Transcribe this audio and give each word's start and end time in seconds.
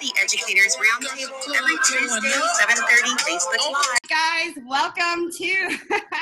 the 0.00 0.12
Educators 0.22 0.76
Roundtable 0.76 1.56
every 1.56 1.76
Tuesday, 1.84 2.28
7.30 2.28 3.16
Facebook 3.18 3.72
Live. 3.72 3.98
Guys, 4.08 4.64
welcome 4.66 5.30
to. 5.30 5.78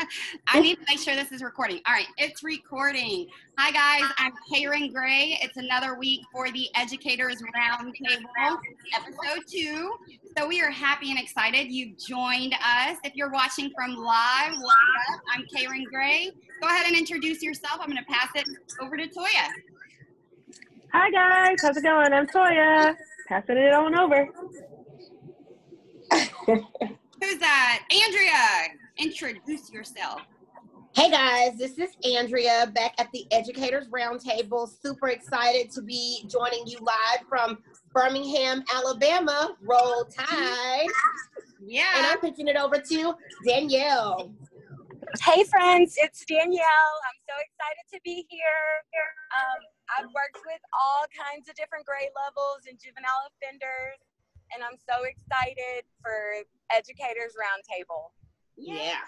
I 0.49 0.61
need 0.61 0.77
to 0.77 0.85
make 0.89 0.99
sure 0.99 1.15
this 1.15 1.32
is 1.32 1.43
recording. 1.43 1.80
All 1.87 1.95
right, 1.95 2.06
it's 2.17 2.43
recording. 2.43 3.29
Hi, 3.59 3.71
guys. 3.71 4.11
I'm 4.19 4.33
Karen 4.53 4.93
Gray. 4.93 5.38
It's 5.43 5.56
another 5.56 5.95
week 5.95 6.22
for 6.33 6.51
the 6.51 6.69
Educators 6.75 7.43
Roundtable, 7.54 8.59
episode 8.95 9.44
two. 9.46 9.92
So 10.37 10.48
we 10.48 10.60
are 10.62 10.71
happy 10.71 11.10
and 11.10 11.18
excited 11.18 11.71
you've 11.71 11.98
joined 11.98 12.54
us. 12.54 12.98
If 13.04 13.14
you're 13.14 13.30
watching 13.30 13.71
from 13.74 13.96
live, 13.96 14.52
what's 14.52 15.14
up? 15.14 15.21
I'm 15.34 15.46
Karen 15.54 15.84
Gray. 15.90 16.30
Go 16.60 16.68
ahead 16.68 16.87
and 16.87 16.96
introduce 16.96 17.42
yourself. 17.42 17.78
I'm 17.80 17.91
going 17.91 17.98
to 17.98 18.12
pass 18.12 18.28
it 18.34 18.46
over 18.80 18.96
to 18.96 19.06
Toya. 19.09 19.48
Hi 20.92 21.09
guys, 21.09 21.62
how's 21.62 21.77
it 21.77 21.84
going? 21.84 22.12
I'm 22.12 22.27
Toya. 22.27 22.96
Passing 23.30 23.59
it 23.59 23.73
on 23.73 23.97
over. 23.97 24.27
Who's 26.47 27.39
that? 27.39 27.84
Andrea, 27.89 28.75
introduce 28.98 29.70
yourself. 29.70 30.23
Hey 30.97 31.12
guys, 31.12 31.56
this 31.56 31.79
is 31.79 31.91
Andrea 32.05 32.73
back 32.75 32.93
at 32.98 33.06
the 33.12 33.29
Educators 33.30 33.87
Roundtable. 33.87 34.69
Super 34.69 35.11
excited 35.11 35.70
to 35.70 35.80
be 35.80 36.25
joining 36.27 36.66
you 36.66 36.79
live 36.80 37.25
from 37.29 37.59
Birmingham, 37.93 38.65
Alabama. 38.75 39.56
Roll 39.62 40.06
Tide. 40.06 40.89
Yeah. 41.65 41.84
And 41.98 42.06
I'm 42.06 42.19
pitching 42.19 42.48
it 42.48 42.56
over 42.56 42.78
to 42.81 43.15
Danielle. 43.47 44.34
Hey 45.23 45.45
friends, 45.45 45.95
it's 45.98 46.25
Danielle. 46.25 46.56
I'm 46.59 47.20
so 47.28 47.34
excited 47.39 47.95
to 47.95 48.01
be 48.05 48.27
here. 48.28 48.41
Um, 49.39 49.62
I've 49.97 50.11
worked 50.15 50.39
with 50.47 50.62
all 50.71 51.07
kinds 51.11 51.49
of 51.49 51.55
different 51.55 51.87
grade 51.87 52.15
levels 52.15 52.67
and 52.69 52.79
juvenile 52.79 53.27
offenders, 53.31 53.98
and 54.55 54.62
I'm 54.62 54.79
so 54.79 55.03
excited 55.03 55.87
for 56.03 56.47
Educators 56.71 57.34
Roundtable. 57.34 58.14
Yeah. 58.56 59.03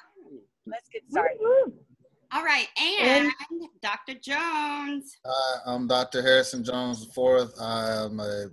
Let's 0.67 0.89
get 0.89 1.03
started. 1.11 1.39
Woo-hoo. 1.41 1.73
All 2.33 2.45
right, 2.45 2.69
and 2.81 3.31
Dr. 3.83 4.15
Jones. 4.15 5.17
Hi, 5.27 5.59
I'm 5.67 5.87
Dr. 5.87 6.23
Harrison 6.23 6.65
Jones 6.65 7.06
IV. 7.06 7.51
I 7.61 8.05
am 8.05 8.21
a, 8.21 8.47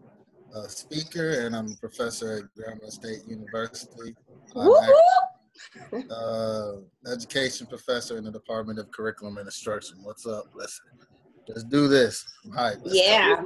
a 0.53 0.69
speaker 0.69 1.45
and 1.45 1.55
I'm 1.55 1.71
a 1.71 1.75
professor 1.79 2.39
at 2.39 2.43
Grambling 2.57 2.91
State 2.91 3.25
University. 3.25 4.15
I'm 4.55 4.67
Woo-hoo! 4.67 4.93
a 5.93 6.13
uh, 6.13 7.11
education 7.11 7.67
professor 7.67 8.17
in 8.17 8.23
the 8.23 8.31
Department 8.31 8.79
of 8.79 8.91
Curriculum 8.91 9.37
and 9.37 9.47
Instruction. 9.47 9.99
What's 10.03 10.25
up? 10.25 10.45
Let's 10.53 10.81
let's 11.49 11.63
do 11.63 11.87
this. 11.87 12.25
I'm 12.45 12.51
go. 12.53 13.43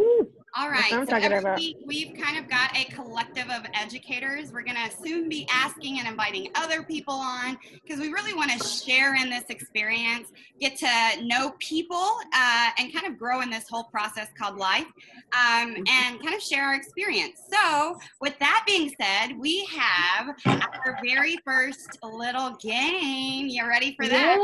All 0.56 0.70
right, 0.70 0.88
so 0.92 1.04
talking 1.04 1.32
every 1.32 1.56
week 1.56 1.78
we've 1.84 2.14
kind 2.16 2.38
of 2.38 2.48
got 2.48 2.78
a 2.78 2.84
collective 2.86 3.50
of 3.50 3.66
educators. 3.74 4.52
We're 4.54 4.62
going 4.62 4.78
to 4.78 4.96
soon 4.96 5.28
be 5.28 5.48
asking 5.52 5.98
and 5.98 6.08
inviting 6.08 6.52
other 6.54 6.84
people 6.84 7.16
on 7.16 7.58
because 7.84 8.00
we 8.00 8.10
really 8.10 8.36
want 8.36 8.52
to 8.52 8.68
share 8.68 9.16
in 9.16 9.32
this 9.32 9.46
experience, 9.50 10.32
get 10.62 10.78
to 10.78 11.26
know 11.26 11.56
people, 11.58 12.20
uh, 12.36 12.70
and 12.78 12.94
kind 12.94 13.08
of 13.08 13.18
grow 13.18 13.42
in 13.42 13.50
this 13.50 13.68
whole 13.68 13.86
process 13.86 14.28
called 14.38 14.58
life, 14.58 14.86
um, 15.34 15.76
and 15.90 16.22
kind 16.22 16.36
of 16.36 16.42
share 16.42 16.66
our 16.66 16.76
experience. 16.76 17.42
So, 17.52 17.98
with 18.22 18.38
that 18.38 18.64
being 18.68 18.94
said, 19.02 19.36
we 19.36 19.66
have 19.66 20.36
our 20.46 21.00
very 21.04 21.38
first 21.44 21.98
little 22.04 22.52
game. 22.58 23.48
You 23.48 23.68
ready 23.68 23.96
for 24.00 24.08
that? 24.08 24.38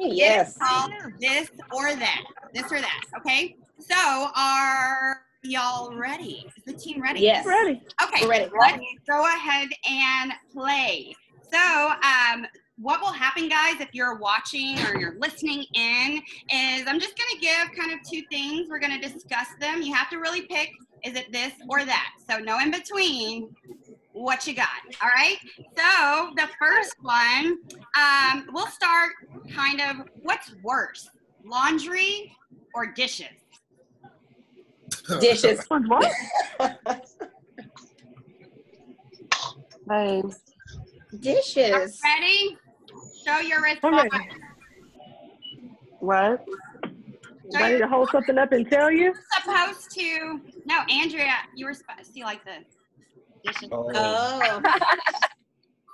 Yay, 0.00 0.10
Yes. 0.12 0.56
It's 0.56 0.58
called 0.58 0.90
this 1.20 1.50
or 1.72 1.94
that. 1.94 2.24
This 2.52 2.64
or 2.72 2.80
that. 2.80 3.02
Okay. 3.18 3.56
So 3.78 4.28
are 4.36 5.22
y'all 5.42 5.94
ready? 5.96 6.46
Is 6.56 6.64
the 6.64 6.72
team 6.72 7.02
ready? 7.02 7.20
Yes. 7.20 7.44
Ready. 7.46 7.82
Okay. 8.02 8.26
We're 8.26 8.28
ready. 8.28 8.50
Let's 8.52 9.08
go 9.08 9.24
ahead 9.24 9.68
and 9.88 10.32
play. 10.52 11.14
So 11.50 11.58
um 11.58 12.46
what 12.78 13.00
will 13.00 13.12
happen 13.12 13.48
guys 13.48 13.80
if 13.80 13.88
you're 13.92 14.16
watching 14.18 14.78
or 14.86 14.98
you're 14.98 15.18
listening 15.18 15.64
in 15.74 16.16
is 16.50 16.84
i'm 16.86 16.98
just 16.98 17.14
going 17.16 17.28
to 17.34 17.38
give 17.38 17.78
kind 17.78 17.92
of 17.92 17.98
two 18.10 18.22
things 18.30 18.66
we're 18.70 18.78
going 18.78 18.98
to 18.98 19.08
discuss 19.08 19.48
them 19.60 19.82
you 19.82 19.92
have 19.94 20.08
to 20.08 20.16
really 20.16 20.42
pick 20.46 20.70
is 21.04 21.14
it 21.14 21.30
this 21.30 21.52
or 21.68 21.84
that 21.84 22.12
so 22.28 22.38
no 22.38 22.58
in 22.60 22.70
between 22.70 23.54
what 24.14 24.46
you 24.46 24.54
got 24.54 24.68
all 25.02 25.10
right 25.14 25.36
so 25.76 26.32
the 26.36 26.48
first 26.58 26.96
one 27.02 27.58
um, 27.94 28.46
we'll 28.52 28.66
start 28.68 29.10
kind 29.54 29.80
of 29.80 30.08
what's 30.22 30.54
worse 30.64 31.10
laundry 31.44 32.34
or 32.74 32.86
dishes 32.86 33.41
Dishes. 35.20 35.66
What? 35.70 36.12
Hey. 39.90 40.22
Dishes. 41.18 42.00
ready 42.04 42.56
show 43.26 43.38
your 43.40 43.58
I'm 43.58 43.64
response 43.64 44.08
ready. 44.12 44.28
What? 46.00 46.44
Ready 47.54 47.78
to 47.78 47.88
hold 47.88 48.10
something 48.10 48.38
up 48.38 48.52
and 48.52 48.68
tell 48.70 48.90
you? 48.90 49.12
supposed 49.42 49.90
to 49.92 50.40
no 50.64 50.80
andrea 50.90 51.34
you 51.56 51.66
were 51.66 51.74
supposed 51.74 51.98
to 51.98 52.12
see 52.12 52.22
like 52.22 52.44
this 52.44 52.64
dishes 53.44 53.68
Oh, 53.72 53.90
Oh. 53.94 54.62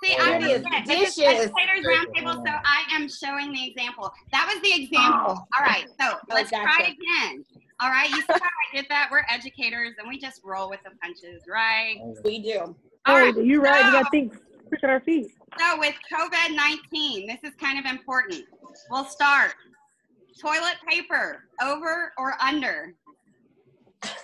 See, 0.01 0.15
There 0.15 0.21
I'm 0.21 0.41
it 0.41 0.45
is, 0.45 0.63
just 0.63 0.87
this 0.87 1.15
dishes. 1.15 1.51
Educators 1.51 1.85
Roundtable, 1.85 2.35
so 2.35 2.53
I 2.63 2.83
am 2.93 3.09
showing 3.09 3.51
the 3.51 3.67
example. 3.67 4.09
That 4.31 4.49
was 4.49 4.61
the 4.61 4.81
example. 4.83 5.35
Oh. 5.37 5.57
All 5.57 5.65
right, 5.65 5.85
so 5.99 6.13
oh, 6.13 6.17
let's 6.29 6.49
try 6.49 6.63
gotcha. 6.63 6.91
it 6.91 6.93
again. 6.93 7.43
All 7.81 7.89
right, 7.89 8.09
you 8.09 8.17
see 8.17 8.25
how 8.27 8.35
I 8.35 8.75
did 8.75 8.85
that? 8.89 9.07
We're 9.11 9.23
educators 9.29 9.93
and 9.99 10.07
we 10.07 10.19
just 10.19 10.41
roll 10.43 10.69
with 10.69 10.81
the 10.83 10.91
punches, 11.01 11.43
right? 11.49 11.97
We 12.25 12.39
do. 12.41 12.75
All 13.05 13.15
Hey, 13.15 13.31
right, 13.31 13.37
you 13.43 13.61
right. 13.61 13.85
We 13.85 13.91
so- 13.91 14.01
got 14.03 14.11
things 14.11 14.37
quick 14.67 14.83
on 14.83 14.89
our 14.89 14.99
feet. 14.99 15.31
So 15.57 15.79
with 15.79 15.95
COVID 16.13 16.55
19, 16.55 17.25
this 17.27 17.39
is 17.43 17.55
kind 17.55 17.79
of 17.79 17.85
important. 17.91 18.43
We'll 18.91 19.05
start. 19.05 19.53
Toilet 20.39 20.75
paper, 20.87 21.43
over 21.63 22.13
or 22.17 22.33
under? 22.41 22.93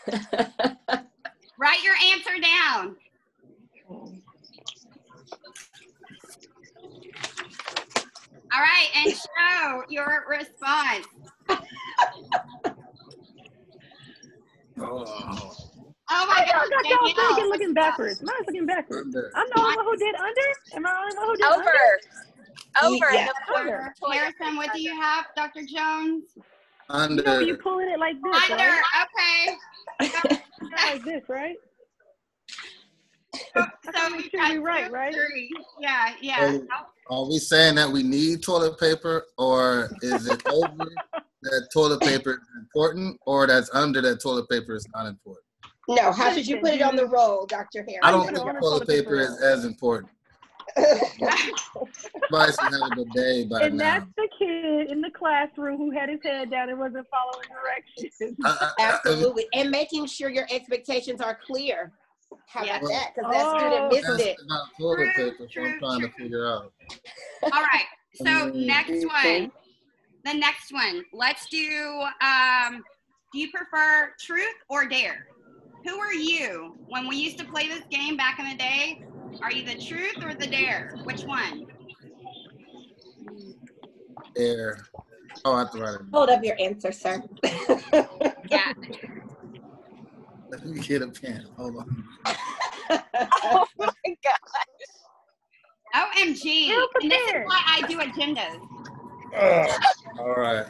Write 1.58 1.84
your 1.84 1.96
answer 2.12 2.38
down. 2.42 2.96
All 8.54 8.62
right, 8.62 8.88
and 8.96 9.14
show 9.14 9.84
your 9.90 10.26
response. 10.30 11.08
oh, 14.80 15.56
Oh 16.08 16.26
my 16.28 16.36
I 16.36 16.46
God, 16.46 16.70
got 16.70 16.90
y'all 16.90 17.00
Danielle. 17.08 17.28
thinking 17.28 17.50
looking 17.50 17.74
backwards. 17.74 18.22
Mine's 18.22 18.46
looking 18.48 18.66
backwards. 18.66 19.16
I'm 19.16 19.48
the 19.54 19.60
only 19.60 19.76
one 19.76 19.86
who 19.86 19.98
did 19.98 20.16
under? 20.16 20.50
Am 20.76 20.86
I 20.86 20.92
the 20.92 20.98
only 20.98 21.16
one 21.18 21.28
who 21.28 21.38
did 21.38 21.46
Over. 21.46 21.60
under? 21.60 21.90
Over. 22.84 23.14
Yeah. 23.14 23.28
The 23.28 23.60
Under. 23.60 23.94
toilet 24.00 24.14
Harrison, 24.16 24.56
what 24.56 24.74
do 24.74 24.82
you 24.82 24.94
have, 25.02 25.26
Dr. 25.36 25.62
Jones? 25.66 26.24
Under. 26.90 27.16
You 27.16 27.24
know, 27.24 27.40
you 27.40 27.58
pulling 27.58 27.90
it 27.90 28.00
like 28.00 28.16
this, 28.22 28.50
Under, 28.52 28.56
right? 28.56 28.82
okay. 29.02 30.38
Like 30.86 31.04
this, 31.06 31.22
right? 31.30 31.56
So 33.56 33.64
we 34.18 34.22
sure 34.30 34.40
got 34.40 34.54
you're 34.54 34.62
right, 34.62 34.92
right? 34.92 35.14
three. 35.14 35.50
Yeah, 35.80 36.14
yeah. 36.22 36.52
So, 36.54 36.68
Are 37.10 37.28
we 37.28 37.38
saying 37.38 37.76
that 37.76 37.90
we 37.90 38.04
need 38.04 38.44
toilet 38.44 38.80
paper, 38.80 39.26
or 39.38 39.90
is 40.02 40.28
it 40.28 40.42
over 40.52 40.86
that 41.44 41.68
toilet 41.74 42.02
paper 42.02 42.32
is 42.32 42.48
important, 42.60 43.20
or 43.26 43.48
that's 43.48 43.70
under 43.74 44.02
that 44.02 44.22
toilet 44.22 44.50
paper 44.50 44.76
is 44.76 44.88
not 44.94 45.06
important? 45.08 45.44
No, 45.88 46.12
how 46.12 46.34
should 46.34 46.48
you 46.48 46.58
put 46.62 46.74
it 46.74 46.82
on 46.82 46.96
the 46.96 47.06
roll, 47.06 47.46
Dr. 47.46 47.84
Harris? 47.88 48.00
I 48.02 48.12
don't 48.12 48.26
think 48.26 48.38
toilet 48.38 48.60
toilet 48.60 48.88
paper 48.88 49.04
paper. 49.04 49.20
is 49.20 49.40
as 49.42 49.66
important. 49.66 50.12
Everybody 50.78 52.52
should 52.52 52.82
have 52.82 52.92
a 52.92 52.96
good 52.96 53.10
day 53.12 53.46
by 53.46 53.62
And 53.62 53.78
now. 53.78 53.84
that's 54.00 54.08
the 54.18 54.28
kid 54.40 54.90
in 54.90 55.00
the 55.02 55.12
classroom 55.12 55.78
who 55.78 55.92
had 55.92 56.10
his 56.10 56.20
head 56.24 56.50
down 56.52 56.70
and 56.70 56.80
wasn't 56.80 57.06
following 57.10 57.48
directions. 57.50 58.36
I- 58.44 58.50
I- 58.50 58.84
I- 58.84 58.94
Absolutely. 58.94 59.46
And 59.54 59.70
making 59.70 60.08
sure 60.08 60.30
your 60.30 60.48
expectations 60.52 61.22
are 61.22 61.38
clear. 61.46 61.92
How 62.48 62.64
about 62.64 62.82
Yeah. 62.82 62.88
that? 62.90 63.14
Because 63.16 63.32
that 63.32 63.46
Oh. 63.46 63.58
student 63.58 63.90
missed 63.90 64.08
That's 64.08 64.24
it. 64.24 64.38
not 64.48 64.70
toilet 64.80 65.16
paper, 65.16 65.48
so 65.52 65.62
I'm 65.62 65.80
trying 65.80 66.02
to 66.02 66.08
true. 66.10 66.24
figure 66.24 66.48
out. 66.48 66.74
All 67.52 67.64
right. 67.64 67.86
So 68.14 68.50
next 68.50 69.06
one. 69.06 69.52
The 70.24 70.34
next 70.34 70.72
one. 70.72 71.04
Let's 71.12 71.48
do 71.48 72.08
um 72.22 72.86
do 73.34 73.40
you 73.40 73.52
prefer 73.52 74.14
truth 74.22 74.56
or 74.70 74.86
dare? 74.88 75.28
Who 75.84 76.00
are 76.00 76.14
you? 76.14 76.78
When 76.88 77.10
we 77.10 77.18
used 77.18 77.38
to 77.40 77.46
play 77.46 77.68
this 77.68 77.84
game 77.92 78.16
back 78.16 78.40
in 78.40 78.48
the 78.50 78.56
day, 78.56 79.02
are 79.44 79.52
you 79.52 79.66
the 79.66 79.76
truth 79.76 80.16
or 80.24 80.34
the 80.34 80.48
dare? 80.48 80.96
Which 81.04 81.24
one? 81.24 81.68
There. 84.34 84.88
Oh, 85.44 85.56
I 85.56 85.60
have 85.60 85.72
to 85.72 85.80
write 85.80 85.96
it. 85.96 86.02
Hold 86.14 86.30
up 86.30 86.42
your 86.42 86.56
answer, 86.58 86.94
sir. 86.94 87.22
Yeah. 88.50 88.72
Let 90.66 90.74
me 90.76 90.82
get 90.82 91.02
a 91.04 91.08
pen. 91.08 91.46
Hold 91.58 91.78
on. 91.78 92.04
oh 92.26 93.66
my 93.78 93.88
god. 94.24 94.34
OMG. 95.94 96.70
Ill 96.70 96.88
And 97.02 97.12
this 97.12 97.22
is 97.28 97.34
why 97.46 97.62
I 97.68 97.82
do 97.88 98.00
agendas. 98.00 98.60
All 100.20 100.34
right. 100.36 100.66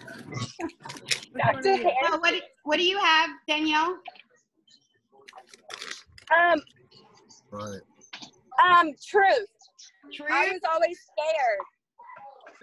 Dr. 1.38 1.78
Harris. 1.78 1.94
So 2.12 2.18
what 2.18 2.32
do, 2.32 2.40
what 2.64 2.78
do 2.78 2.84
you 2.84 3.00
have, 3.00 3.30
Danielle? 3.48 3.98
Um, 6.36 6.60
Right. 7.52 7.80
um, 8.70 8.92
truth. 9.08 9.48
True. 10.14 10.26
I 10.30 10.50
was 10.50 10.62
always 10.72 11.00
scared 11.12 11.64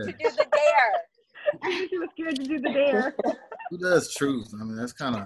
Yeah. 0.00 0.06
to 0.06 0.12
do 0.12 0.30
the 0.36 0.46
dare. 0.52 1.86
she 1.88 1.98
was 1.98 2.08
scared 2.12 2.36
to 2.36 2.44
do 2.44 2.60
the 2.60 2.70
dare. 2.72 3.16
Who 3.70 3.78
does 3.78 4.14
truth? 4.14 4.52
I 4.60 4.64
mean, 4.64 4.76
that's 4.76 4.92
kind 4.92 5.16
of. 5.16 5.22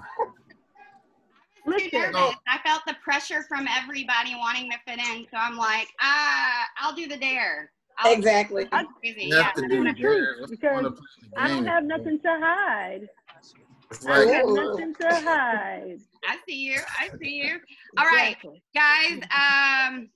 Too 1.66 1.72
Listen, 1.72 2.12
nervous. 2.12 2.34
I 2.48 2.58
felt 2.64 2.82
the 2.86 2.94
pressure 3.02 3.42
from 3.48 3.66
everybody 3.68 4.34
wanting 4.36 4.70
to 4.70 4.78
fit 4.86 4.98
in, 4.98 5.26
so 5.30 5.36
I'm 5.38 5.56
like, 5.56 5.88
ah, 6.00 6.66
I'll 6.78 6.94
do 6.94 7.06
the 7.08 7.16
dare. 7.16 7.70
I'll 7.98 8.12
Exactly. 8.12 8.66
I'll 8.72 8.86
crazy. 9.00 9.26
Yeah. 9.28 9.42
have 9.42 9.54
to 9.54 9.62
do 9.62 9.68
do 9.68 9.84
the 9.84 9.92
the 9.92 10.00
dare. 10.00 10.36
Because 10.48 10.70
point 10.74 10.86
of 10.86 10.98
playing 10.98 11.30
the 11.34 11.40
I 11.40 11.48
don't 11.48 11.66
have 11.66 11.84
nothing 11.84 12.20
to 12.20 12.38
hide. 12.40 13.08
It's 13.90 14.04
I 14.06 14.26
have 14.26 14.46
nothing 14.46 14.94
to 15.00 15.08
hide. 15.08 15.98
I 16.28 16.36
see 16.48 16.56
you. 16.56 16.78
I 16.98 17.08
see 17.22 17.36
you. 17.36 17.58
All 17.98 18.04
right, 18.04 18.36
Exactly. 18.36 18.62
guys. 18.74 19.88
Um, 19.88 20.08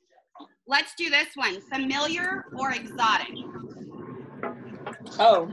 let's 0.67 0.95
do 0.97 1.09
this 1.09 1.29
one. 1.37 1.61
Familiar 1.73 2.45
or 2.59 2.73
exotic? 2.73 3.29
Oh. 5.19 5.49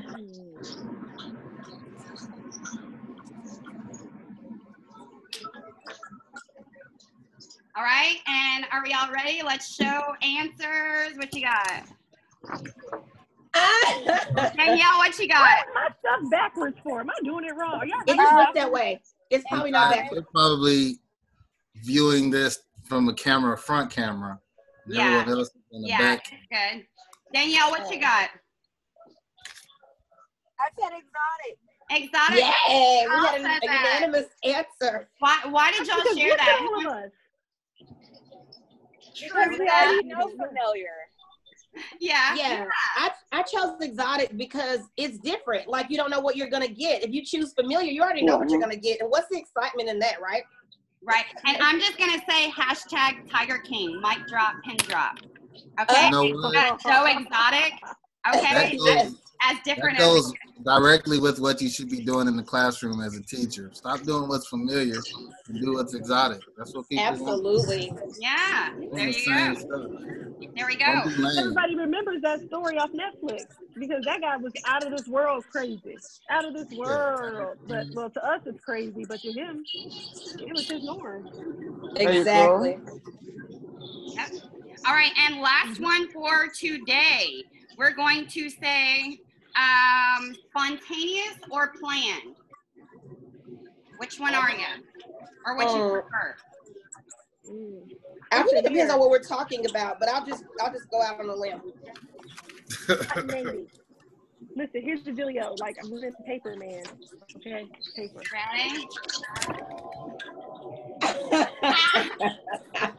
All 7.77 7.83
right, 7.83 8.15
and 8.27 8.65
are 8.71 8.81
we 8.83 8.91
all 8.93 9.11
ready? 9.11 9.43
Let's 9.45 9.75
show 9.75 10.01
answers. 10.23 11.15
What 11.15 11.31
you 11.35 11.43
got, 11.43 11.83
Danielle? 14.57 14.97
What 14.97 15.19
you 15.19 15.27
got? 15.27 15.41
What's 15.41 15.69
my 15.75 15.87
stuff 15.99 16.31
backwards 16.31 16.75
for? 16.83 17.01
Am 17.01 17.09
I 17.11 17.13
doing 17.23 17.45
it 17.45 17.53
wrong? 17.55 17.75
Are 17.75 17.85
y'all 17.85 17.99
it 18.07 18.15
just 18.15 18.33
looked 18.33 18.55
backwards? 18.55 18.55
that 18.55 18.71
way. 18.71 18.99
It's 19.29 19.45
probably 19.47 19.69
not 19.69 19.91
back. 19.91 20.09
they're 20.09 20.23
probably 20.23 20.97
viewing 21.75 22.31
this 22.31 22.57
from 22.85 23.09
a 23.09 23.13
camera, 23.13 23.55
front 23.55 23.91
camera. 23.91 24.39
and 24.85 24.95
Yeah. 24.95 25.03
Everyone 25.03 25.37
else 25.39 25.49
is 25.49 25.55
in 25.71 25.81
the 25.83 25.89
Yeah, 25.89 25.97
back. 25.99 26.25
good. 26.51 26.83
Danielle, 27.31 27.69
what 27.69 27.91
you 27.93 27.99
got? 27.99 28.29
I 30.59 30.69
said 30.79 30.93
exotic. 30.97 31.59
Exotic. 31.91 32.39
Yeah, 32.39 32.55
we 33.05 33.27
had 33.27 33.39
an 33.39 33.45
a, 33.45 33.49
a 33.49 34.01
unanimous 34.01 34.25
answer. 34.43 35.09
Why, 35.19 35.41
why 35.51 35.71
did 35.71 35.85
y'all 35.85 35.97
share 36.15 36.29
look 36.29 36.39
at 36.39 36.45
that? 36.83 37.11
All 39.23 39.29
of 39.29 39.49
us. 39.49 39.49
Because 39.49 39.59
we 39.59 39.65
Yeah. 39.65 39.83
already 39.83 40.07
know 40.07 40.29
familiar. 40.29 40.93
Yeah. 41.99 42.35
Yeah, 42.35 42.65
I, 42.95 43.11
I 43.31 43.43
chose 43.43 43.79
exotic 43.81 44.35
because 44.35 44.81
it's 44.97 45.19
different. 45.19 45.67
Like 45.67 45.89
you 45.89 45.97
don't 45.97 46.09
know 46.09 46.19
what 46.19 46.35
you're 46.35 46.49
gonna 46.49 46.67
get. 46.67 47.03
If 47.03 47.11
you 47.11 47.23
choose 47.23 47.53
familiar, 47.53 47.91
you 47.91 48.01
already 48.01 48.23
know 48.23 48.37
what 48.37 48.49
you're 48.49 48.59
mm-hmm. 48.59 48.69
gonna 48.69 48.81
get. 48.81 49.01
And 49.01 49.09
what's 49.09 49.27
the 49.29 49.37
excitement 49.37 49.89
in 49.89 49.99
that, 49.99 50.21
right? 50.21 50.43
Right. 51.03 51.25
And 51.45 51.57
I'm 51.61 51.79
just 51.79 51.97
gonna 51.97 52.19
say 52.27 52.49
hashtag 52.51 53.29
Tiger 53.29 53.59
King. 53.59 54.01
Mic 54.01 54.27
drop, 54.27 54.55
pin 54.63 54.77
drop. 54.77 55.19
Okay. 55.79 56.05
You 56.05 56.11
know 56.11 56.23
what? 56.23 56.53
That's 56.53 56.83
so 56.83 57.05
exotic. 57.05 57.73
Okay. 58.35 58.41
That 58.41 58.77
goes, 58.77 59.15
As 59.41 59.57
different 59.63 59.97
that 59.97 60.03
as 60.03 60.31
goes 60.31 60.33
directly 60.63 61.19
with 61.19 61.39
what 61.39 61.61
you 61.61 61.69
should 61.69 61.89
be 61.89 62.03
doing 62.03 62.27
in 62.27 62.35
the 62.35 62.43
classroom 62.43 63.01
as 63.01 63.15
a 63.15 63.21
teacher. 63.21 63.69
Stop 63.73 64.01
doing 64.01 64.27
what's 64.27 64.47
familiar 64.47 64.99
and 65.47 65.61
do 65.61 65.73
what's 65.73 65.93
exotic. 65.93 66.41
That's 66.57 66.75
what 66.75 66.89
people 66.89 67.03
want. 67.05 67.21
Absolutely. 67.21 67.93
yeah. 68.19 68.71
Doing 68.75 68.89
There 68.91 69.05
the 69.05 69.19
you 69.19 69.25
go. 69.25 69.53
stuff. 69.59 70.53
There 70.55 70.65
we 70.65 70.75
go. 70.75 71.37
Everybody 71.39 71.75
remembers 71.75 72.21
that 72.23 72.41
story 72.47 72.77
off 72.77 72.89
Netflix 72.91 73.45
because 73.75 74.03
that 74.05 74.21
guy 74.21 74.37
was 74.37 74.53
out 74.65 74.85
of 74.85 74.91
this 74.95 75.07
world 75.07 75.45
crazy. 75.51 75.97
Out 76.29 76.45
of 76.45 76.53
this 76.53 76.77
world. 76.77 77.57
But 77.67 77.87
well 77.93 78.09
to 78.09 78.25
us 78.25 78.41
it's 78.45 78.59
crazy, 78.61 79.05
but 79.07 79.19
to 79.21 79.31
him, 79.31 79.63
it 80.39 80.51
was 80.53 80.67
his 80.67 80.83
norm. 80.83 81.29
Exactly. 81.95 82.79
Yep. 84.15 84.31
All 84.85 84.93
right, 84.93 85.11
and 85.17 85.41
last 85.41 85.79
one 85.81 86.09
for 86.11 86.47
today. 86.47 87.43
We're 87.77 87.93
going 87.93 88.25
to 88.27 88.49
say 88.49 89.19
um, 89.57 90.35
spontaneous 90.49 91.37
or 91.51 91.73
planned. 91.79 92.35
Which 93.97 94.19
one 94.19 94.35
are 94.35 94.51
you? 94.51 94.83
Or 95.45 95.57
which 95.57 95.67
you 95.69 95.73
Oh. 95.81 95.89
prefer? 96.01 96.35
Mm. 97.49 97.89
Actually, 98.31 98.57
it 98.59 98.65
depends 98.65 98.91
on 98.93 98.99
what 98.99 99.09
we're 99.09 99.23
talking 99.23 99.65
about, 99.65 99.99
but 99.99 100.09
I'll 100.09 100.25
just 100.25 100.43
I'll 100.61 100.71
just 100.71 100.89
go 100.91 101.01
out 101.01 101.19
on 101.19 101.29
a 101.29 101.35
limb. 101.35 101.61
Listen, 104.55 104.81
here's 104.81 105.03
the 105.03 105.11
dealio. 105.11 105.57
Like 105.59 105.77
I'm 105.81 105.91
in 105.93 106.13
paper, 106.25 106.55
man. 106.57 106.83
Okay, 107.37 107.65
paper. 107.95 108.21
Ready? 108.33 108.87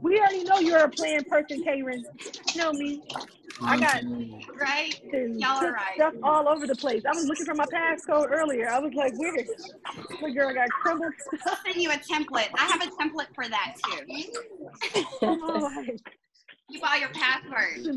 We 0.00 0.18
already 0.18 0.44
know 0.44 0.60
you're 0.60 0.84
a 0.84 0.88
planned 0.88 1.26
person, 1.26 1.62
Karen. 1.62 2.04
You 2.54 2.62
know 2.62 2.72
me. 2.72 3.02
I 3.62 3.78
got 3.78 4.02
Right? 4.54 4.94
and 5.12 5.40
Y'all 5.40 5.64
are 5.64 5.72
right. 5.72 5.94
stuff 5.94 6.14
all 6.22 6.48
over 6.48 6.66
the 6.66 6.76
place. 6.76 7.02
I 7.06 7.14
was 7.14 7.26
looking 7.26 7.46
for 7.46 7.54
my 7.54 7.66
passcode 7.66 8.30
earlier. 8.30 8.68
I 8.68 8.78
was 8.78 8.92
like, 8.94 9.12
where? 9.16 9.44
My 10.20 10.30
girl 10.30 10.52
got 10.54 10.68
crumbled 10.70 11.12
I'll 11.46 11.56
send 11.64 11.80
you 11.80 11.90
a 11.90 11.94
template. 11.94 12.48
I 12.56 12.66
have 12.66 12.82
a 12.82 12.90
template 13.02 13.28
for 13.34 13.48
that 13.48 13.74
too. 13.84 15.02
Oh, 15.22 15.70
like, 15.76 16.00
Keep 16.70 16.86
all 16.86 16.98
your 16.98 17.08
passwords. 17.10 17.88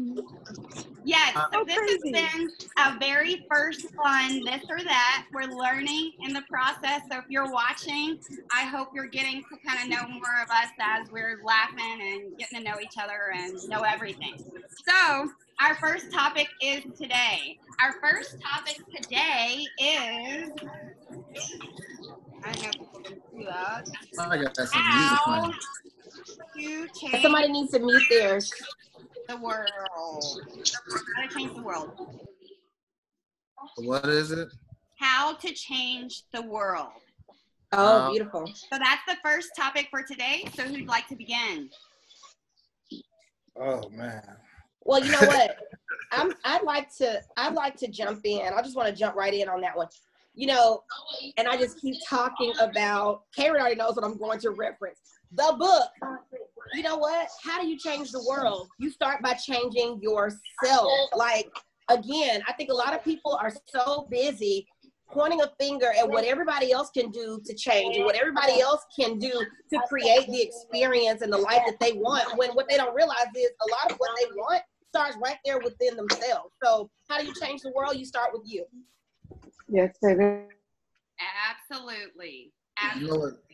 Yes, 1.03 1.33
so 1.33 1.41
Oh, 1.53 1.65
this 1.65 1.77
has 1.77 2.01
been 2.11 2.49
a 2.77 2.97
very 2.99 3.43
first 3.49 3.87
one, 3.95 4.45
this 4.45 4.61
or 4.69 4.77
that. 4.83 5.25
We're 5.33 5.51
learning 5.51 6.11
in 6.21 6.33
the 6.33 6.43
process. 6.49 7.01
So 7.11 7.17
if 7.17 7.25
you're 7.27 7.51
watching, 7.51 8.17
I 8.53 8.63
hope 8.63 8.89
you're 8.93 9.07
getting 9.07 9.41
to 9.41 9.57
kind 9.67 9.81
of 9.81 9.89
know 9.89 10.07
more 10.07 10.41
of 10.41 10.49
us 10.49 10.69
as 10.79 11.11
we're 11.11 11.41
laughing 11.43 11.99
and 12.01 12.37
getting 12.37 12.59
to 12.59 12.63
know 12.63 12.79
each 12.81 12.97
other 13.01 13.33
and 13.35 13.53
know 13.67 13.81
everything. 13.81 14.37
So 14.87 15.31
our 15.59 15.75
first 15.75 16.11
topic 16.13 16.47
is 16.61 16.83
today. 16.97 17.57
Our 17.81 17.93
first 18.01 18.35
topic 18.41 18.79
today 18.95 19.65
is. 19.79 20.49
I 22.43 22.51
don't 22.53 22.63
know 22.63 22.69
if 22.69 22.79
people 22.79 23.01
can 23.03 23.21
see 23.31 23.45
that. 23.45 23.85
I 24.19 24.37
got 24.37 24.55
some 24.55 24.65
music 24.65 24.73
How 24.81 25.41
playing. 25.41 25.53
To 26.61 26.87
change 26.99 27.21
Somebody 27.21 27.51
needs 27.51 27.71
to 27.71 27.79
mute 27.79 28.03
theirs. 28.09 28.51
the 29.27 29.37
world. 29.37 29.67
How 31.15 31.27
to 31.27 31.33
change 31.33 31.53
the 31.55 31.61
world. 31.61 31.91
What 33.77 34.05
is 34.07 34.31
it? 34.31 34.49
How 34.99 35.33
to 35.35 35.53
change 35.53 36.23
the 36.33 36.41
world. 36.41 36.89
Oh, 37.71 37.85
Uh, 37.85 38.09
beautiful. 38.11 38.47
So 38.47 38.77
that's 38.77 39.01
the 39.07 39.15
first 39.23 39.49
topic 39.55 39.87
for 39.89 40.03
today. 40.03 40.47
So 40.55 40.63
who'd 40.63 40.87
like 40.87 41.07
to 41.07 41.15
begin? 41.15 41.69
Oh 43.59 43.87
man. 43.89 44.23
Well, 44.83 45.03
you 45.03 45.11
know 45.11 45.19
what? 45.21 45.57
I'm 46.11 46.33
I'd 46.43 46.63
like 46.63 46.93
to 46.97 47.21
I'd 47.37 47.53
like 47.53 47.77
to 47.77 47.87
jump 47.87 48.21
in. 48.25 48.41
I 48.53 48.61
just 48.61 48.75
want 48.75 48.89
to 48.89 48.95
jump 48.95 49.15
right 49.15 49.33
in 49.33 49.47
on 49.47 49.61
that 49.61 49.75
one. 49.77 49.87
You 50.33 50.47
know, 50.47 50.83
and 51.37 51.47
I 51.47 51.57
just 51.57 51.79
keep 51.79 51.95
talking 52.07 52.53
about 52.59 53.23
Karen 53.35 53.59
already 53.59 53.75
knows 53.75 53.95
what 53.95 54.05
I'm 54.05 54.17
going 54.17 54.39
to 54.39 54.51
reference. 54.51 54.99
The 55.33 55.55
book. 55.57 55.89
You 56.73 56.83
know 56.83 56.97
what? 56.97 57.27
How 57.43 57.61
do 57.61 57.67
you 57.67 57.77
change 57.77 58.11
the 58.11 58.23
world? 58.27 58.67
You 58.79 58.89
start 58.89 59.21
by 59.21 59.33
changing 59.33 59.99
yourself. 60.01 60.91
Like 61.15 61.49
again, 61.89 62.41
I 62.47 62.53
think 62.53 62.69
a 62.69 62.73
lot 62.73 62.93
of 62.93 63.03
people 63.03 63.37
are 63.41 63.51
so 63.67 64.07
busy 64.09 64.67
pointing 65.11 65.41
a 65.41 65.51
finger 65.59 65.91
at 65.99 66.07
what 66.07 66.23
everybody 66.23 66.71
else 66.71 66.89
can 66.89 67.11
do 67.11 67.41
to 67.45 67.53
change 67.53 67.97
and 67.97 68.05
what 68.05 68.15
everybody 68.15 68.61
else 68.61 68.85
can 68.97 69.19
do 69.19 69.31
to 69.69 69.79
create 69.89 70.25
the 70.27 70.41
experience 70.41 71.21
and 71.21 71.31
the 71.31 71.37
life 71.37 71.61
that 71.65 71.77
they 71.79 71.93
want 71.93 72.37
when 72.37 72.51
what 72.51 72.69
they 72.69 72.77
don't 72.77 72.95
realize 72.95 73.25
is 73.35 73.49
a 73.61 73.71
lot 73.71 73.91
of 73.91 73.97
what 73.97 74.09
they 74.19 74.27
want 74.35 74.61
starts 74.87 75.17
right 75.21 75.37
there 75.45 75.59
within 75.59 75.95
themselves. 75.95 76.53
So 76.63 76.89
how 77.09 77.19
do 77.19 77.25
you 77.25 77.33
change 77.41 77.61
the 77.61 77.71
world? 77.75 77.95
You 77.95 78.05
start 78.05 78.31
with 78.33 78.43
you. 78.45 78.65
yes, 79.67 79.95
baby. 80.01 80.45
Absolutely. 81.49 82.51
You 82.99 83.07
know 83.07 83.15
what? 83.15 83.33
Absolutely. 83.33 83.50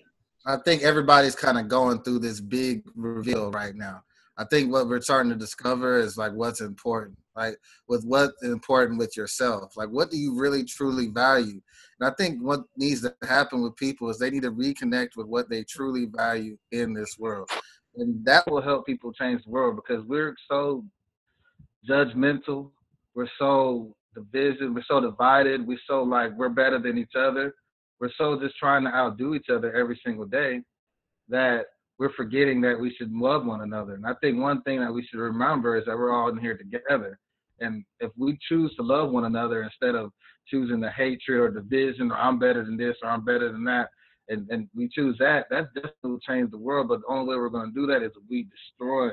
I 0.47 0.55
think 0.55 0.81
everybody's 0.81 1.35
kind 1.35 1.57
of 1.57 1.67
going 1.67 2.01
through 2.03 2.19
this 2.19 2.39
big 2.39 2.83
reveal 2.95 3.51
right 3.51 3.75
now. 3.75 4.03
I 4.37 4.45
think 4.45 4.71
what 4.71 4.87
we're 4.87 5.01
starting 5.01 5.29
to 5.31 5.37
discover 5.37 5.97
is 5.97 6.17
like 6.17 6.31
what's 6.31 6.61
important, 6.61 7.17
right? 7.35 7.57
With 7.89 8.05
what's 8.05 8.41
important 8.43 8.97
with 8.97 9.17
yourself. 9.17 9.75
Like, 9.75 9.89
what 9.89 10.09
do 10.09 10.15
you 10.15 10.39
really 10.39 10.63
truly 10.63 11.07
value? 11.07 11.59
And 11.99 12.09
I 12.09 12.13
think 12.17 12.41
what 12.41 12.61
needs 12.77 13.01
to 13.01 13.13
happen 13.27 13.61
with 13.61 13.75
people 13.75 14.09
is 14.09 14.19
they 14.19 14.29
need 14.29 14.43
to 14.43 14.51
reconnect 14.51 15.17
with 15.17 15.27
what 15.27 15.49
they 15.49 15.65
truly 15.65 16.05
value 16.05 16.57
in 16.71 16.93
this 16.93 17.17
world. 17.19 17.49
And 17.97 18.23
that 18.25 18.49
will 18.49 18.61
help 18.61 18.85
people 18.85 19.11
change 19.11 19.43
the 19.43 19.49
world 19.49 19.75
because 19.75 20.05
we're 20.05 20.35
so 20.49 20.85
judgmental. 21.89 22.71
We're 23.15 23.27
so 23.37 23.95
division. 24.15 24.73
We're 24.73 24.85
so 24.87 25.01
divided. 25.01 25.67
We're 25.67 25.79
so 25.87 26.03
like 26.03 26.31
we're 26.37 26.49
better 26.49 26.79
than 26.79 26.97
each 26.97 27.15
other. 27.17 27.53
We're 27.99 28.11
so 28.17 28.39
just 28.39 28.57
trying 28.57 28.83
to 28.83 28.93
outdo 28.93 29.35
each 29.35 29.49
other 29.49 29.73
every 29.73 29.99
single 30.05 30.25
day 30.25 30.61
that 31.29 31.65
we're 31.99 32.13
forgetting 32.13 32.61
that 32.61 32.79
we 32.79 32.93
should 32.95 33.11
love 33.11 33.45
one 33.45 33.61
another. 33.61 33.95
And 33.95 34.05
I 34.05 34.13
think 34.21 34.39
one 34.39 34.61
thing 34.61 34.79
that 34.79 34.93
we 34.93 35.05
should 35.05 35.19
remember 35.19 35.77
is 35.77 35.85
that 35.85 35.97
we're 35.97 36.13
all 36.13 36.29
in 36.29 36.37
here 36.37 36.57
together. 36.57 37.19
And 37.59 37.83
if 37.99 38.11
we 38.15 38.37
choose 38.47 38.73
to 38.75 38.83
love 38.83 39.09
one 39.09 39.25
another 39.25 39.63
instead 39.63 39.95
of 39.95 40.11
choosing 40.47 40.79
the 40.79 40.91
hatred 40.91 41.39
or 41.39 41.49
division 41.49 42.11
or 42.11 42.17
I'm 42.17 42.37
better 42.37 42.63
than 42.63 42.77
this 42.77 42.95
or 43.01 43.09
I'm 43.09 43.25
better 43.25 43.51
than 43.51 43.63
that, 43.65 43.89
and, 44.29 44.47
and 44.49 44.69
we 44.75 44.89
choose 44.89 45.17
that, 45.19 45.45
that 45.49 45.73
definitely 45.73 46.11
will 46.11 46.19
change 46.19 46.51
the 46.51 46.57
world. 46.57 46.89
But 46.89 47.01
the 47.01 47.07
only 47.07 47.29
way 47.29 47.35
we're 47.37 47.49
going 47.49 47.73
to 47.73 47.79
do 47.79 47.87
that 47.87 48.03
is 48.03 48.11
if 48.15 48.23
we 48.29 48.45
destroy 48.45 49.09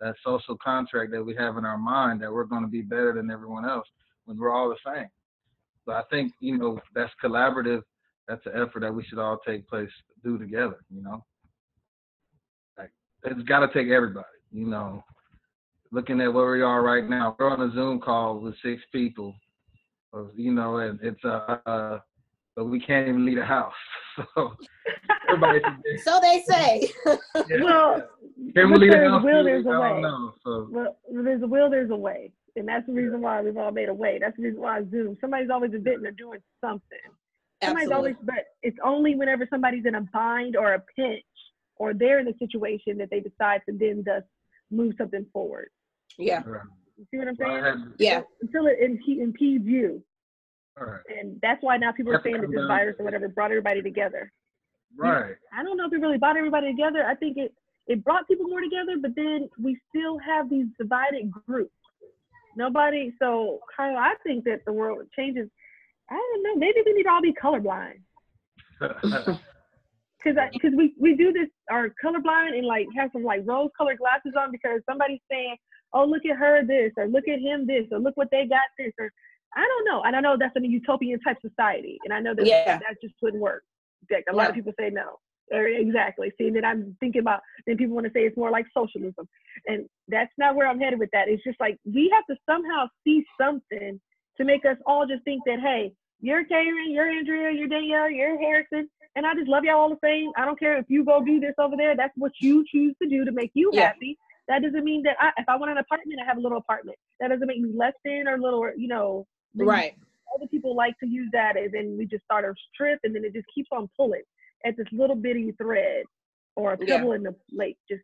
that 0.00 0.14
social 0.24 0.56
contract 0.56 1.10
that 1.10 1.24
we 1.24 1.34
have 1.34 1.56
in 1.56 1.64
our 1.64 1.78
mind 1.78 2.22
that 2.22 2.32
we're 2.32 2.44
going 2.44 2.62
to 2.62 2.68
be 2.68 2.82
better 2.82 3.12
than 3.12 3.30
everyone 3.30 3.68
else 3.68 3.86
when 4.26 4.38
we're 4.38 4.52
all 4.52 4.68
the 4.68 4.76
same. 4.94 5.08
So 5.84 5.92
I 5.92 6.02
think 6.10 6.32
you 6.40 6.58
know 6.58 6.78
that's 6.94 7.12
collaborative. 7.22 7.82
That's 8.28 8.44
an 8.46 8.52
effort 8.54 8.80
that 8.80 8.94
we 8.94 9.04
should 9.04 9.18
all 9.18 9.38
take 9.46 9.66
place 9.68 9.90
do 10.22 10.38
together. 10.38 10.76
You 10.94 11.02
know, 11.02 11.24
like 12.76 12.90
it's 13.24 13.42
got 13.48 13.60
to 13.60 13.68
take 13.68 13.90
everybody. 13.90 14.26
You 14.52 14.66
know, 14.66 15.02
looking 15.90 16.20
at 16.20 16.32
where 16.32 16.52
we 16.52 16.62
are 16.62 16.82
right 16.82 17.08
now, 17.08 17.36
we're 17.38 17.50
on 17.50 17.62
a 17.62 17.72
Zoom 17.72 18.00
call 18.00 18.38
with 18.38 18.54
six 18.62 18.82
people. 18.92 19.34
You 20.34 20.52
know, 20.52 20.78
and 20.78 20.98
it's 21.02 21.24
uh, 21.24 21.56
uh 21.66 21.98
but 22.58 22.64
we 22.64 22.80
can't 22.80 23.06
even 23.06 23.24
leave 23.24 23.38
the 23.38 23.44
house. 23.44 23.72
So 24.34 24.52
everybody. 25.28 25.60
so 26.04 26.18
they 26.20 26.42
say. 26.48 26.90
yeah. 27.06 27.62
Well, 27.62 28.02
Can 28.52 28.72
we 28.72 28.78
leave 28.78 28.90
the 28.90 28.96
there's 28.96 29.06
a 29.06 29.10
house? 29.10 29.24
will, 29.24 29.44
there's 29.44 29.64
a 29.64 29.68
way. 29.68 30.00
know. 30.00 30.32
So 30.44 30.68
Well, 30.72 30.96
there's 31.08 31.42
a 31.42 31.46
will, 31.46 31.70
there's 31.70 31.90
a 31.90 31.96
way. 31.96 32.32
And 32.56 32.66
that's 32.66 32.84
the 32.86 32.92
reason 32.92 33.20
why 33.20 33.40
we've 33.42 33.56
all 33.56 33.70
made 33.70 33.88
a 33.88 33.94
way. 33.94 34.18
That's 34.20 34.36
the 34.36 34.42
reason 34.42 34.60
why 34.60 34.82
Zoom. 34.90 35.16
Somebody's 35.20 35.50
always 35.50 35.72
inventing 35.72 36.06
or 36.06 36.10
doing 36.10 36.40
something. 36.60 36.98
Somebody's 37.62 37.90
always, 37.90 38.14
but 38.22 38.44
it's 38.62 38.78
only 38.84 39.14
whenever 39.16 39.46
somebody's 39.50 39.84
in 39.84 39.94
a 39.96 40.00
bind 40.12 40.56
or 40.56 40.74
a 40.74 40.82
pinch 40.96 41.24
or 41.76 41.92
they're 41.94 42.20
in 42.20 42.28
a 42.28 42.36
situation 42.38 42.98
that 42.98 43.10
they 43.10 43.20
decide 43.20 43.62
to 43.68 43.76
then 43.76 44.04
just 44.04 44.26
move 44.70 44.94
something 44.98 45.26
forward. 45.32 45.68
Yeah. 46.18 46.42
all 46.46 46.52
right. 46.52 46.62
You 46.96 47.06
see 47.10 47.18
what 47.18 47.28
I'm 47.28 47.36
saying? 47.36 47.64
had- 47.64 47.92
Yeah. 47.98 48.22
Until 48.42 48.66
it 48.66 48.78
impe- 48.80 49.20
impedes 49.20 49.64
you. 49.66 50.02
all 50.80 50.86
right. 50.86 51.00
And 51.18 51.38
that's 51.42 51.62
why 51.62 51.76
now 51.76 51.92
people 51.92 52.14
are 52.14 52.22
saying 52.22 52.40
that 52.40 52.50
this 52.50 52.56
down 52.58 52.68
virus 52.68 52.96
or 52.98 53.04
whatever 53.04 53.28
brought 53.28 53.50
everybody 53.50 53.82
together. 53.82 54.32
Right. 54.96 55.34
I 55.52 55.62
don't 55.62 55.76
know 55.76 55.86
if 55.86 55.92
it 55.92 56.00
really 56.00 56.18
brought 56.18 56.36
everybody 56.36 56.70
together. 56.70 57.04
I 57.04 57.14
think 57.14 57.36
it, 57.36 57.52
it 57.86 58.04
brought 58.04 58.26
people 58.28 58.46
more 58.48 58.60
together, 58.60 58.96
but 59.00 59.14
then 59.16 59.48
we 59.62 59.78
still 59.88 60.18
have 60.18 60.48
these 60.50 60.66
divided 60.78 61.30
groups. 61.30 61.72
Nobody, 62.56 63.12
so 63.20 63.60
Kyle, 63.76 63.96
I 63.96 64.14
think 64.24 64.44
that 64.44 64.64
the 64.64 64.72
world 64.72 65.06
changes. 65.14 65.48
I 66.10 66.14
don't 66.14 66.42
know. 66.42 66.56
Maybe 66.56 66.80
we 66.84 66.94
need 66.94 67.04
to 67.04 67.10
all 67.10 67.22
be 67.22 67.34
colorblind. 67.34 68.00
Cause, 70.24 70.34
cause 70.60 70.72
we, 70.76 70.94
we 70.98 71.14
do 71.14 71.32
this, 71.32 71.46
are 71.70 71.94
colorblind 72.04 72.58
and 72.58 72.66
like 72.66 72.88
have 72.96 73.10
some 73.12 73.22
like 73.22 73.42
rose 73.46 73.70
colored 73.78 73.98
glasses 73.98 74.32
on 74.36 74.50
because 74.50 74.80
somebody's 74.88 75.20
saying, 75.30 75.56
oh, 75.92 76.04
look 76.04 76.22
at 76.28 76.36
her 76.36 76.64
this, 76.66 76.90
or 76.96 77.06
look 77.06 77.28
at 77.28 77.38
him 77.38 77.68
this, 77.68 77.84
or 77.92 78.00
look 78.00 78.16
what 78.16 78.26
they 78.32 78.44
got 78.44 78.64
this, 78.78 78.92
or 78.98 79.10
I 79.54 79.60
don't 79.60 79.84
know. 79.84 80.02
And 80.02 80.16
I 80.16 80.20
know 80.20 80.36
that's 80.36 80.56
in 80.56 80.64
a 80.64 80.68
utopian 80.68 81.20
type 81.20 81.38
society. 81.40 81.98
And 82.04 82.12
I 82.12 82.18
know 82.18 82.34
that 82.34 82.44
Yeah. 82.44 82.78
that 82.78 82.96
just 83.00 83.14
wouldn't 83.22 83.40
work. 83.40 83.62
Like, 84.10 84.24
a 84.28 84.34
lot 84.34 84.42
Yeah. 84.44 84.48
of 84.48 84.54
people 84.56 84.72
say 84.78 84.90
no. 84.90 85.18
Or 85.52 85.66
exactly. 85.66 86.32
See, 86.36 86.50
then 86.50 86.64
I'm 86.64 86.96
thinking 86.98 87.20
about, 87.20 87.40
then 87.66 87.76
people 87.76 87.94
want 87.94 88.06
to 88.06 88.12
say 88.12 88.26
it's 88.26 88.36
more 88.36 88.50
like 88.50 88.66
socialism. 88.76 89.26
And 89.66 89.88
that's 90.08 90.32
not 90.36 90.56
where 90.56 90.66
I'm 90.66 90.80
headed 90.80 90.98
with 90.98 91.10
that. 91.12 91.28
It's 91.28 91.44
just 91.44 91.60
like 91.60 91.78
we 91.84 92.10
have 92.12 92.26
to 92.26 92.36
somehow 92.44 92.88
see 93.04 93.24
something 93.40 94.00
to 94.38 94.44
make 94.44 94.64
us 94.64 94.76
all 94.86 95.06
just 95.06 95.24
think 95.24 95.42
that, 95.46 95.60
hey, 95.60 95.92
you're 96.20 96.44
Karen, 96.44 96.90
you're 96.90 97.10
Andrea, 97.10 97.50
you're 97.52 97.68
Danielle, 97.68 98.10
you're 98.10 98.38
Harrison, 98.38 98.88
and 99.16 99.26
I 99.26 99.34
just 99.34 99.48
love 99.48 99.64
y'all 99.64 99.76
all 99.78 99.90
the 99.90 99.98
same. 100.02 100.30
I 100.36 100.44
don't 100.44 100.58
care 100.58 100.76
if 100.78 100.86
you 100.88 101.04
go 101.04 101.22
do 101.24 101.38
this 101.40 101.54
over 101.58 101.76
there. 101.76 101.96
That's 101.96 102.12
what 102.16 102.32
you 102.40 102.64
choose 102.72 102.94
to 103.02 103.08
do 103.08 103.24
to 103.24 103.32
make 103.32 103.50
you 103.54 103.70
Yeah. 103.74 103.88
happy. 103.88 104.18
That 104.48 104.62
doesn't 104.62 104.84
mean 104.84 105.02
that 105.02 105.16
I, 105.20 105.30
if 105.36 105.48
I 105.48 105.56
want 105.56 105.70
an 105.72 105.78
apartment, 105.78 106.20
I 106.22 106.26
have 106.26 106.38
a 106.38 106.40
little 106.40 106.58
apartment. 106.58 106.96
That 107.20 107.28
doesn't 107.28 107.46
make 107.46 107.60
me 107.60 107.70
less 107.74 107.92
than 108.04 108.26
or 108.26 108.38
little, 108.38 108.68
you 108.76 108.88
know. 108.88 109.26
Right. 109.54 109.94
Other 110.34 110.46
people 110.46 110.74
like 110.74 110.98
to 111.00 111.06
use 111.06 111.28
that, 111.32 111.56
and 111.56 111.72
then 111.72 111.96
we 111.98 112.06
just 112.06 112.24
start 112.24 112.44
a 112.44 112.54
strip, 112.72 113.00
and 113.04 113.14
then 113.14 113.24
it 113.24 113.32
just 113.34 113.46
keeps 113.54 113.68
on 113.72 113.88
pulling 113.96 114.22
at 114.64 114.76
this 114.76 114.86
little 114.92 115.16
bitty 115.16 115.52
thread 115.52 116.04
or 116.56 116.72
a 116.72 116.78
Yeah. 116.80 116.96
pebble 116.96 117.12
in 117.12 117.22
the 117.22 117.34
lake. 117.52 117.76
Just 117.90 118.02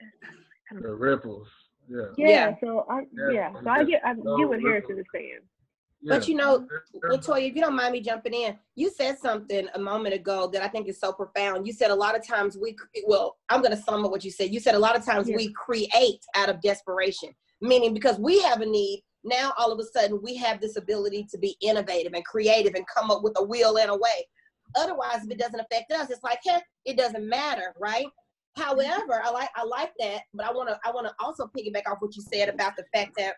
The 0.82 0.94
ripples. 0.94 1.48
Yeah. 1.88 2.02
yeah. 2.16 2.28
Yeah. 2.28 2.54
So 2.60 2.86
I 2.90 3.00
Yeah, 3.12 3.30
yeah. 3.32 3.52
So 3.62 3.68
I 3.70 3.84
get 3.84 4.02
I 4.04 4.14
so 4.14 4.36
get 4.36 4.48
what 4.48 4.58
ripples. 4.58 4.62
Harrison 4.64 4.98
is 4.98 5.06
saying. 5.14 5.38
But 6.04 6.28
you 6.28 6.36
know, 6.36 6.64
They're- 7.02 7.10
Latoya, 7.10 7.48
if 7.48 7.56
you 7.56 7.60
don't 7.60 7.74
mind 7.74 7.92
me 7.92 8.00
jumping 8.00 8.32
in, 8.32 8.56
you 8.76 8.88
said 8.88 9.18
something 9.18 9.66
a 9.74 9.78
moment 9.80 10.14
ago 10.14 10.46
that 10.52 10.62
I 10.62 10.68
think 10.68 10.86
is 10.88 11.00
so 11.00 11.12
profound. 11.12 11.66
You 11.66 11.72
said 11.72 11.90
a 11.90 11.94
lot 11.94 12.16
of 12.16 12.24
times 12.24 12.56
we, 12.56 12.76
well, 13.06 13.36
I'm 13.48 13.62
going 13.62 13.76
to 13.76 13.82
sum 13.82 14.04
up 14.04 14.10
what 14.12 14.24
you 14.24 14.30
said. 14.30 14.52
You 14.54 14.60
said 14.60 14.76
a 14.76 14.78
lot 14.78 14.96
of 14.96 15.04
times 15.04 15.28
Yeah. 15.28 15.34
we 15.36 15.52
create 15.54 16.24
out 16.36 16.48
of 16.50 16.60
desperation, 16.62 17.30
meaning 17.60 17.94
because 17.94 18.16
we 18.20 18.40
have 18.42 18.60
a 18.60 18.66
need, 18.66 19.02
now 19.24 19.52
all 19.58 19.72
of 19.72 19.80
a 19.80 19.84
sudden 19.84 20.20
we 20.22 20.36
have 20.36 20.60
this 20.60 20.76
ability 20.76 21.26
to 21.32 21.36
be 21.38 21.56
innovative 21.60 22.12
and 22.12 22.24
creative 22.24 22.74
and 22.76 22.84
come 22.86 23.10
up 23.10 23.24
with 23.24 23.32
a 23.36 23.42
wheel 23.42 23.76
and 23.78 23.90
a 23.90 23.96
way. 23.96 24.24
Otherwise, 24.76 25.24
if 25.24 25.30
it 25.32 25.38
doesn't 25.38 25.58
affect 25.60 25.90
us, 25.90 26.10
it's 26.10 26.22
like, 26.22 26.38
hey, 26.44 26.60
it 26.84 26.96
doesn't 26.96 27.26
matter, 27.28 27.74
right? 27.80 28.06
However, 28.58 29.22
I 29.24 29.30
like 29.30 29.48
I 29.54 29.64
like 29.64 29.92
that, 30.00 30.22
but 30.34 30.46
I 30.46 30.52
want 30.52 30.68
to 30.68 30.78
I 30.84 30.90
want 30.90 31.06
to 31.06 31.14
also 31.20 31.50
piggyback 31.56 31.90
off 31.90 31.98
what 32.00 32.16
you 32.16 32.22
said 32.22 32.48
about 32.48 32.74
the 32.76 32.84
fact 32.92 33.16
that, 33.16 33.36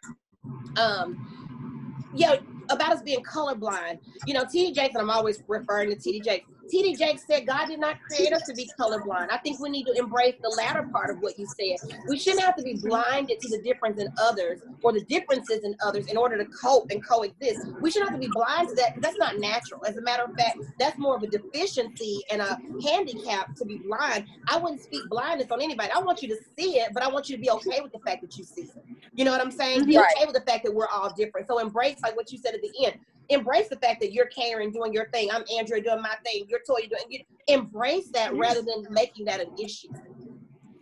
um, 0.81 2.09
yeah, 2.15 2.37
about 2.71 2.93
us 2.93 3.03
being 3.03 3.23
colorblind. 3.23 3.99
You 4.27 4.35
know, 4.35 4.45
T.D. 4.51 4.73
Jakes, 4.73 4.95
and 4.95 5.03
I'm 5.03 5.11
always 5.11 5.43
referring 5.47 5.91
to 5.91 5.97
T.D. 5.97 6.21
Jakes. 6.21 6.49
T.D. 6.71 6.97
Jakes 6.97 7.25
said 7.29 7.47
God 7.47 7.67
did 7.67 7.81
not 7.81 7.97
create 8.09 8.33
us 8.33 8.43
to 8.45 8.55
be 8.55 8.71
colorblind. 8.79 9.29
I 9.31 9.39
think 9.39 9.59
we 9.61 9.71
need 9.71 9.85
to 9.87 9.99
embrace 9.99 10.37
the 10.43 10.49
latter 10.51 10.87
part 10.93 11.11
of 11.11 11.19
what 11.21 11.39
you 11.39 11.47
said. 11.47 11.79
We 12.07 12.19
shouldn't 12.19 12.43
have 12.45 12.57
to 12.57 12.63
be 12.63 12.75
blinded 12.75 13.41
to 13.41 13.49
the 13.49 13.61
difference 13.63 14.01
in 14.01 14.09
others 14.23 14.61
or 14.83 14.93
the 14.93 15.05
differences 15.05 15.65
in 15.65 15.75
others 15.85 16.07
in 16.07 16.17
order 16.17 16.39
to 16.39 16.47
cope 16.47 16.91
and 16.91 17.05
coexist. 17.07 17.61
We 17.81 17.91
shouldn't 17.91 18.11
have 18.11 18.21
to 18.21 18.25
be 18.27 18.33
blind 18.33 18.69
to 18.69 18.77
that 18.77 18.93
that's 19.03 19.19
not 19.19 19.39
natural. 19.39 19.85
As 19.87 19.97
a 19.97 20.03
matter 20.03 20.23
of 20.23 20.31
fact, 20.39 20.59
that's 20.79 20.99
more 20.99 21.17
of 21.17 21.23
a 21.23 21.27
deficiency 21.27 22.23
and 22.31 22.41
a 22.41 22.59
handicap 22.83 23.55
to 23.57 23.65
be 23.65 23.83
blind. 23.89 24.27
I 24.49 24.59
wouldn't 24.59 24.81
speak 24.81 25.09
blindness 25.11 25.49
on 25.51 25.61
anybody. 25.61 25.91
I 25.95 26.01
want 26.01 26.23
you 26.23 26.29
to 26.29 26.37
see 26.59 26.79
it, 26.79 26.93
but 26.95 27.03
I 27.03 27.09
want 27.09 27.29
you 27.29 27.37
to 27.37 27.43
be 27.43 27.51
okay 27.51 27.81
with 27.83 27.93
the 27.93 28.01
fact 28.01 28.23
that 28.23 28.37
you 28.39 28.45
see 28.45 28.63
it. 28.63 28.85
You 29.15 29.25
know 29.25 29.33
what 29.33 29.41
I'm 29.41 29.51
saying? 29.51 29.87
Be 29.87 29.99
Right. 29.99 30.07
okay 30.17 30.27
with 30.27 30.35
the 30.35 30.43
fact 30.43 30.65
that 30.65 30.73
we're 30.75 30.89
all 30.89 31.13
different. 31.17 31.49
So 31.49 31.59
embrace 31.59 31.97
like 32.03 32.17
what 32.17 32.31
you 32.33 32.39
said 32.39 32.55
at 32.55 32.63
the 32.63 32.87
end. 32.87 32.95
Embrace 33.31 33.69
the 33.69 33.77
fact 33.77 34.01
that 34.01 34.13
you're 34.13 34.27
Karen 34.27 34.73
doing 34.73 34.93
your 34.93 35.09
thing. 35.11 35.31
I'm 35.31 35.45
Andrea 35.57 35.81
doing 35.81 36.03
my 36.03 36.17
thing. 36.25 36.45
You're 36.49 36.61
Toya 36.69 36.89
doing. 36.91 37.03
You, 37.09 37.21
embrace 37.47 38.09
that 38.11 38.35
rather 38.35 38.61
than 38.61 38.87
making 38.91 39.25
that 39.27 39.41
an 39.41 39.51
issue. 39.59 39.89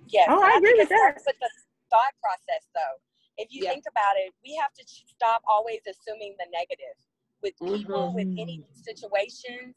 Yes. 0.09 0.29
Oh, 0.31 0.43
and 0.43 0.53
I 0.53 0.57
agree 0.57 0.73
with 0.79 0.91
it 0.91 0.97
starts 0.97 1.25
with 1.27 1.37
the 1.41 1.51
thought 1.91 2.15
process, 2.23 2.65
though. 2.75 2.97
If 3.37 3.49
you 3.53 3.65
Yeah. 3.65 3.73
think 3.73 3.85
about 3.89 4.17
it, 4.17 4.33
we 4.43 4.57
have 4.57 4.73
to 4.75 4.85
stop 4.87 5.43
always 5.47 5.81
assuming 5.87 6.37
the 6.39 6.47
negative 6.51 6.97
with 7.43 7.53
people, 7.61 8.15
with 8.15 8.27
Mm-hmm. 8.27 8.39
any 8.39 8.65
situations. 8.73 9.77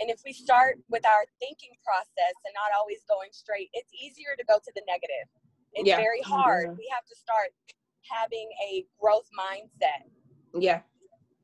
And 0.00 0.08
if 0.08 0.22
we 0.24 0.32
start 0.32 0.78
with 0.88 1.04
our 1.04 1.26
thinking 1.40 1.74
process 1.84 2.34
and 2.46 2.54
not 2.54 2.70
always 2.78 3.02
going 3.08 3.30
straight, 3.32 3.68
it's 3.74 3.92
easier 3.92 4.34
to 4.38 4.44
go 4.44 4.58
to 4.58 4.72
the 4.74 4.82
negative. 4.86 5.26
It's 5.74 5.88
Yeah. 5.88 5.96
very 5.96 6.22
hard. 6.22 6.66
Yeah. 6.68 6.74
We 6.78 6.88
have 6.94 7.04
to 7.06 7.16
start 7.16 7.52
having 8.08 8.48
a 8.62 8.86
growth 9.00 9.28
mindset. 9.36 10.08
Yeah. 10.54 10.82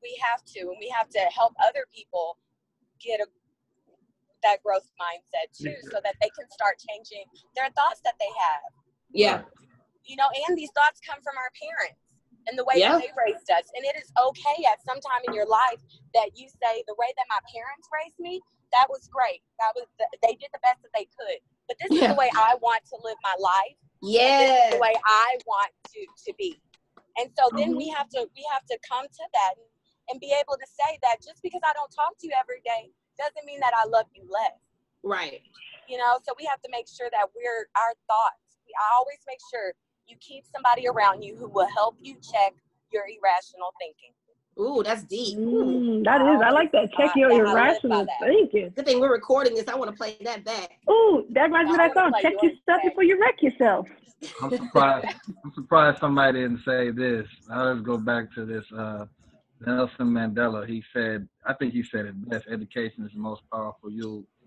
We 0.03 0.17
have 0.31 0.45
to, 0.57 0.61
and 0.71 0.79
we 0.81 0.89
have 0.97 1.09
to 1.11 1.21
help 1.35 1.55
other 1.63 1.85
people 1.95 2.39
get 3.01 3.21
a 3.21 3.27
that 4.43 4.63
growth 4.63 4.87
mindset 5.03 5.51
too, 5.51 5.75
so 5.91 5.99
that 6.05 6.15
they 6.23 6.31
can 6.39 6.47
start 6.55 6.79
changing 6.79 7.27
their 7.59 7.71
thoughts 7.75 7.99
that 8.07 8.15
they 8.23 8.31
have 8.39 8.71
Yeah. 9.11 9.43
you 10.07 10.15
know, 10.15 10.31
and 10.47 10.57
these 10.57 10.71
thoughts 10.79 11.01
come 11.03 11.19
from 11.27 11.35
our 11.37 11.51
parents 11.59 11.99
and 12.47 12.57
the 12.57 12.63
way 12.65 12.79
Yeah. 12.79 12.95
that 12.97 13.03
they 13.03 13.13
raised 13.19 13.51
us. 13.51 13.67
And 13.75 13.83
it 13.85 13.97
is 13.99 14.07
okay 14.15 14.63
at 14.71 14.79
some 14.87 15.01
time 15.03 15.23
in 15.27 15.35
your 15.35 15.45
life 15.47 15.83
that 16.15 16.39
you 16.39 16.49
say 16.49 16.85
the 16.87 16.95
way 16.95 17.11
that 17.19 17.27
my 17.29 17.41
parents 17.53 17.89
raised 17.93 18.19
me, 18.21 18.41
that 18.71 18.87
was 18.89 19.09
great. 19.11 19.43
That 19.59 19.73
was 19.75 19.87
the, 19.99 20.07
they 20.23 20.39
did 20.39 20.49
the 20.55 20.63
best 20.63 20.81
that 20.87 20.95
they 20.95 21.09
could. 21.19 21.43
But 21.67 21.77
this 21.83 21.91
is 22.01 22.07
the 22.09 22.15
way 22.15 22.31
I 22.39 22.55
want 22.63 22.87
to 22.95 22.97
live 23.03 23.19
my 23.27 23.35
life. 23.43 23.77
Yeah. 24.01 24.71
the 24.71 24.79
way 24.79 24.95
I 25.05 25.37
want 25.51 25.73
to 25.93 26.01
to 26.27 26.33
be. 26.39 26.63
And 27.19 27.29
so 27.37 27.51
then 27.59 27.71
Mm-hmm. 27.75 27.83
we 27.83 27.89
have 27.91 28.09
to 28.11 28.31
we 28.37 28.47
have 28.55 28.65
to 28.71 28.79
come 28.89 29.05
to 29.05 29.25
that 29.35 29.55
and, 29.59 29.67
and 30.11 30.21
be 30.21 30.33
able 30.35 30.57
to 30.57 30.67
say 30.67 30.99
that 31.03 31.21
just 31.23 31.43
because 31.43 31.61
I 31.65 31.73
don't 31.73 31.91
talk 31.93 32.17
to 32.21 32.27
you 32.27 32.33
every 32.39 32.61
day 32.65 32.91
doesn't 33.19 33.45
mean 33.47 33.61
that 33.61 33.73
I 33.77 33.87
love 33.89 34.07
you 34.15 34.23
less 34.31 34.57
Right. 35.03 35.41
you 35.89 35.97
know 35.99 36.19
so 36.27 36.35
we 36.39 36.45
have 36.47 36.61
to 36.63 36.69
make 36.71 36.87
sure 36.89 37.09
that 37.11 37.27
we're 37.35 37.67
our 37.79 37.95
thoughts 38.11 38.59
we, 38.67 38.75
i 38.75 38.87
always 38.99 39.19
make 39.27 39.39
sure 39.51 39.73
you 40.07 40.17
keep 40.21 40.45
somebody 40.53 40.89
around 40.89 41.23
you 41.23 41.37
who 41.37 41.49
will 41.49 41.69
help 41.69 41.97
you 42.01 42.15
check 42.23 42.55
your 42.93 43.05
irrational 43.05 43.73
thinking 43.79 44.13
Ooh, 44.61 44.83
that's 44.83 45.05
deep. 45.05 45.39
Ooh. 45.39 46.01
Mm, 46.03 46.05
that 46.05 46.21
is. 46.21 46.41
I 46.45 46.51
like 46.51 46.73
that. 46.73 46.91
Check 46.99 47.15
your 47.15 47.31
Yeah, 47.31 47.37
I 47.37 47.41
live 47.41 47.55
by 47.55 47.61
irrational 47.63 48.05
that. 48.07 48.19
thinking. 48.27 48.73
Good 48.75 48.87
thing 48.87 48.99
we're 48.99 49.13
recording 49.13 49.55
this. 49.55 49.69
I 49.69 49.77
want 49.77 49.89
to 49.89 49.97
play 49.97 50.17
that 50.23 50.45
back. 50.45 50.71
Ooh, 50.91 51.25
that 51.31 51.43
reminds 51.45 51.69
me 51.69 51.75
of 51.77 51.81
I 51.81 51.87
that 51.87 51.95
song. 51.95 52.13
Check 52.21 52.33
yours 52.43 52.43
yourself 52.43 52.81
today. 52.83 52.89
before 52.89 53.05
you 53.05 53.21
wreck 53.21 53.41
yourself. 53.41 53.87
I'm 54.43 54.51
surprised. 54.51 55.07
I'm 55.45 55.53
surprised 55.55 56.01
somebody 56.01 56.41
didn't 56.41 56.63
say 56.65 56.91
this. 56.91 57.25
Now 57.49 57.67
let's 57.71 57.83
go 57.87 57.99
back 57.99 58.35
to 58.35 58.45
this. 58.45 58.65
Uh, 58.77 59.05
Nelson 59.67 60.07
Mandela. 60.07 60.67
He 60.67 60.83
said, 60.93 61.29
I 61.47 61.55
think 61.55 61.73
he 61.73 61.83
said 61.83 62.07
it 62.07 62.29
best. 62.29 62.47
Education 62.51 63.05
is 63.05 63.13
the 63.13 63.19
most 63.21 63.43
powerful 63.53 63.91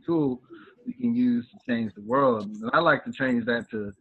tool 0.06 0.41
we 0.86 0.94
can 0.94 1.13
use 1.13 1.46
to 1.50 1.58
change 1.72 1.94
the 1.96 2.01
world. 2.01 2.48
And 2.48 2.70
I 2.74 2.80
like 2.80 3.03
to 3.06 3.12
change 3.12 3.46
that 3.46 3.70
to, 3.72 3.94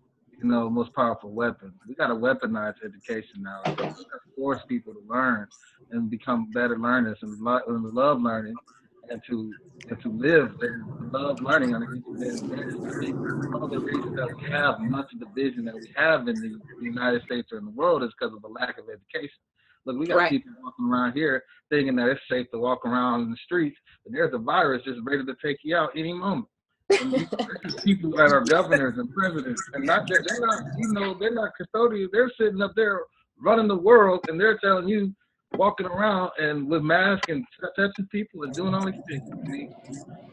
you 0.42 0.48
know, 0.48 0.70
most 0.70 0.94
powerful 0.94 1.30
weapon. 1.30 1.72
We 1.86 1.94
got 1.94 2.08
to 2.08 2.14
weaponize 2.14 2.74
education 2.84 3.42
now. 3.42 3.62
Force 4.36 4.60
people 4.68 4.94
to 4.94 5.00
learn 5.08 5.46
and 5.90 6.08
become 6.08 6.52
better 6.52 6.78
learners 6.78 7.18
and, 7.22 7.38
lo- 7.40 7.60
and 7.66 7.84
love 7.92 8.20
learning 8.22 8.56
and 9.10 9.20
to 9.28 9.54
and 9.88 10.00
to 10.02 10.08
live 10.12 10.52
and 10.60 11.12
love 11.12 11.42
learning. 11.42 11.72
One 11.72 13.62
of 13.62 13.70
the 13.70 13.80
reasons 13.80 14.14
that 14.16 14.28
we 14.36 14.42
have 14.50 14.78
much 14.80 15.12
of 15.12 15.18
the 15.18 15.26
division 15.26 15.64
that 15.64 15.78
we 15.78 15.92
have 15.96 16.28
in 16.28 16.40
the 16.40 16.60
United 16.80 17.22
States 17.24 17.48
or 17.52 17.58
in 17.58 17.64
the 17.64 17.70
world 17.72 18.04
is 18.04 18.10
because 18.18 18.34
of 18.34 18.42
the 18.42 18.48
lack 18.48 18.78
of 18.78 18.84
education. 18.88 19.40
Look, 19.86 19.98
we 19.98 20.06
got 20.06 20.16
Right. 20.16 20.30
people 20.30 20.52
walking 20.62 20.86
around 20.86 21.12
here 21.12 21.42
thinking 21.70 21.96
that 21.96 22.08
it's 22.08 22.20
safe 22.28 22.46
to 22.50 22.58
walk 22.58 22.84
around 22.84 23.22
in 23.22 23.30
the 23.30 23.36
streets, 23.44 23.78
but 24.04 24.12
there's 24.12 24.34
a 24.34 24.38
virus 24.38 24.82
just 24.84 25.00
ready 25.04 25.24
to 25.24 25.36
take 25.42 25.58
you 25.62 25.76
out 25.76 25.90
any 25.96 26.12
moment. 26.12 26.46
And 27.00 27.14
people 27.84 28.10
that 28.12 28.32
are 28.32 28.44
governors 28.44 28.98
and 28.98 29.12
presidents, 29.14 29.62
and 29.72 29.86
not 29.86 30.02
they're, 30.08 30.22
they're 30.26 30.40
not, 30.40 30.58
you 30.76 30.88
know, 30.88 31.16
they're 31.18 31.34
not 31.34 31.52
custodians. 31.56 32.10
They're 32.12 32.30
sitting 32.38 32.60
up 32.60 32.72
there 32.74 33.00
running 33.40 33.68
the 33.68 33.76
world, 33.76 34.20
and 34.28 34.38
they're 34.38 34.58
telling 34.58 34.88
you 34.88 35.14
walking 35.52 35.86
around 35.86 36.30
and 36.38 36.68
with 36.68 36.82
masks 36.82 37.24
and 37.28 37.44
touching 37.76 38.06
people 38.10 38.42
and 38.42 38.54
doing 38.54 38.74
all 38.74 38.84
these 38.86 38.94
things. 39.08 39.22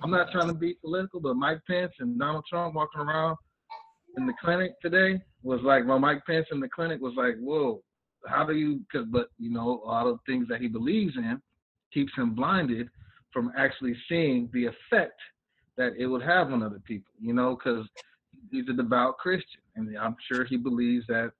I'm 0.03 0.11
not 0.11 0.31
trying 0.31 0.47
to 0.47 0.53
be 0.53 0.75
political, 0.83 1.19
but 1.19 1.35
Mike 1.35 1.59
Pence 1.67 1.93
and 1.99 2.19
Donald 2.19 2.45
Trump 2.49 2.75
walking 2.75 3.01
around 3.01 3.35
in 4.17 4.27
the 4.27 4.33
clinic 4.41 4.71
today 4.81 5.19
was 5.43 5.59
like, 5.63 5.87
well, 5.87 5.99
Mike 5.99 6.21
Pence 6.27 6.47
in 6.51 6.59
the 6.59 6.69
clinic 6.69 7.01
was 7.01 7.13
like, 7.15 7.35
whoa, 7.39 7.81
how 8.27 8.45
do 8.45 8.53
you? 8.53 8.81
Cause, 8.91 9.05
but 9.09 9.29
you 9.37 9.51
know, 9.51 9.81
a 9.85 9.87
lot 9.87 10.07
of 10.07 10.19
things 10.25 10.47
that 10.49 10.61
he 10.61 10.67
believes 10.67 11.15
in 11.17 11.41
keeps 11.93 12.11
him 12.17 12.35
blinded 12.35 12.89
from 13.33 13.51
actually 13.57 13.95
seeing 14.09 14.49
the 14.53 14.65
effect 14.65 15.19
that 15.77 15.93
it 15.97 16.07
would 16.07 16.23
have 16.23 16.51
on 16.51 16.63
other 16.63 16.81
people. 16.85 17.11
You 17.19 17.33
know, 17.33 17.55
because 17.55 17.87
he's 18.51 18.67
a 18.69 18.73
devout 18.73 19.17
Christian, 19.17 19.61
and 19.75 19.97
I'm 19.97 20.15
sure 20.31 20.45
he 20.45 20.57
believes 20.57 21.05
that 21.07 21.31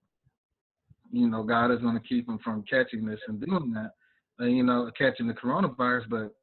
you 1.12 1.28
know 1.28 1.42
God 1.42 1.70
is 1.72 1.80
going 1.80 1.94
to 2.00 2.08
keep 2.08 2.28
him 2.28 2.38
from 2.42 2.64
catching 2.70 3.04
this 3.04 3.20
and 3.28 3.44
doing 3.44 3.72
that, 3.72 3.92
and 4.38 4.56
you 4.56 4.62
know, 4.62 4.90
catching 4.96 5.26
the 5.26 5.34
coronavirus. 5.34 6.08
But 6.08 6.34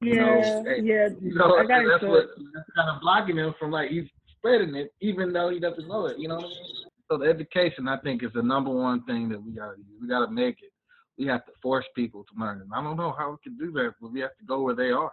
You 0.00 0.16
know, 0.16 0.40
Yeah, 0.40 0.62
hey, 0.64 0.82
yeah. 0.82 1.08
you 1.20 1.34
know, 1.34 1.56
I 1.56 1.66
got 1.66 1.84
that's 1.86 2.02
what 2.04 2.26
that's 2.54 2.70
kind 2.76 2.90
of 2.90 3.00
blocking 3.02 3.36
him 3.36 3.54
from 3.58 3.70
like 3.70 3.90
he's 3.90 4.08
spreading 4.38 4.74
it, 4.74 4.92
even 5.00 5.32
though 5.32 5.50
he 5.50 5.60
doesn't 5.60 5.86
know 5.86 6.06
it. 6.06 6.18
You 6.18 6.28
know 6.28 6.36
what 6.36 6.44
I 6.44 6.48
mean? 6.48 6.79
So 7.10 7.18
the 7.18 7.26
education, 7.26 7.88
I 7.88 7.98
think, 7.98 8.22
is 8.22 8.30
the 8.34 8.42
number 8.42 8.70
one 8.70 9.02
thing 9.04 9.28
that 9.30 9.42
we 9.42 9.50
gotta 9.52 9.76
do. 9.76 9.82
We 10.00 10.06
gotta 10.06 10.30
make 10.30 10.62
it. 10.62 10.70
We 11.18 11.26
have 11.26 11.44
to 11.46 11.52
force 11.60 11.84
people 11.96 12.24
to 12.24 12.40
learn. 12.40 12.60
And 12.60 12.70
I 12.72 12.82
don't 12.82 12.96
know 12.96 13.14
how 13.18 13.32
we 13.32 13.36
can 13.42 13.58
do 13.58 13.72
that, 13.72 13.94
but 14.00 14.12
we 14.12 14.20
have 14.20 14.36
to 14.38 14.44
go 14.46 14.62
where 14.62 14.76
they 14.76 14.90
are. 14.90 15.12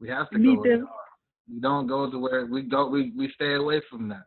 We 0.00 0.08
have 0.08 0.28
to 0.30 0.38
go 0.38 0.60
where 0.60 0.78
they 0.78 0.82
are. 0.82 0.88
We 1.52 1.60
don't 1.60 1.86
go 1.86 2.10
to 2.10 2.18
where 2.18 2.46
we 2.46 2.62
go. 2.62 2.88
We 2.88 3.12
we 3.16 3.30
stay 3.34 3.54
away 3.54 3.80
from 3.88 4.08
that. 4.08 4.24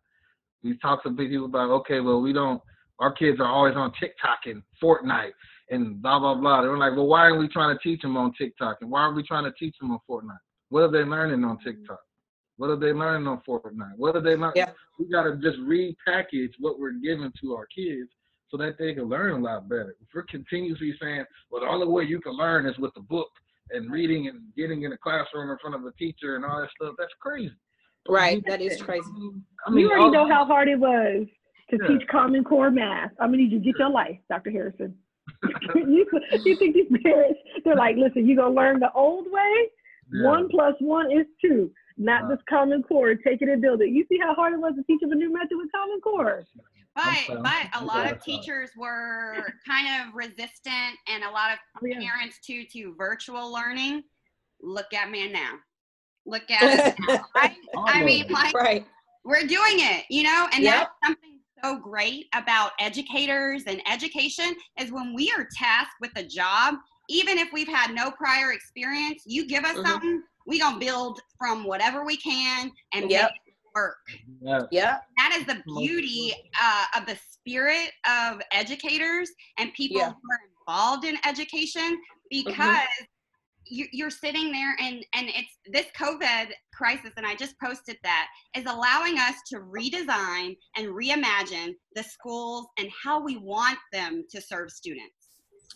We 0.63 0.77
talk 0.77 1.03
to 1.03 1.11
people 1.11 1.45
about 1.45 1.69
okay, 1.81 1.99
well, 1.99 2.21
we 2.21 2.31
don't. 2.31 2.61
Our 2.99 3.11
kids 3.11 3.41
are 3.41 3.51
always 3.51 3.75
on 3.75 3.91
TikTok 3.99 4.39
and 4.45 4.63
Fortnite 4.81 5.33
and 5.69 6.01
blah 6.01 6.19
blah 6.19 6.35
blah. 6.35 6.61
They're 6.61 6.77
like, 6.77 6.95
well, 6.95 7.07
why 7.07 7.21
aren't 7.21 7.39
we 7.39 7.49
trying 7.49 7.77
to 7.77 7.83
teach 7.83 8.01
them 8.01 8.15
on 8.15 8.31
TikTok 8.37 8.77
and 8.81 8.89
why 8.89 9.01
aren't 9.01 9.17
we 9.17 9.23
trying 9.23 9.45
to 9.45 9.53
teach 9.59 9.75
them 9.81 9.91
on 9.91 9.99
Fortnite? 10.09 10.37
What 10.69 10.83
are 10.83 10.91
they 10.91 10.99
learning 10.99 11.43
on 11.43 11.59
TikTok? 11.59 11.99
What 12.57 12.69
are 12.69 12.75
they 12.75 12.93
learning 12.93 13.27
on 13.27 13.41
Fortnite? 13.47 13.97
What 13.97 14.15
are 14.15 14.21
they 14.21 14.35
learning? 14.35 14.53
Yeah. 14.55 14.71
We 14.99 15.05
gotta 15.09 15.35
just 15.37 15.57
repackage 15.59 16.53
what 16.59 16.79
we're 16.79 16.93
giving 16.93 17.31
to 17.41 17.55
our 17.55 17.65
kids 17.65 18.09
so 18.49 18.57
that 18.57 18.77
they 18.77 18.93
can 18.93 19.05
learn 19.05 19.33
a 19.41 19.43
lot 19.43 19.67
better. 19.67 19.95
If 20.01 20.07
we're 20.13 20.23
continuously 20.23 20.93
saying, 21.01 21.25
well, 21.49 21.61
the 21.61 21.67
only 21.67 21.87
way 21.87 22.03
you 22.03 22.19
can 22.21 22.33
learn 22.33 22.67
is 22.67 22.77
with 22.77 22.93
the 22.93 23.01
book 23.01 23.29
and 23.71 23.91
reading 23.91 24.27
and 24.27 24.41
getting 24.55 24.83
in 24.83 24.91
the 24.91 24.97
classroom 24.97 25.49
in 25.49 25.57
front 25.59 25.75
of 25.75 25.83
a 25.85 25.91
teacher 25.93 26.35
and 26.35 26.45
all 26.45 26.61
that 26.61 26.69
stuff, 26.79 26.93
that's 26.97 27.13
crazy. 27.19 27.53
Right. 28.07 28.43
That 28.47 28.61
is 28.61 28.81
crazy. 28.81 29.07
I 29.65 29.71
mean, 29.71 29.79
you 29.85 29.91
already 29.91 30.11
know 30.11 30.27
how 30.27 30.45
hard 30.45 30.67
it 30.67 30.77
was 30.79 31.25
to 31.71 31.77
Yeah. 31.81 31.87
teach 31.87 32.07
Common 32.07 32.43
Core 32.43 32.69
math. 32.69 33.11
I'm 33.19 33.29
gonna 33.29 33.37
need 33.37 33.51
you 33.51 33.59
to 33.59 33.65
get 33.65 33.79
your 33.79 33.89
life, 33.89 34.17
Dr. 34.29 34.51
Harrison. 34.51 34.95
you, 35.75 36.05
you 36.43 36.55
think 36.57 36.75
these 36.75 36.91
parents? 37.01 37.39
They're 37.63 37.75
like, 37.75 37.95
listen, 37.95 38.27
you 38.27 38.35
gonna 38.35 38.53
learn 38.53 38.79
the 38.79 38.91
old 38.91 39.25
way. 39.31 39.69
Yeah. 40.11 40.27
One 40.27 40.49
plus 40.49 40.75
one 40.79 41.11
is 41.11 41.25
two, 41.41 41.71
not 41.97 42.23
Right. 42.23 42.29
this 42.31 42.39
Common 42.49 42.83
Core. 42.83 43.15
Take 43.15 43.41
it 43.41 43.49
and 43.49 43.61
build 43.61 43.81
it. 43.81 43.89
You 43.89 44.05
see 44.09 44.17
how 44.17 44.33
hard 44.33 44.53
it 44.53 44.59
was 44.59 44.73
to 44.75 44.83
teach 44.83 45.01
them 45.01 45.11
a 45.11 45.15
new 45.15 45.31
method 45.31 45.51
with 45.57 45.71
Common 45.71 45.99
Core. 46.01 46.45
But 46.95 47.17
sorry. 47.25 47.41
but 47.41 47.81
a 47.81 47.83
lot 47.83 48.11
of 48.11 48.23
teachers 48.23 48.69
were 48.77 49.53
kind 49.67 49.87
of 50.07 50.13
resistant, 50.13 50.97
and 51.07 51.23
a 51.23 51.29
lot 51.29 51.51
of 51.53 51.59
Oh, 51.81 51.85
yeah. 51.85 51.99
parents 51.99 52.39
too 52.45 52.65
to 52.73 52.93
virtual 52.95 53.51
learning. 53.51 54.03
Look 54.61 54.93
at 54.93 55.09
me 55.09 55.31
now. 55.31 55.53
Look 56.25 56.43
at 56.51 56.61
us 56.63 56.93
now. 56.99 57.25
Right? 57.35 57.55
I 57.87 58.03
mean, 58.03 58.25
like 58.29 58.53
right. 58.55 58.85
we're 59.25 59.41
doing 59.47 59.77
it, 59.79 60.05
you 60.09 60.23
know, 60.23 60.47
and 60.53 60.63
Yep. 60.63 60.73
that's 60.73 60.91
something 61.05 61.39
so 61.63 61.77
great 61.77 62.27
about 62.35 62.71
educators 62.79 63.63
and 63.67 63.81
education 63.89 64.53
is 64.79 64.91
when 64.91 65.13
we 65.15 65.31
are 65.37 65.47
tasked 65.57 65.95
with 66.01 66.11
a 66.17 66.23
job, 66.23 66.75
even 67.09 67.37
if 67.37 67.51
we've 67.53 67.67
had 67.67 67.93
no 67.93 68.11
prior 68.11 68.51
experience, 68.51 69.23
you 69.25 69.47
give 69.47 69.63
us 69.63 69.77
Mhm. 69.77 69.85
something, 69.85 70.23
we 70.45 70.59
gonna 70.59 70.79
build 70.79 71.19
from 71.37 71.63
whatever 71.63 72.05
we 72.05 72.17
can 72.17 72.71
and 72.93 73.09
Yep. 73.09 73.31
make 73.31 73.53
it 73.53 73.55
work. 73.75 73.97
Yeah. 74.41 74.61
Yeah. 74.71 74.99
That 75.17 75.35
is 75.39 75.45
the 75.45 75.63
beauty 75.65 76.33
uh, 76.61 76.85
of 76.97 77.05
the 77.05 77.17
spirit 77.17 77.91
of 78.09 78.41
educators 78.51 79.31
and 79.57 79.73
people 79.73 79.97
Yeah. 79.97 80.09
who 80.09 80.31
are 80.31 80.39
involved 80.59 81.05
in 81.05 81.17
education 81.25 81.99
because 82.29 82.87
you, 83.65 83.87
you're 83.93 84.09
sitting 84.09 84.51
there 84.51 84.75
and 84.79 85.05
and 85.13 85.29
it's 85.29 85.57
this 85.71 85.85
covid 85.97 86.51
crisis 86.73 87.11
and 87.15 87.25
i 87.25 87.33
just 87.33 87.55
posted 87.59 87.97
that 88.03 88.27
is 88.55 88.65
allowing 88.65 89.17
us 89.17 89.35
to 89.47 89.59
redesign 89.59 90.57
and 90.75 90.87
reimagine 90.87 91.73
the 91.95 92.03
schools 92.03 92.67
and 92.77 92.89
how 93.03 93.21
we 93.23 93.37
want 93.37 93.77
them 93.93 94.25
to 94.29 94.41
serve 94.41 94.69
students 94.69 95.13
that's 95.15 95.22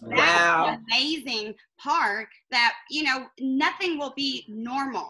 Wow. 0.01 0.79
amazing 0.87 1.55
part 1.77 2.29
that 2.51 2.73
you 2.89 3.03
know 3.03 3.27
nothing 3.39 3.97
will 3.97 4.13
be 4.15 4.45
normal 4.47 5.09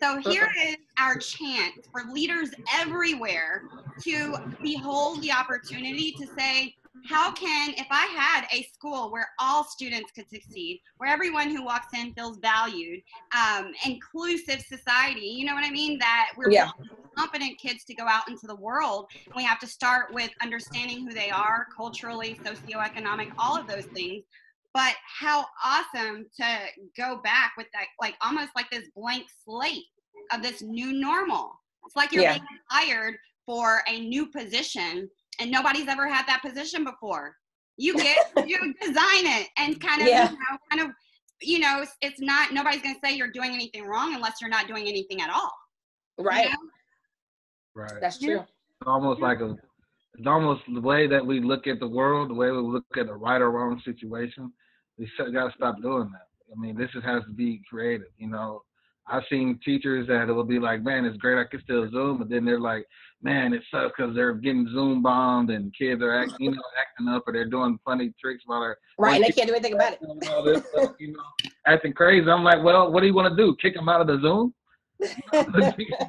so 0.00 0.18
here 0.18 0.44
uh-huh. 0.44 0.68
is 0.68 0.76
our 0.98 1.16
chance 1.16 1.88
for 1.90 2.04
leaders 2.12 2.50
everywhere 2.72 3.64
to 4.02 4.36
behold 4.62 5.20
the 5.22 5.32
opportunity 5.32 6.12
to 6.12 6.26
say 6.38 6.74
how 7.06 7.32
can 7.32 7.70
if 7.76 7.86
i 7.90 8.06
had 8.06 8.46
a 8.52 8.62
school 8.64 9.10
where 9.10 9.28
all 9.40 9.64
students 9.64 10.10
could 10.12 10.28
succeed 10.28 10.80
where 10.98 11.10
everyone 11.10 11.50
who 11.50 11.64
walks 11.64 11.88
in 11.94 12.12
feels 12.14 12.38
valued 12.38 13.00
um, 13.36 13.72
inclusive 13.84 14.60
society 14.60 15.20
you 15.26 15.44
know 15.46 15.54
what 15.54 15.64
i 15.64 15.70
mean 15.70 15.98
that 15.98 16.30
we're 16.36 16.50
Yeah. 16.50 16.70
competent 17.16 17.58
kids 17.58 17.84
to 17.84 17.94
go 17.94 18.06
out 18.06 18.28
into 18.28 18.46
the 18.46 18.54
world 18.56 19.06
we 19.36 19.42
have 19.42 19.58
to 19.58 19.66
start 19.66 20.06
with 20.12 20.30
understanding 20.42 21.06
who 21.06 21.12
they 21.14 21.30
are 21.30 21.66
culturally 21.76 22.38
socioeconomic 22.46 23.26
all 23.38 23.58
of 23.58 23.66
those 23.66 23.86
things 23.94 24.24
but 24.74 24.94
how 25.04 25.44
awesome 25.64 26.26
to 26.36 26.46
go 26.96 27.20
back 27.24 27.52
with 27.56 27.66
that 27.72 27.86
like 28.00 28.14
almost 28.22 28.50
like 28.54 28.70
this 28.70 28.88
blank 28.94 29.24
slate 29.44 29.84
of 30.32 30.42
this 30.42 30.62
new 30.62 30.92
normal 30.92 31.52
it's 31.86 31.96
like 31.96 32.12
you're 32.12 32.22
Yeah. 32.22 32.34
being 32.34 32.46
hired 32.70 33.16
for 33.46 33.82
a 33.88 34.00
new 34.00 34.26
position 34.26 35.08
and 35.38 35.50
nobody's 35.50 35.88
ever 35.88 36.06
had 36.08 36.26
that 36.26 36.42
position 36.42 36.84
before 36.84 37.34
you 37.76 37.94
get 38.06 38.18
you 38.46 38.58
design 38.80 39.24
it 39.26 39.48
and 39.56 39.80
kind 39.80 40.02
of 40.02 40.08
Yeah. 40.08 40.30
you 40.30 40.36
know 40.36 40.58
kind 40.70 40.82
of 40.82 40.94
you 41.40 41.58
know 41.60 41.80
it's, 41.82 41.92
it's 42.00 42.20
not 42.20 42.52
nobody's 42.52 42.82
going 42.82 42.94
to 42.94 43.00
say 43.04 43.14
you're 43.14 43.30
doing 43.30 43.52
anything 43.52 43.84
wrong 43.86 44.14
unless 44.14 44.34
you're 44.40 44.50
not 44.50 44.66
doing 44.66 44.86
anything 44.88 45.20
at 45.20 45.30
all. 45.30 45.52
Right. 46.18 46.44
you 46.44 46.50
Right. 46.50 46.50
know? 46.50 46.58
Right. 47.82 48.00
That's 48.00 48.18
true. 48.18 48.40
It's 48.40 48.86
almost 48.86 49.20
like 49.20 49.40
a, 49.40 49.56
it's 50.14 50.26
almost 50.26 50.62
the 50.72 50.80
way 50.80 51.06
that 51.06 51.24
we 51.24 51.40
look 51.40 51.68
at 51.68 51.78
the 51.78 51.86
world, 51.86 52.30
the 52.30 52.34
way 52.34 52.50
we 52.50 52.58
look 52.58 52.84
at 52.96 53.08
a 53.08 53.14
right 53.14 53.40
or 53.40 53.52
wrong 53.52 53.80
situation. 53.84 54.52
We 54.96 55.08
got 55.32 55.48
to 55.48 55.52
stop 55.56 55.80
doing 55.80 56.10
that. 56.12 56.26
I 56.52 56.58
mean, 56.58 56.76
this 56.76 56.90
is, 56.96 57.04
has 57.04 57.22
to 57.24 57.30
be 57.32 57.62
creative. 57.70 58.08
You 58.16 58.28
know, 58.28 58.62
I've 59.10 59.24
seen 59.30 59.58
teachers 59.64 60.06
that 60.08 60.28
it 60.28 60.32
will 60.32 60.44
be 60.44 60.58
like, 60.58 60.82
"Man, 60.82 61.04
it's 61.04 61.16
great, 61.16 61.38
I 61.38 61.44
can 61.44 61.62
still 61.62 61.90
Zoom," 61.90 62.18
but 62.18 62.28
then 62.28 62.44
they're 62.44 62.60
like, 62.60 62.86
"Man, 63.22 63.52
it 63.52 63.62
sucks 63.70 63.94
because 63.96 64.14
they're 64.14 64.34
getting 64.34 64.68
Zoom 64.68 65.02
bombed 65.02 65.50
and 65.50 65.74
kids 65.76 66.02
are 66.02 66.14
acting, 66.14 66.36
you 66.40 66.50
know, 66.50 66.62
acting 66.80 67.08
up 67.08 67.24
or 67.26 67.32
they're 67.32 67.46
doing 67.46 67.78
funny 67.84 68.12
tricks 68.20 68.42
while 68.46 68.60
they're 68.60 68.78
Right. 68.98 69.16
And 69.16 69.24
they 69.24 69.30
can't 69.30 69.48
do 69.48 69.54
anything 69.54 69.74
about 69.74 69.94
it. 69.94 70.00
all 70.28 70.42
this 70.42 70.66
stuff, 70.68 70.94
you 70.98 71.12
know, 71.12 71.22
acting 71.66 71.92
crazy." 71.92 72.28
I'm 72.30 72.44
like, 72.44 72.62
"Well, 72.62 72.92
what 72.92 73.00
do 73.00 73.06
you 73.06 73.14
want 73.14 73.34
to 73.34 73.36
do? 73.36 73.56
Kick 73.56 73.74
them 73.74 73.88
out 73.88 74.00
of 74.00 74.06
the 74.06 74.20
Zoom?" 74.20 74.54
you 75.00 75.06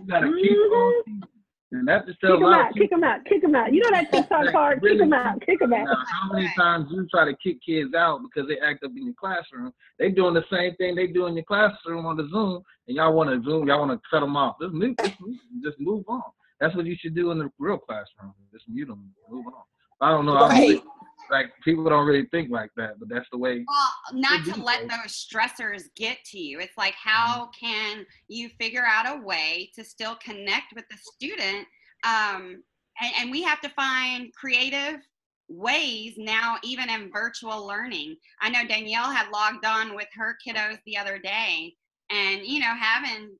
gotta 0.07 0.33
keep 0.33 0.57
on. 0.57 1.03
Mm-hmm. 1.07 1.38
And 1.71 1.87
that 1.87 2.07
just 2.07 2.19
tells 2.19 2.39
Kick 2.39 2.41
a 2.41 2.45
them 2.45 2.53
out, 2.53 2.69
of 2.71 2.75
kick 2.75 2.89
them 2.89 3.03
out, 3.03 3.25
kick 3.25 3.41
them 3.43 3.55
out. 3.55 3.71
You 3.71 3.81
know 3.81 3.91
that 3.91 4.11
TikTok 4.11 4.51
card? 4.51 4.81
Kick 4.81 4.97
them 4.97 5.13
out, 5.13 5.39
kick 5.45 5.59
them 5.59 5.73
out. 5.73 5.85
Now, 5.85 6.03
how 6.07 6.33
many 6.33 6.49
times 6.57 6.87
you 6.89 7.07
try 7.11 7.25
to 7.25 7.37
kick 7.43 7.61
kids 7.63 7.93
out 7.93 8.21
because 8.23 8.49
they 8.49 8.57
act 8.59 8.83
up 8.83 8.91
in 8.97 9.05
your 9.05 9.13
classroom? 9.13 9.71
They 9.99 10.09
doing 10.09 10.33
the 10.33 10.43
same 10.51 10.75
thing 10.77 10.95
they 10.95 11.05
do 11.05 11.27
in 11.27 11.35
your 11.35 11.45
classroom 11.45 12.07
on 12.07 12.17
the 12.17 12.27
Zoom, 12.31 12.63
and 12.87 12.97
y'all 12.97 13.13
want 13.13 13.29
to 13.29 13.47
Zoom, 13.47 13.67
y'all 13.67 13.85
want 13.85 13.91
to 13.91 14.01
cut 14.09 14.21
them 14.21 14.35
off. 14.35 14.55
Just 14.59 14.73
move, 14.73 14.97
just 14.97 15.21
move, 15.21 15.35
just 15.63 15.79
move 15.79 16.03
on. 16.07 16.23
That's 16.59 16.75
what 16.75 16.85
you 16.85 16.95
should 16.99 17.15
do 17.15 17.29
in 17.31 17.37
the 17.37 17.51
real 17.59 17.77
classroom. 17.77 18.33
Just 18.51 18.65
mute 18.67 18.87
them, 18.87 19.11
move 19.29 19.45
on. 19.45 19.53
I 20.01 20.09
don't 20.09 20.25
know. 20.25 20.37
I 20.37 20.39
don't 20.39 20.49
Right. 20.49 20.81
Like 21.31 21.51
people 21.63 21.83
don't 21.83 22.05
really 22.05 22.27
think 22.27 22.49
like 22.51 22.71
that, 22.77 22.99
but 22.99 23.09
that's 23.09 23.27
the 23.31 23.37
way. 23.37 23.65
Well, 23.67 24.19
not 24.19 24.45
to 24.45 24.61
let 24.61 24.81
those 24.89 25.27
stressors 25.27 25.83
get 25.95 26.17
to 26.25 26.39
you. 26.39 26.59
It's 26.59 26.77
like, 26.77 26.95
how 26.95 27.49
can 27.59 28.05
you 28.27 28.49
figure 28.59 28.85
out 28.85 29.17
a 29.17 29.21
way 29.21 29.71
to 29.75 29.83
still 29.83 30.15
connect 30.15 30.73
with 30.75 30.85
the 30.89 30.97
student? 30.97 31.67
Um, 32.03 32.63
and, 33.01 33.13
and 33.19 33.31
we 33.31 33.41
have 33.43 33.61
to 33.61 33.69
find 33.69 34.33
creative 34.33 35.01
ways 35.47 36.13
now, 36.17 36.57
even 36.63 36.89
in 36.89 37.11
virtual 37.11 37.65
learning. 37.65 38.15
I 38.41 38.49
know 38.49 38.67
Danielle 38.67 39.11
had 39.11 39.31
logged 39.31 39.65
on 39.65 39.95
with 39.95 40.07
her 40.15 40.37
kiddos 40.45 40.77
the 40.85 40.97
other 40.97 41.17
day, 41.17 41.75
and 42.09 42.45
you 42.45 42.59
know 42.59 42.73
having 42.79 43.31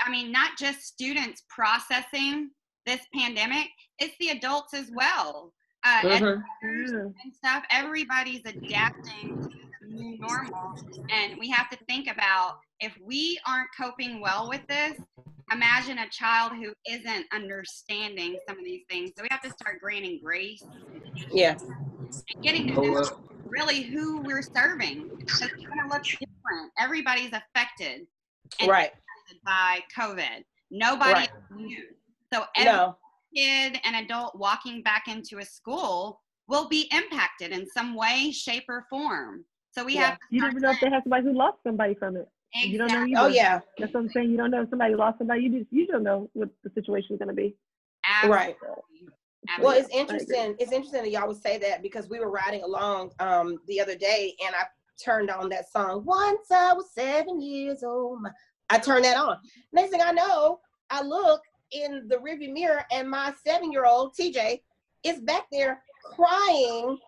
i 0.00 0.10
mean 0.10 0.30
not 0.30 0.52
just 0.58 0.82
students 0.82 1.42
processing 1.48 2.50
this 2.86 3.00
pandemic 3.14 3.68
it's 3.98 4.14
the 4.20 4.28
adults 4.28 4.74
as 4.74 4.90
well 4.94 5.52
uh, 5.84 6.00
educators 6.04 6.42
Yeah. 6.62 6.98
and 7.22 7.34
stuff 7.34 7.64
everybody's 7.70 8.40
adapting 8.46 9.38
to 9.42 9.48
the 9.82 9.88
new 9.88 10.18
normal 10.18 10.74
and 11.10 11.34
we 11.38 11.48
have 11.50 11.68
to 11.70 11.76
think 11.86 12.08
about 12.10 12.58
if 12.80 12.96
we 13.02 13.38
aren't 13.46 13.68
coping 13.78 14.20
well 14.20 14.48
with 14.48 14.62
this 14.68 14.98
imagine 15.52 15.98
a 15.98 16.08
child 16.08 16.52
who 16.52 16.72
isn't 16.88 17.26
understanding 17.32 18.38
some 18.48 18.58
of 18.58 18.64
these 18.64 18.82
things 18.88 19.10
so 19.16 19.22
we 19.22 19.28
have 19.30 19.42
to 19.42 19.50
start 19.50 19.80
granting 19.80 20.20
grace 20.22 20.64
Yeah. 21.30 21.56
and 21.60 22.42
getting 22.42 22.66
to 22.68 22.74
Oh, 22.78 22.82
know 22.82 22.94
uh, 23.00 23.08
really 23.46 23.82
who 23.82 24.22
we're 24.22 24.42
serving. 24.42 25.10
Because 25.18 25.42
it's 25.42 25.66
going 25.66 25.88
to 25.88 25.94
look 25.94 26.02
different. 26.02 26.72
Everybody's 26.78 27.32
affected 27.32 28.06
and 28.60 28.70
Right. 28.70 28.92
by 29.44 29.80
COVID. 29.96 30.44
Nobody 30.70 31.12
Right. 31.12 31.28
is. 31.58 31.96
So 32.32 32.44
every 32.56 32.72
No. 32.72 32.96
Kid 33.34 33.80
and 33.84 33.96
adult 33.96 34.36
walking 34.38 34.82
back 34.82 35.08
into 35.08 35.38
a 35.38 35.44
school 35.44 36.20
will 36.46 36.68
be 36.68 36.88
impacted 36.92 37.52
in 37.52 37.66
some 37.66 37.94
way, 37.94 38.30
shape, 38.30 38.64
or 38.68 38.84
form. 38.90 39.44
So 39.70 39.84
we 39.84 39.94
Yeah. 39.94 40.10
have 40.10 40.18
to 40.18 40.26
You 40.30 40.40
start 40.40 40.54
never 40.54 40.60
know 40.60 40.70
if 40.72 40.80
they 40.80 40.90
have 40.90 41.02
somebody 41.04 41.24
who 41.24 41.32
lost 41.32 41.58
somebody 41.64 41.94
from 41.94 42.16
it. 42.16 42.28
saying, 42.54 42.72
You 42.72 42.78
don't 42.78 42.88
know 42.88 42.98
exactly, 42.98 43.12
either. 43.12 43.22
Oh 43.22 43.28
yeah. 43.28 43.60
That's 43.78 43.94
what 43.94 44.00
I'm 44.00 44.10
saying. 44.12 44.30
You 44.30 44.36
don't 44.36 44.50
know 44.50 44.62
if 44.62 44.70
somebody 44.70 44.94
lost 44.94 45.18
somebody. 45.18 45.42
You 45.42 45.58
just 45.60 45.72
you 45.72 45.86
don't 45.86 46.02
know 46.02 46.30
what 46.34 46.48
the 46.62 46.70
situation 46.74 47.14
is 47.14 47.18
gonna 47.18 47.32
be. 47.32 47.56
Right. 48.24 48.56
absolutely, 48.62 49.62
Well, 49.62 49.76
it's 49.76 49.88
interesting. 49.88 50.54
It's 50.58 50.72
interesting 50.72 51.02
that 51.02 51.10
y'all 51.10 51.26
would 51.26 51.42
say 51.42 51.58
that 51.58 51.82
because 51.82 52.08
we 52.08 52.20
were 52.20 52.30
riding 52.30 52.62
along 52.62 53.10
um 53.20 53.58
the 53.66 53.80
other 53.80 53.96
day 53.96 54.36
and 54.44 54.54
I 54.54 54.64
turned 55.02 55.30
on 55.30 55.48
that 55.48 55.70
song. 55.70 56.04
Once 56.04 56.50
I 56.52 56.72
was 56.74 56.92
seven 56.94 57.40
years 57.40 57.82
old. 57.82 58.20
I 58.70 58.78
turned 58.78 59.04
that 59.04 59.16
on. 59.16 59.36
Next 59.72 59.90
thing 59.90 60.00
I 60.02 60.12
know, 60.12 60.60
I 60.88 61.02
look 61.02 61.42
in 61.72 62.06
the 62.08 62.16
rearview 62.16 62.52
mirror 62.52 62.84
and 62.92 63.08
my 63.08 63.32
seven-year-old 63.46 64.14
TJ 64.18 64.60
is 65.04 65.20
back 65.20 65.44
there 65.52 65.82
crying 66.04 66.98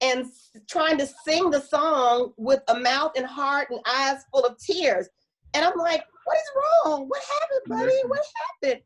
and 0.00 0.26
trying 0.68 0.98
to 0.98 1.08
sing 1.24 1.50
the 1.50 1.60
song 1.60 2.32
with 2.36 2.60
a 2.68 2.78
mouth 2.78 3.12
and 3.16 3.26
heart 3.26 3.68
and 3.70 3.80
eyes 3.86 4.24
full 4.32 4.44
of 4.44 4.58
tears. 4.58 5.08
And 5.54 5.64
I'm 5.64 5.78
like, 5.78 6.04
what 6.24 6.36
is 6.36 6.50
wrong? 6.56 7.08
What 7.08 7.22
happened, 7.40 7.78
buddy? 7.78 7.96
What 8.08 8.20
happened? 8.62 8.82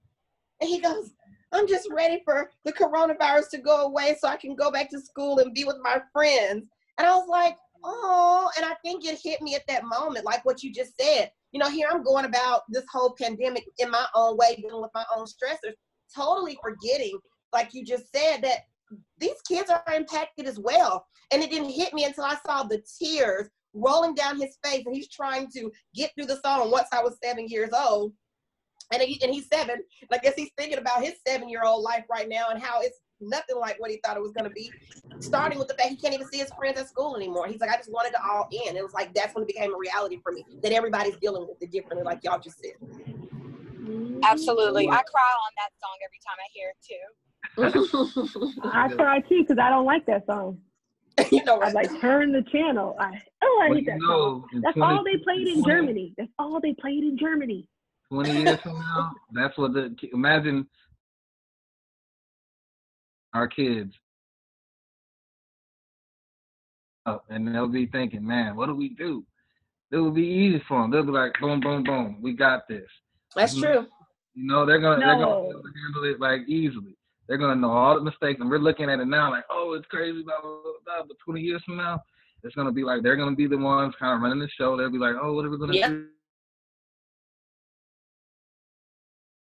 And 0.61 0.71
he 0.71 0.79
goes, 0.79 1.11
I'm 1.53 1.67
just 1.67 1.89
ready 1.91 2.23
for 2.25 2.51
the 2.65 2.73
coronavirus 2.73 3.51
to 3.51 3.59
go 3.59 3.87
away 3.87 4.17
so 4.21 4.29
I 4.29 4.37
can 4.37 4.55
go 4.55 4.71
back 4.71 4.89
to 4.91 5.01
school 5.01 5.41
and 5.41 5.55
be 5.55 5.65
with 5.65 5.79
my 5.83 6.01
friends. 6.13 6.69
And 6.99 7.09
I 7.09 7.17
was 7.17 7.27
like, 7.29 7.57
oh, 7.83 8.51
and 8.57 8.65
I 8.65 8.75
think 8.85 9.05
it 9.05 9.19
hit 9.23 9.43
me 9.43 9.55
at 9.55 9.67
that 9.67 9.85
moment, 9.85 10.25
like 10.25 10.45
what 10.45 10.63
you 10.63 10.73
just 10.73 10.93
said. 11.01 11.33
You 11.53 11.61
know, 11.61 11.69
here 11.69 11.89
I'm 11.91 12.03
going 12.03 12.25
about 12.25 12.63
this 12.69 12.85
whole 12.93 13.15
pandemic 13.21 13.65
in 13.79 13.91
my 13.91 14.07
own 14.15 14.37
way, 14.37 14.57
dealing 14.57 14.83
with 14.83 14.93
my 14.95 15.05
own 15.17 15.27
stressors, 15.27 15.75
totally 16.15 16.59
forgetting, 16.63 17.19
like 17.53 17.71
you 17.73 17.85
just 17.85 18.13
said, 18.15 18.43
that 18.43 18.61
these 19.19 19.41
kids 19.49 19.71
are 19.71 19.83
impacted 19.95 20.47
as 20.47 20.59
well. 20.59 21.07
And 21.33 21.43
it 21.43 21.51
didn't 21.51 21.71
hit 21.71 21.95
me 21.95 22.05
until 22.05 22.25
I 22.25 22.37
saw 22.47 22.63
the 22.63 22.83
tears 23.01 23.49
rolling 23.73 24.15
down 24.15 24.41
his 24.41 24.59
face 24.65 24.85
and 24.85 24.95
he's 24.95 25.09
trying 25.09 25.49
to 25.53 25.71
get 25.95 26.11
through 26.15 26.27
the 26.27 26.41
song 26.45 26.71
once 26.71 26.89
I 26.93 27.03
was 27.03 27.17
seven 27.23 27.47
years 27.47 27.71
old. 27.73 28.13
And, 28.93 29.01
he, 29.03 29.23
and 29.23 29.33
he's 29.33 29.47
seven. 29.49 29.77
And 29.77 30.11
I 30.13 30.19
guess 30.19 30.35
he's 30.35 30.51
thinking 30.57 30.79
about 30.79 31.05
his 31.05 31.15
seven 31.27 31.49
year 31.49 31.63
old 31.65 31.83
life 31.83 32.05
right 32.11 32.29
now 32.29 32.49
and 32.51 32.61
how 32.61 32.81
it's 32.81 32.99
nothing 33.21 33.57
like 33.57 33.81
what 33.81 33.91
he 33.91 34.01
thought 34.05 34.17
it 34.17 34.23
was 34.23 34.33
going 34.33 34.45
to 34.45 34.51
be. 34.51 34.73
Starting 35.19 35.59
with 35.59 35.69
the 35.69 35.75
fact 35.75 35.91
he 35.91 35.97
can't 35.97 36.15
even 36.15 36.27
see 36.29 36.39
his 36.39 36.51
friends 36.59 36.79
at 36.79 36.89
school 36.89 37.17
anymore. 37.17 37.47
He's 37.47 37.61
like, 37.61 37.71
I 37.71 37.77
just 37.77 37.93
wanted 37.93 38.13
to 38.13 38.23
all 38.25 38.49
in. 38.51 38.77
It 38.77 38.83
was 38.83 38.95
like 38.95 39.15
that's 39.15 39.35
when 39.35 39.43
it 39.43 39.49
became 39.49 39.75
a 39.75 39.79
reality 39.79 40.19
for 40.23 40.33
me 40.33 40.45
that 40.63 40.73
everybody's 40.73 41.17
dealing 41.17 41.47
with 41.47 41.63
it 41.63 41.71
differently, 41.71 42.05
like 42.05 42.21
y'all 42.23 42.39
just 42.39 42.61
said. 42.61 42.73
Absolutely. 44.23 44.85
Mm-hmm. 44.85 44.93
I 44.93 45.03
cry 45.03 45.33
on 45.47 45.53
that 45.57 45.71
song 45.81 45.97
every 46.05 46.21
time 46.25 46.39
I 46.39 46.49
hear 46.53 46.71
it 46.71 46.81
too. 46.87 47.05
Mm-hmm. 47.57 48.69
I 48.73 48.89
cry 48.89 49.21
too 49.21 49.43
because 49.43 49.59
I 49.59 49.71
don't 49.71 49.87
like 49.87 50.07
that 50.07 50.27
song. 50.27 50.59
you 51.33 51.45
know, 51.45 51.61
I 51.61 51.71
like 51.71 52.01
turn 52.01 52.33
the 52.33 52.43
channel. 52.53 52.97
I 52.99 53.21
oh 53.43 53.63
I 53.63 53.69
well, 53.69 53.77
hate 53.77 53.87
that 53.87 54.01
song. 54.01 54.09
know, 54.09 54.47
in 54.53 54.61
That's 54.61 54.77
20 54.77 54.93
all 54.93 55.05
they 55.05 55.17
played 55.19 55.49
in 55.49 55.63
20 55.63 55.71
Germany. 55.71 56.15
That's 56.17 56.31
all 56.39 56.61
they 56.61 56.75
played 56.75 57.03
in 57.03 57.19
Germany. 57.19 57.67
20 58.13 58.43
years 58.43 58.61
from 58.61 58.75
now, 58.75 59.13
that's 59.33 59.57
what 59.57 59.73
the 59.73 59.95
imagine 60.13 60.67
our 63.35 63.47
kids. 63.49 63.95
up 67.07 67.25
and 67.31 67.49
they'll 67.49 67.67
be 67.67 67.87
thinking, 67.87 68.25
man, 68.27 68.55
what 68.57 68.67
do 68.67 68.75
we 68.75 68.91
do? 68.91 69.25
It 69.91 69.97
will 69.97 70.11
be 70.11 70.23
easy 70.23 70.63
for 70.69 70.83
them. 70.83 70.91
They'll 70.91 71.03
be 71.03 71.11
like, 71.11 71.33
boom, 71.41 71.59
boom, 71.61 71.83
boom, 71.83 72.19
we 72.21 72.35
got 72.35 72.69
this. 72.69 72.87
That's 73.35 73.59
true. 73.59 73.87
You 74.35 74.47
know, 74.47 74.65
they're 74.67 74.81
gonna 74.81 75.01
they're 75.01 75.19
gonna 75.19 75.35
No. 75.35 75.51
able 75.51 75.63
to 75.63 75.73
handle 75.83 76.05
it 76.05 76.21
like 76.21 76.43
easily. 76.47 76.97
They're 77.27 77.39
gonna 77.39 77.57
know 77.57 77.71
all 77.71 77.95
the 77.95 78.03
mistakes, 78.03 78.41
and 78.41 78.51
we're 78.51 78.59
looking 78.59 78.91
at 78.91 79.01
it 79.01 79.07
now 79.07 79.31
like, 79.31 79.45
oh, 79.51 79.73
it's 79.75 79.87
crazy, 79.87 80.23
blah 80.23 80.41
blah 80.41 80.61
blah. 80.63 80.73
blah. 80.85 81.03
But 81.09 81.17
20 81.25 81.41
years 81.41 81.63
from 81.65 81.77
now, 81.79 82.01
it's 82.45 82.55
gonna 82.55 82.71
be 82.73 82.85
like 82.85 83.03
they're 83.03 83.17
gonna 83.17 83.35
be 83.35 83.47
the 83.47 83.59
ones 83.59 83.95
kind 83.99 84.15
of 84.17 84.23
running 84.23 84.39
the 84.39 84.49
show. 84.57 84.77
They'll 84.77 84.91
be 84.91 84.99
like, 84.99 85.17
oh, 85.21 85.33
what 85.33 85.45
are 85.45 85.51
we 85.51 85.59
gonna 85.59 85.75
Yeah. 85.75 85.89
do? 85.89 86.07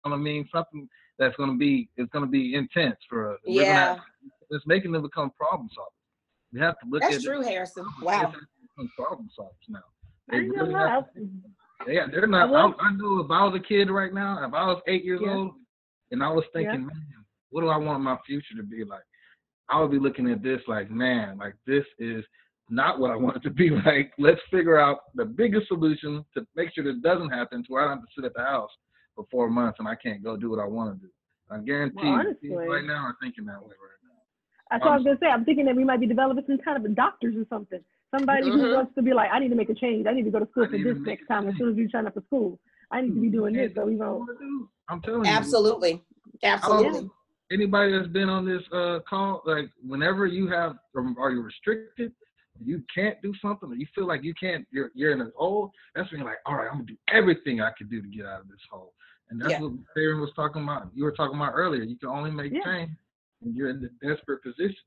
I 0.05 0.17
mean, 0.17 0.49
something 0.55 0.89
that's 1.19 1.37
gonna 1.37 1.57
be 1.57 1.89
it's 1.97 2.11
gonna 2.13 2.27
be 2.27 2.55
intense 2.55 2.97
for 3.09 3.33
us. 3.35 3.41
We're 3.47 3.63
gonna 3.63 3.67
Yeah. 3.75 3.95
have- 3.95 4.05
it's 4.51 4.67
making 4.67 4.93
them 4.93 5.03
become 5.03 5.31
problem 5.31 5.69
solvers. 5.77 5.91
We 6.53 6.61
have 6.61 6.79
to 6.81 6.87
look 6.89 7.03
at 7.03 7.11
That's 7.11 7.25
at 7.25 7.29
true, 7.31 7.41
it. 7.43 7.49
Harrison. 7.49 7.85
Wow. 8.01 8.13
have 8.21 8.33
to 8.33 8.39
become 8.63 8.89
problem 8.97 9.29
solvers 9.39 9.69
now. 9.69 9.81
They 10.29 10.39
ain't 10.39 10.55
really 10.55 10.73
gonna 10.73 10.89
have 10.89 11.13
to 11.15 11.29
yeah, 11.87 12.07
they're 12.11 12.27
not. 12.27 12.49
I 12.51 12.53
I, 12.53 12.65
will- 12.65 12.75
I 12.81 12.93
know 12.95 13.21
if 13.21 13.31
I 13.31 13.45
was 13.45 13.55
a 13.55 13.61
kid 13.61 13.91
right 13.91 14.13
now, 14.13 14.45
if 14.47 14.55
I 14.55 14.67
was 14.67 14.81
eight 14.87 15.05
years 15.05 15.21
Yeah. 15.23 15.35
old, 15.35 15.55
and 16.11 16.23
I 16.23 16.29
was 16.31 16.45
thinking, 16.53 16.87
man, 16.87 17.07
what 17.51 17.61
do 17.61 17.69
I 17.69 17.77
want 17.77 18.03
my 18.03 18.17
future 18.27 18.55
to 18.57 18.63
be 18.63 18.85
like? 18.85 19.03
I 19.69 19.81
would 19.81 19.91
be 19.91 19.99
looking 19.99 20.31
at 20.31 20.43
this 20.43 20.61
like, 20.69 20.91
man, 20.91 21.39
like 21.39 21.55
this 21.67 21.85
is 21.99 22.25
not 22.71 22.99
what 22.99 23.11
I 23.11 23.17
want 23.25 23.37
it 23.37 23.43
to 23.43 23.51
be 23.51 23.71
like. 23.71 24.13
Let's 24.19 24.41
figure 24.51 24.79
out 24.79 25.01
the 25.15 25.25
biggest 25.25 25.69
solution 25.69 26.25
to 26.35 26.47
make 26.55 26.73
sure 26.73 26.85
this 26.85 27.01
doesn't 27.03 27.31
happen, 27.31 27.63
to 27.65 27.73
where 27.73 27.83
I 27.83 27.89
don't 27.89 27.99
have 27.99 28.07
to 28.07 28.13
sit 28.15 28.25
at 28.25 28.35
the 28.35 28.43
house 28.43 28.71
for 29.17 29.27
four 29.31 29.51
months 29.51 29.79
and 29.81 29.89
I 29.89 29.97
can't 29.97 30.23
go 30.23 30.37
do 30.37 30.51
what 30.51 30.61
I 30.61 30.67
want 30.67 30.95
to 31.01 31.07
do. 31.07 31.11
I 31.51 31.59
guarantee 31.59 31.97
Well, 31.97 32.05
you, 32.07 32.13
honestly- 32.13 32.51
right 32.69 32.85
now 32.85 33.03
are 33.05 33.17
thinking 33.21 33.47
that 33.47 33.61
way 33.61 33.69
right 33.71 33.99
now. 34.05 34.11
That's 34.71 34.85
what 34.85 34.93
I 34.93 34.97
was 34.97 35.05
gonna 35.05 35.19
say. 35.21 35.27
I'm 35.27 35.45
thinking 35.45 35.65
that 35.67 35.75
we 35.77 35.85
might 35.85 36.01
be 36.01 36.07
developing 36.07 36.45
some 36.47 36.59
kind 36.59 36.77
of 36.77 36.85
a 36.85 36.95
doctors 36.95 37.35
or 37.37 37.47
something. 37.49 37.83
Somebody 38.17 38.49
who 38.51 38.57
Mhm. 38.59 38.75
wants 38.75 38.95
to 38.95 39.03
be 39.03 39.13
like, 39.13 39.31
I 39.33 39.39
need 39.41 39.49
to 39.49 39.55
make 39.57 39.69
a 39.71 39.75
change. 39.75 40.07
I 40.07 40.13
need 40.13 40.25
to 40.25 40.31
go 40.31 40.39
to 40.39 40.47
school 40.51 40.65
I 40.65 40.69
for 40.69 40.79
this 40.79 40.99
next 40.99 41.27
time 41.27 41.49
as 41.49 41.57
soon 41.57 41.71
as 41.71 41.77
you 41.77 41.89
sign 41.91 42.07
up 42.07 42.15
for 42.15 42.21
school. 42.23 42.59
I 42.91 43.01
need 43.01 43.15
to 43.15 43.21
be 43.21 43.29
doing 43.29 43.55
this, 43.55 43.75
so 43.75 43.85
we 43.85 43.97
What 43.97 44.07
I 44.07 44.11
won't. 44.13 44.69
I'm 44.89 45.01
telling 45.03 45.25
you. 45.25 45.31
Absolutely. 45.31 46.05
Absolutely. 46.43 47.11
anybody 47.51 47.93
that's 47.93 48.09
been 48.09 48.29
on 48.29 48.45
this 48.45 48.63
uh, 48.73 49.01
call, 49.09 49.43
like 49.45 49.71
whenever 49.87 50.27
you 50.27 50.49
have, 50.49 50.79
are 50.95 51.31
you 51.31 51.43
restricted? 51.43 52.13
You 52.65 52.83
can't 52.93 53.21
do 53.23 53.35
something, 53.43 53.71
or 53.71 53.75
you 53.75 53.87
feel 53.95 54.07
like 54.07 54.23
you 54.25 54.35
can't. 54.35 54.67
You're 54.71 54.91
you're 54.95 55.13
in 55.13 55.21
a 55.21 55.31
hole. 55.37 55.73
That's 55.95 56.11
when 56.11 56.21
you're 56.21 56.29
like, 56.29 56.39
all 56.47 56.57
right, 56.57 56.67
I'm 56.69 56.79
gonna 56.79 56.87
do 56.87 56.97
everything 57.09 57.61
I 57.61 57.71
can 57.77 57.87
do 57.89 58.01
to 58.01 58.09
get 58.09 58.25
out 58.25 58.41
of 58.41 58.49
this 58.49 58.61
hole. 58.71 58.95
And 59.31 59.41
that's 59.41 59.53
Yeah. 59.53 59.61
what 59.61 59.73
Karen 59.95 60.21
was 60.21 60.33
talking 60.35 60.63
about. 60.63 60.91
You 60.95 61.05
were 61.05 61.13
talking 61.13 61.37
about 61.37 61.53
earlier. 61.55 61.83
You 61.83 61.97
can 61.97 62.09
only 62.09 62.31
make 62.31 62.53
Yeah. 62.53 62.63
change 62.65 62.91
when 63.41 63.55
you're 63.55 63.71
in 63.71 63.81
the 63.81 63.89
desperate 64.01 64.43
position. 64.43 64.85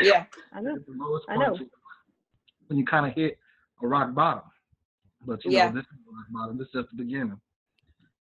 Yeah. 0.00 0.26
I 0.52 0.60
know. 0.60 0.78
The 0.78 0.92
lowest 0.92 1.26
I 1.28 1.36
know. 1.36 1.58
when 2.68 2.78
you 2.78 2.86
kind 2.86 3.04
of 3.06 3.12
hit 3.12 3.38
a 3.82 3.86
rock 3.86 4.14
bottom. 4.14 4.44
But 5.26 5.44
you 5.44 5.50
Yeah. 5.52 5.68
know, 5.68 5.76
this 5.76 5.84
is 5.86 5.98
rock 6.06 6.26
bottom. 6.30 6.56
This 6.58 6.66
is 6.68 6.72
just 6.72 6.90
the 6.90 6.96
beginning. 6.96 7.40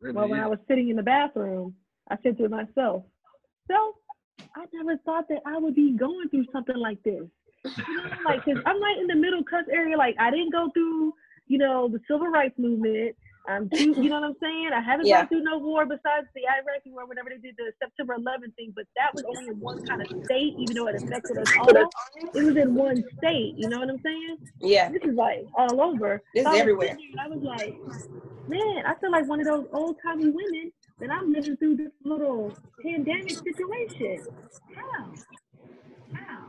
Really 0.00 0.16
Well, 0.16 0.28
when 0.28 0.40
I 0.40 0.46
was 0.48 0.58
sitting 0.66 0.88
in 0.88 0.96
the 0.96 1.02
bathroom, 1.02 1.76
I 2.08 2.16
said 2.22 2.36
to 2.38 2.48
myself, 2.48 3.06
"So, 3.68 3.98
I 4.56 4.66
never 4.72 4.96
thought 4.98 5.28
that 5.28 5.42
I 5.46 5.56
would 5.56 5.74
be 5.74 5.92
going 5.92 6.28
through 6.30 6.46
something 6.46 6.76
like 6.76 7.02
this. 7.02 7.30
You 7.64 7.96
know, 7.96 8.10
like, 8.24 8.44
cause 8.44 8.60
I'm 8.66 8.82
right 8.82 8.98
in 8.98 9.06
the 9.06 9.14
middle 9.14 9.42
cuss 9.44 9.66
area. 9.68 9.96
Like, 9.96 10.16
I 10.18 10.30
didn't 10.30 10.50
go 10.50 10.68
through, 10.70 11.14
you 11.46 11.58
know, 11.58 11.88
the 11.88 12.00
civil 12.08 12.26
rights 12.26 12.58
movement. 12.58 13.16
Um, 13.46 13.54
I'm 13.54 13.70
too, 13.76 13.94
you 14.00 14.08
know 14.08 14.20
what 14.20 14.24
I'm 14.24 14.36
saying? 14.40 14.70
I 14.74 14.80
haven't 14.80 15.06
Yeah. 15.06 15.18
gone 15.20 15.28
through 15.28 15.42
no 15.42 15.58
war 15.58 15.84
besides 15.84 16.26
the 16.34 16.42
Iraqi 16.48 16.90
war, 16.90 17.06
whenever 17.06 17.28
they 17.30 17.36
did 17.38 17.56
the 17.56 17.72
September 17.82 18.16
11th 18.18 18.54
thing. 18.56 18.72
But 18.74 18.86
that 18.96 19.14
was 19.14 19.24
only 19.28 19.48
in 19.48 19.60
one 19.60 19.82
kind 19.88 20.00
of 20.02 20.08
state, 20.24 20.54
even 20.58 20.74
though 20.74 20.88
it 20.88 20.94
affected 20.96 21.36
us 21.38 21.48
all. 21.58 21.68
It 22.34 22.42
was 22.44 22.56
in 22.56 22.74
one 22.74 23.04
state. 23.18 23.54
You 23.56 23.68
know 23.68 23.80
what 23.80 23.90
I'm 23.90 24.00
saying? 24.04 24.36
Yeah. 24.60 24.90
This 24.90 25.02
is 25.04 25.14
like 25.16 25.46
all 25.56 25.80
over. 25.80 26.22
This 26.34 26.44
So 26.44 26.48
is 26.50 26.52
I 26.52 26.52
was 26.52 26.60
everywhere. 26.60 26.88
sitting 26.88 27.12
there 27.16 27.24
and 27.24 27.32
I 27.32 27.36
was 27.36 27.42
like, 27.44 27.74
man, 28.48 28.86
I 28.86 28.94
feel 29.00 29.10
like 29.10 29.26
one 29.28 29.40
of 29.40 29.46
those 29.46 29.66
old 29.72 29.96
timey 30.02 30.30
women 30.30 30.72
that 31.00 31.10
I'm 31.10 31.32
living 31.32 31.56
through 31.56 31.76
this 31.76 31.92
little 32.04 32.56
pandemic 32.82 33.36
situation. 33.44 34.26
How? 34.74 35.10
How? 36.14 36.44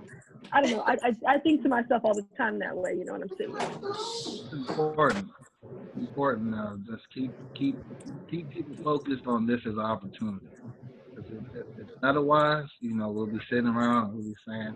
I 0.54 0.62
don't 0.62 0.72
know. 0.72 0.82
I, 0.86 0.94
I 1.04 1.36
I 1.36 1.40
think 1.40 1.64
to 1.64 1.70
myself 1.70 2.04
all 2.06 2.14
the 2.14 2.26
time 2.38 2.60
that 2.60 2.76
way. 2.76 2.94
You 2.94 3.06
know 3.06 3.14
what 3.14 3.22
I'm 3.24 3.32
saying? 3.38 3.56
It's 3.84 4.54
important. 4.54 5.28
Important 5.98 6.52
now. 6.52 6.78
Just 6.86 7.04
keep 7.14 7.32
keep 7.56 7.78
keep 8.30 8.50
people 8.50 8.76
focused 8.84 9.26
on 9.26 9.46
this 9.46 9.62
as 9.66 9.74
an 9.74 9.80
opportunity. 9.80 10.46
if, 11.18 11.66
if 11.78 11.88
otherwise, 12.04 12.66
you 12.82 12.94
know, 12.94 13.10
we'll 13.10 13.28
be 13.28 13.40
sitting 13.50 13.68
around 13.68 14.14
we'll 14.14 14.24
be 14.24 14.36
saying, 14.46 14.76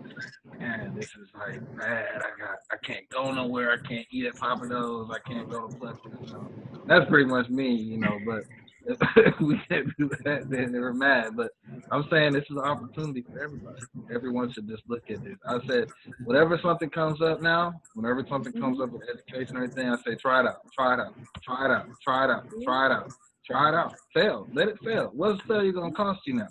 man, 0.58 0.94
this 0.94 1.04
is 1.04 1.28
like 1.38 1.60
bad. 1.76 2.16
I 2.16 2.40
got, 2.40 2.58
I 2.70 2.76
can't 2.82 3.08
go 3.10 3.30
nowhere. 3.32 3.72
I 3.72 3.86
can't 3.86 4.06
eat 4.10 4.26
at 4.26 4.36
Pappadeaux. 4.36 5.10
I 5.10 5.18
can't 5.28 5.50
go 5.50 5.68
to. 5.68 5.98
You 6.24 6.32
know? 6.32 6.50
That's 6.86 7.08
pretty 7.10 7.28
much 7.28 7.48
me, 7.50 7.74
you 7.74 7.98
know. 7.98 8.18
But 8.26 8.44
if 8.86 9.40
we 9.40 9.60
can't 9.68 9.88
do 9.98 10.08
that, 10.24 10.48
then 10.48 10.72
they're 10.72 10.94
mad. 10.94 11.36
But 11.36 11.50
I'm 11.90 12.04
saying 12.10 12.32
this 12.32 12.44
is 12.44 12.56
an 12.56 12.64
opportunity 12.64 13.24
for 13.30 13.42
everybody. 13.42 13.80
Everyone 14.14 14.52
should 14.52 14.68
just 14.68 14.82
look 14.88 15.02
at 15.10 15.22
this. 15.24 15.36
I 15.46 15.58
said, 15.66 15.88
whatever 16.24 16.58
something 16.62 16.90
comes 16.90 17.20
up 17.22 17.40
now, 17.42 17.80
whenever 17.94 18.24
something 18.28 18.52
comes 18.52 18.80
up 18.80 18.90
with 18.90 19.02
education 19.12 19.56
or 19.56 19.64
anything, 19.64 19.88
I 19.88 19.96
say, 20.06 20.14
try 20.16 20.40
it 20.40 20.46
out, 20.46 20.60
try 20.72 20.94
it 20.94 21.00
out, 21.00 21.14
try 21.42 21.64
it 21.66 21.70
out, 21.70 21.86
try 22.02 22.24
it 22.24 22.30
out, 22.30 22.46
try 22.64 22.86
it 22.86 22.92
out. 22.92 23.12
Try 23.46 23.70
it 23.70 23.74
out. 23.74 23.94
Fail. 24.14 24.48
Let 24.54 24.68
it 24.68 24.78
fail. 24.84 25.10
What's 25.12 25.40
failure 25.48 25.72
gonna 25.72 25.92
cost 25.92 26.20
you 26.24 26.34
now? 26.34 26.46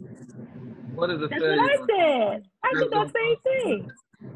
What 0.96 1.10
is 1.12 1.22
a 1.22 1.30
That's 1.30 1.42
failure? 1.42 1.56
what 1.56 1.72
I 1.72 1.86
said. 1.88 2.44
I 2.62 2.74
did 2.74 2.92
that 2.92 3.12
same 3.16 3.36
thing. 3.64 3.92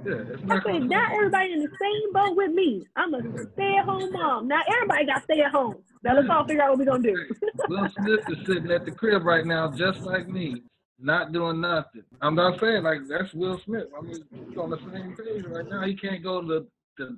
Yeah, 0.06 0.56
I 0.56 0.62
said, 0.63 0.84
not 0.84 1.12
everybody 1.12 1.51
in 1.51 1.60
the 1.60 1.69
same 1.82 2.13
boat 2.13 2.38
with 2.38 2.51
me. 2.51 2.86
I'm 2.95 3.13
a 3.15 3.19
stay-at-home 3.53 4.13
mom. 4.13 4.47
Not 4.47 4.65
everybody 4.73 5.06
got 5.06 5.15
to 5.17 5.23
stay 5.23 5.41
at 5.41 5.51
home. 5.51 5.75
Now 6.03 6.15
let's 6.15 6.29
all 6.29 6.45
figure 6.45 6.62
out 6.63 6.69
what 6.69 6.79
we're 6.79 6.86
gonna 6.86 7.03
do. 7.03 7.29
Will 7.67 7.89
Smith 7.97 8.21
is 8.29 8.38
sitting 8.47 8.71
at 8.71 8.86
the 8.86 8.91
crib 8.91 9.25
right 9.25 9.45
now, 9.45 9.69
just 9.71 9.99
like 10.01 10.29
me, 10.29 10.63
not 10.99 11.32
doing 11.34 11.60
nothing. 11.62 12.03
I'm 12.21 12.36
not 12.36 12.60
saying 12.60 12.84
like 12.84 12.99
that's 13.10 13.34
Will 13.34 13.60
Smith. 13.65 13.88
I 13.97 14.01
mean, 14.01 14.23
he's 14.49 14.58
on 14.58 14.69
the 14.69 14.77
same 14.77 15.15
page 15.17 15.45
right 15.47 15.67
now. 15.67 15.82
He 15.84 15.95
can't 15.95 16.23
go 16.23 16.41
to 16.41 16.65
the 16.97 17.17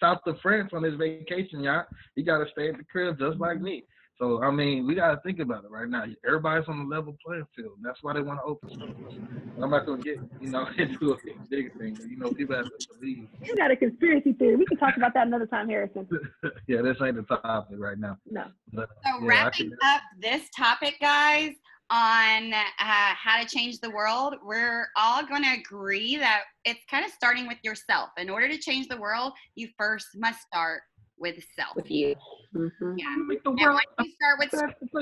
south 0.00 0.20
of 0.26 0.38
France 0.40 0.70
on 0.72 0.82
his 0.84 0.94
vacation 0.94 1.60
yacht. 1.60 1.88
He 2.14 2.22
got 2.22 2.38
to 2.38 2.46
stay 2.52 2.68
at 2.68 2.76
the 2.78 2.84
crib, 2.84 3.18
just 3.18 3.38
like 3.38 3.60
me. 3.60 3.84
So 4.18 4.42
I 4.42 4.50
mean, 4.50 4.84
we 4.86 4.94
got 4.96 5.10
to 5.14 5.20
think 5.20 5.38
about 5.38 5.64
it 5.64 5.70
right 5.70 5.88
now. 5.88 6.04
Everybody's 6.26 6.68
on 6.68 6.88
the 6.88 6.94
level 6.96 7.16
playing 7.24 7.44
field. 7.54 7.74
That's 7.82 7.98
why 8.02 8.14
they 8.14 8.20
want 8.20 8.40
to 8.40 8.44
open 8.44 8.70
schools. 8.70 9.14
I'm 9.62 9.70
not 9.70 9.86
gonna 9.86 10.02
get 10.02 10.18
you 10.40 10.50
know 10.50 10.66
into 10.78 11.12
a 11.12 11.16
big 11.48 11.76
thing. 11.78 11.94
but, 11.94 12.08
You 12.10 12.16
know, 12.16 12.32
people 12.32 12.56
have 12.56 12.64
to 12.66 12.88
believe. 12.98 13.28
You 13.44 13.54
got 13.56 13.70
a 13.70 13.76
conspiracy 13.76 14.32
theory. 14.32 14.56
We 14.56 14.66
can 14.66 14.76
talk 14.76 14.96
about 14.96 15.14
that 15.14 15.26
another 15.28 15.46
time, 15.46 15.68
Harrison. 15.68 16.08
yeah, 16.66 16.82
this 16.82 16.96
ain't 17.02 17.14
the 17.16 17.22
topic 17.36 17.76
right 17.78 17.98
now. 17.98 18.16
No. 18.28 18.44
But, 18.72 18.88
So 19.04 19.20
yeah, 19.20 19.28
wrapping 19.28 19.70
can- 19.70 19.78
up 19.84 20.00
this 20.20 20.48
topic, 20.56 20.96
guys, 21.00 21.52
on 21.90 22.52
uh, 22.52 22.64
how 22.78 23.40
to 23.40 23.46
change 23.48 23.80
the 23.80 23.90
world, 23.90 24.34
we're 24.44 24.88
all 24.96 25.24
going 25.24 25.42
to 25.42 25.52
agree 25.54 26.16
that 26.16 26.42
it's 26.64 26.80
kind 26.90 27.04
of 27.04 27.10
starting 27.10 27.46
with 27.48 27.58
yourself. 27.62 28.10
In 28.18 28.28
order 28.28 28.48
to 28.48 28.58
change 28.58 28.88
the 28.88 28.96
world, 28.98 29.32
you 29.54 29.68
first 29.78 30.08
must 30.16 30.40
start 30.42 30.82
with 31.16 31.42
self. 31.58 31.74
With 31.74 31.90
you. 31.90 32.14
Mhm. 32.54 32.94
Yeah. 32.98 33.14
Make 33.26 33.42
the 33.42 33.50
And 33.50 33.60
world 33.60 33.80
once 33.98 34.08
you 34.08 34.14
start 34.14 34.38
with 34.38 34.50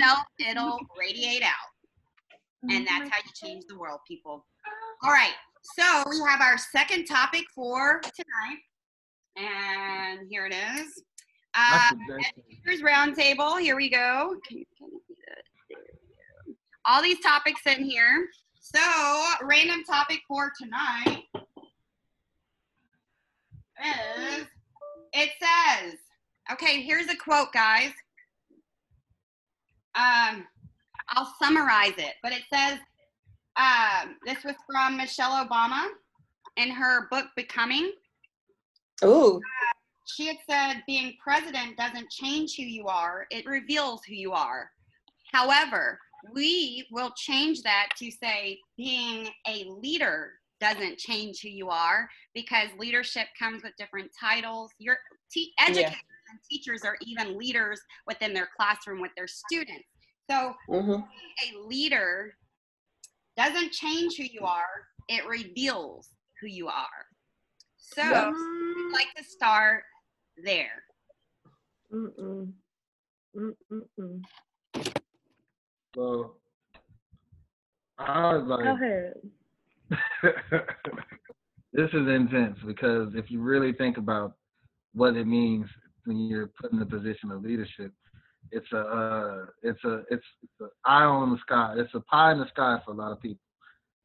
self, 0.00 0.20
it'll 0.38 0.78
radiate 0.98 1.42
out. 1.42 1.70
And 2.70 2.86
that's 2.86 3.08
how 3.10 3.18
you 3.24 3.32
change 3.34 3.64
the 3.68 3.78
world, 3.78 4.00
people. 4.08 4.46
All 5.02 5.10
right. 5.12 5.34
So 5.76 6.04
we 6.08 6.18
have 6.28 6.40
our 6.40 6.56
second 6.56 7.04
topic 7.06 7.44
for 7.54 8.00
tonight. 8.00 8.60
And 9.36 10.26
here 10.30 10.46
it 10.46 10.54
is. 10.54 11.02
Uh, 11.54 11.90
That's 12.08 12.32
Teachers 12.48 12.82
Roundtable. 12.82 13.60
Here 13.60 13.76
we 13.76 13.88
go. 13.90 14.36
Can 14.46 14.58
you- 14.58 14.66
can 14.78 14.88
you 14.88 15.02
see 15.08 15.14
that? 15.26 15.42
There 15.68 15.78
we 16.46 16.52
go. 16.52 16.58
All 16.86 17.02
these 17.02 17.20
topics 17.20 17.62
in 17.66 17.84
here. 17.84 18.28
So, 18.60 18.80
random 19.42 19.82
topic 19.84 20.20
for 20.26 20.52
tonight 20.60 21.24
is 23.84 24.46
it 25.12 25.30
says, 25.40 25.94
okay, 26.52 26.82
here's 26.82 27.08
a 27.08 27.16
quote, 27.16 27.52
guys. 27.52 27.90
Um, 29.94 30.46
I'll 31.08 31.32
summarize 31.42 31.94
it, 31.96 32.14
but 32.22 32.32
it 32.32 32.42
says, 32.52 32.78
um, 33.56 34.16
this 34.26 34.44
was 34.44 34.54
from 34.70 34.96
Michelle 34.96 35.44
Obama 35.46 35.86
in 36.56 36.70
her 36.70 37.08
book 37.08 37.26
Becoming 37.36 37.92
Ooh. 39.04 39.40
she 40.06 40.26
had 40.26 40.36
said 40.48 40.82
being 40.86 41.14
president 41.22 41.76
doesn't 41.76 42.10
change 42.10 42.56
who 42.56 42.62
you 42.62 42.86
are, 42.86 43.26
it 43.30 43.46
reveals 43.46 44.02
who 44.06 44.14
you 44.14 44.32
are. 44.32 44.70
However, 45.32 45.98
we 46.34 46.86
will 46.90 47.12
change 47.16 47.62
that 47.62 47.88
to 47.98 48.10
say 48.10 48.58
being 48.76 49.28
a 49.46 49.64
leader 49.64 50.32
doesn't 50.60 50.98
change 50.98 51.40
who 51.42 51.48
you 51.48 51.68
are 51.68 52.08
because 52.34 52.68
leadership 52.78 53.26
comes 53.38 53.62
with 53.62 53.72
different 53.78 54.10
titles. 54.18 54.70
Your 54.78 54.96
te- 55.30 55.52
educators 55.60 55.92
and 56.30 56.38
teachers 56.50 56.82
are 56.84 56.96
even 57.02 57.38
leaders 57.38 57.80
within 58.06 58.32
their 58.32 58.48
classroom 58.56 59.00
with 59.00 59.12
their 59.16 59.28
students. 59.28 59.84
So 60.30 60.54
hmm 60.68 60.92
a 60.92 61.58
leader 61.66 62.34
doesn't 63.36 63.72
change 63.72 64.16
who 64.16 64.24
you 64.24 64.40
are, 64.40 64.64
it 65.08 65.26
reveals 65.26 66.08
who 66.40 66.48
you 66.48 66.68
are. 66.68 67.06
So 67.76 68.02
Yes. 68.02 68.34
I'd 68.34 68.92
like 68.92 69.14
to 69.16 69.24
start 69.24 69.84
there. 70.42 70.82
Mm-mm. 71.92 72.52
Mm-mm-mm. 73.36 74.22
So 75.96 76.34
I 77.98 78.34
was 78.34 78.44
Go 78.46 78.54
like, 78.54 78.66
ahead. 78.76 79.14
this 81.72 81.88
is 81.92 82.06
intense 82.06 82.58
because 82.66 83.12
if 83.14 83.30
you 83.30 83.40
really 83.40 83.72
think 83.72 83.96
about 83.96 84.34
what 84.94 85.16
it 85.16 85.26
means 85.26 85.66
when 86.04 86.18
you're 86.18 86.48
put 86.60 86.72
in 86.72 86.82
a 86.82 86.86
position 86.86 87.30
of 87.30 87.42
leadership, 87.42 87.92
it's 88.52 88.70
a 88.72 88.78
uh, 88.78 89.46
it's 89.62 89.82
a 89.84 90.02
it's, 90.10 90.24
it's 90.42 90.60
an 90.60 90.68
eye 90.84 91.02
on 91.04 91.30
the 91.30 91.38
sky. 91.38 91.74
It's 91.78 91.94
a 91.94 92.00
pie 92.00 92.32
in 92.32 92.38
the 92.38 92.48
sky 92.48 92.78
for 92.84 92.90
a 92.92 92.94
lot 92.94 93.12
of 93.12 93.20
people. 93.22 93.40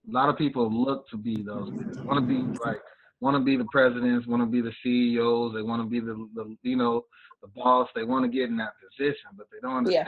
A 0.10 0.12
lot 0.12 0.30
of 0.30 0.38
people 0.38 0.72
look 0.72 1.10
to 1.10 1.18
be 1.18 1.44
those. 1.44 1.72
Want 2.06 2.20
to 2.20 2.26
be 2.26 2.42
like 2.66 2.80
want 3.20 3.36
to 3.36 3.44
be 3.44 3.58
the 3.58 3.68
presidents, 3.72 4.28
want 4.28 4.42
to 4.42 4.48
be 4.48 4.62
the 4.62 4.74
CEOs. 4.82 5.54
They 5.54 5.62
want 5.62 5.84
to 5.84 5.90
be 5.90 6.00
the, 6.00 6.28
the 6.36 6.56
you 6.64 6.78
know 6.78 7.04
the 7.42 7.50
boss. 7.50 7.90
They 7.94 8.04
want 8.04 8.24
to 8.24 8.36
get 8.36 8.50
in 8.50 8.58
that 8.58 8.74
position, 8.80 9.32
but 9.36 9.48
they 9.52 9.60
don't 9.62 9.90
Yeah. 9.92 10.06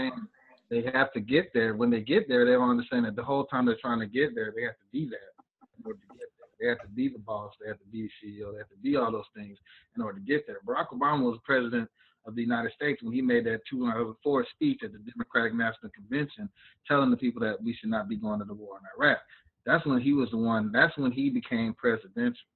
They 0.70 0.84
have 0.94 1.12
to 1.14 1.20
get 1.20 1.54
there. 1.54 1.76
When 1.76 1.90
they 1.90 2.02
get 2.02 2.28
there, 2.28 2.46
they 2.46 2.54
don't 2.54 2.70
understand 2.70 3.06
that 3.06 3.16
the 3.16 3.24
whole 3.24 3.46
time 3.46 3.66
they're 3.66 3.78
trying 3.82 4.00
to 4.00 4.08
get 4.08 4.36
there, 4.36 4.54
they 4.56 4.64
have 4.64 4.78
to 4.78 4.88
be 4.92 5.08
there 5.10 5.32
in 5.78 5.86
order 5.86 6.00
to 6.00 6.08
get 6.08 6.30
there. 6.38 6.48
They 6.60 6.68
have 6.70 6.80
to 6.80 6.88
be 6.88 7.10
the 7.10 7.20
boss. 7.20 7.54
They 7.62 7.68
have 7.68 7.80
to 7.80 7.86
be 7.92 8.04
the 8.04 8.28
CEO. 8.28 8.52
They 8.54 8.60
have 8.60 8.70
to 8.70 8.78
be 8.82 8.96
all 8.96 9.12
those 9.12 9.30
things 9.36 9.58
in 9.96 10.02
order 10.02 10.20
to 10.20 10.26
get 10.26 10.48
there. 10.48 10.58
Barack 10.66 10.90
Obama 10.90 11.24
was 11.24 11.40
president 11.44 11.90
of 12.26 12.36
the 12.36 12.42
United 12.42 12.72
States 12.74 13.04
when 13.04 13.14
he 13.14 13.22
made 13.22 13.46
that 13.46 13.60
2004 13.70 14.46
speech 14.56 14.82
at 14.84 14.94
the 14.94 15.00
Democratic 15.00 15.54
National 15.54 15.92
Convention, 15.92 16.50
telling 16.88 17.12
the 17.12 17.18
people 17.18 17.42
that 17.42 17.62
we 17.62 17.76
should 17.76 17.90
not 17.90 18.08
be 18.08 18.16
going 18.16 18.40
to 18.40 18.46
the 18.46 18.54
war 18.54 18.78
in 18.78 19.04
Iraq. 19.04 19.20
That's 19.66 19.86
when 19.86 20.02
he 20.02 20.14
was 20.14 20.30
the 20.32 20.38
one. 20.38 20.72
That's 20.72 20.98
when 20.98 21.12
he 21.12 21.30
became 21.30 21.74
presidential. 21.74 22.48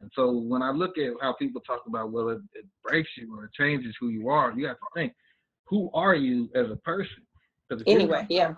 And 0.00 0.10
so 0.14 0.30
when 0.32 0.62
I 0.62 0.70
look 0.70 0.96
at 0.96 1.12
how 1.20 1.34
people 1.34 1.60
talk 1.60 1.82
about, 1.86 2.10
well, 2.10 2.30
it 2.30 2.40
breaks 2.82 3.10
you 3.16 3.36
or 3.36 3.44
it 3.44 3.52
changes 3.52 3.94
who 4.00 4.08
you 4.08 4.30
are, 4.30 4.52
you 4.56 4.66
have 4.66 4.78
to 4.78 4.86
think, 4.94 5.12
who 5.64 5.90
are 5.92 6.14
you 6.14 6.48
as 6.54 6.70
a 6.70 6.76
person? 6.76 7.22
Because 7.70 7.84
Anyway, 7.86 8.26
yeah. 8.28 8.52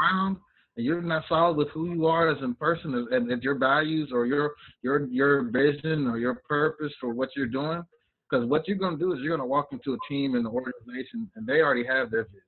around 0.00 0.38
and 0.76 0.84
you're 0.84 1.02
not 1.02 1.24
solid 1.28 1.56
with 1.56 1.68
who 1.68 1.92
you 1.92 2.06
are 2.06 2.28
as 2.30 2.38
a 2.42 2.52
person 2.54 2.94
and, 2.94 3.08
and, 3.12 3.30
and 3.30 3.42
your 3.42 3.56
values 3.56 4.10
or 4.12 4.26
your 4.26 4.54
your 4.82 5.06
your 5.06 5.44
vision 5.50 6.08
or 6.08 6.18
your 6.18 6.42
purpose 6.48 6.92
for 7.00 7.14
what 7.14 7.28
you're 7.36 7.46
doing, 7.46 7.82
because 8.28 8.46
what 8.46 8.66
you're 8.66 8.78
going 8.78 8.98
to 8.98 8.98
do 8.98 9.12
is 9.12 9.20
you're 9.20 9.36
going 9.36 9.46
to 9.46 9.46
walk 9.46 9.68
into 9.70 9.92
a 9.94 9.98
team 10.08 10.34
and 10.34 10.46
an 10.46 10.52
organization 10.52 11.30
and 11.36 11.46
they 11.46 11.60
already 11.60 11.86
have 11.86 12.10
their 12.10 12.24
vision. 12.24 12.40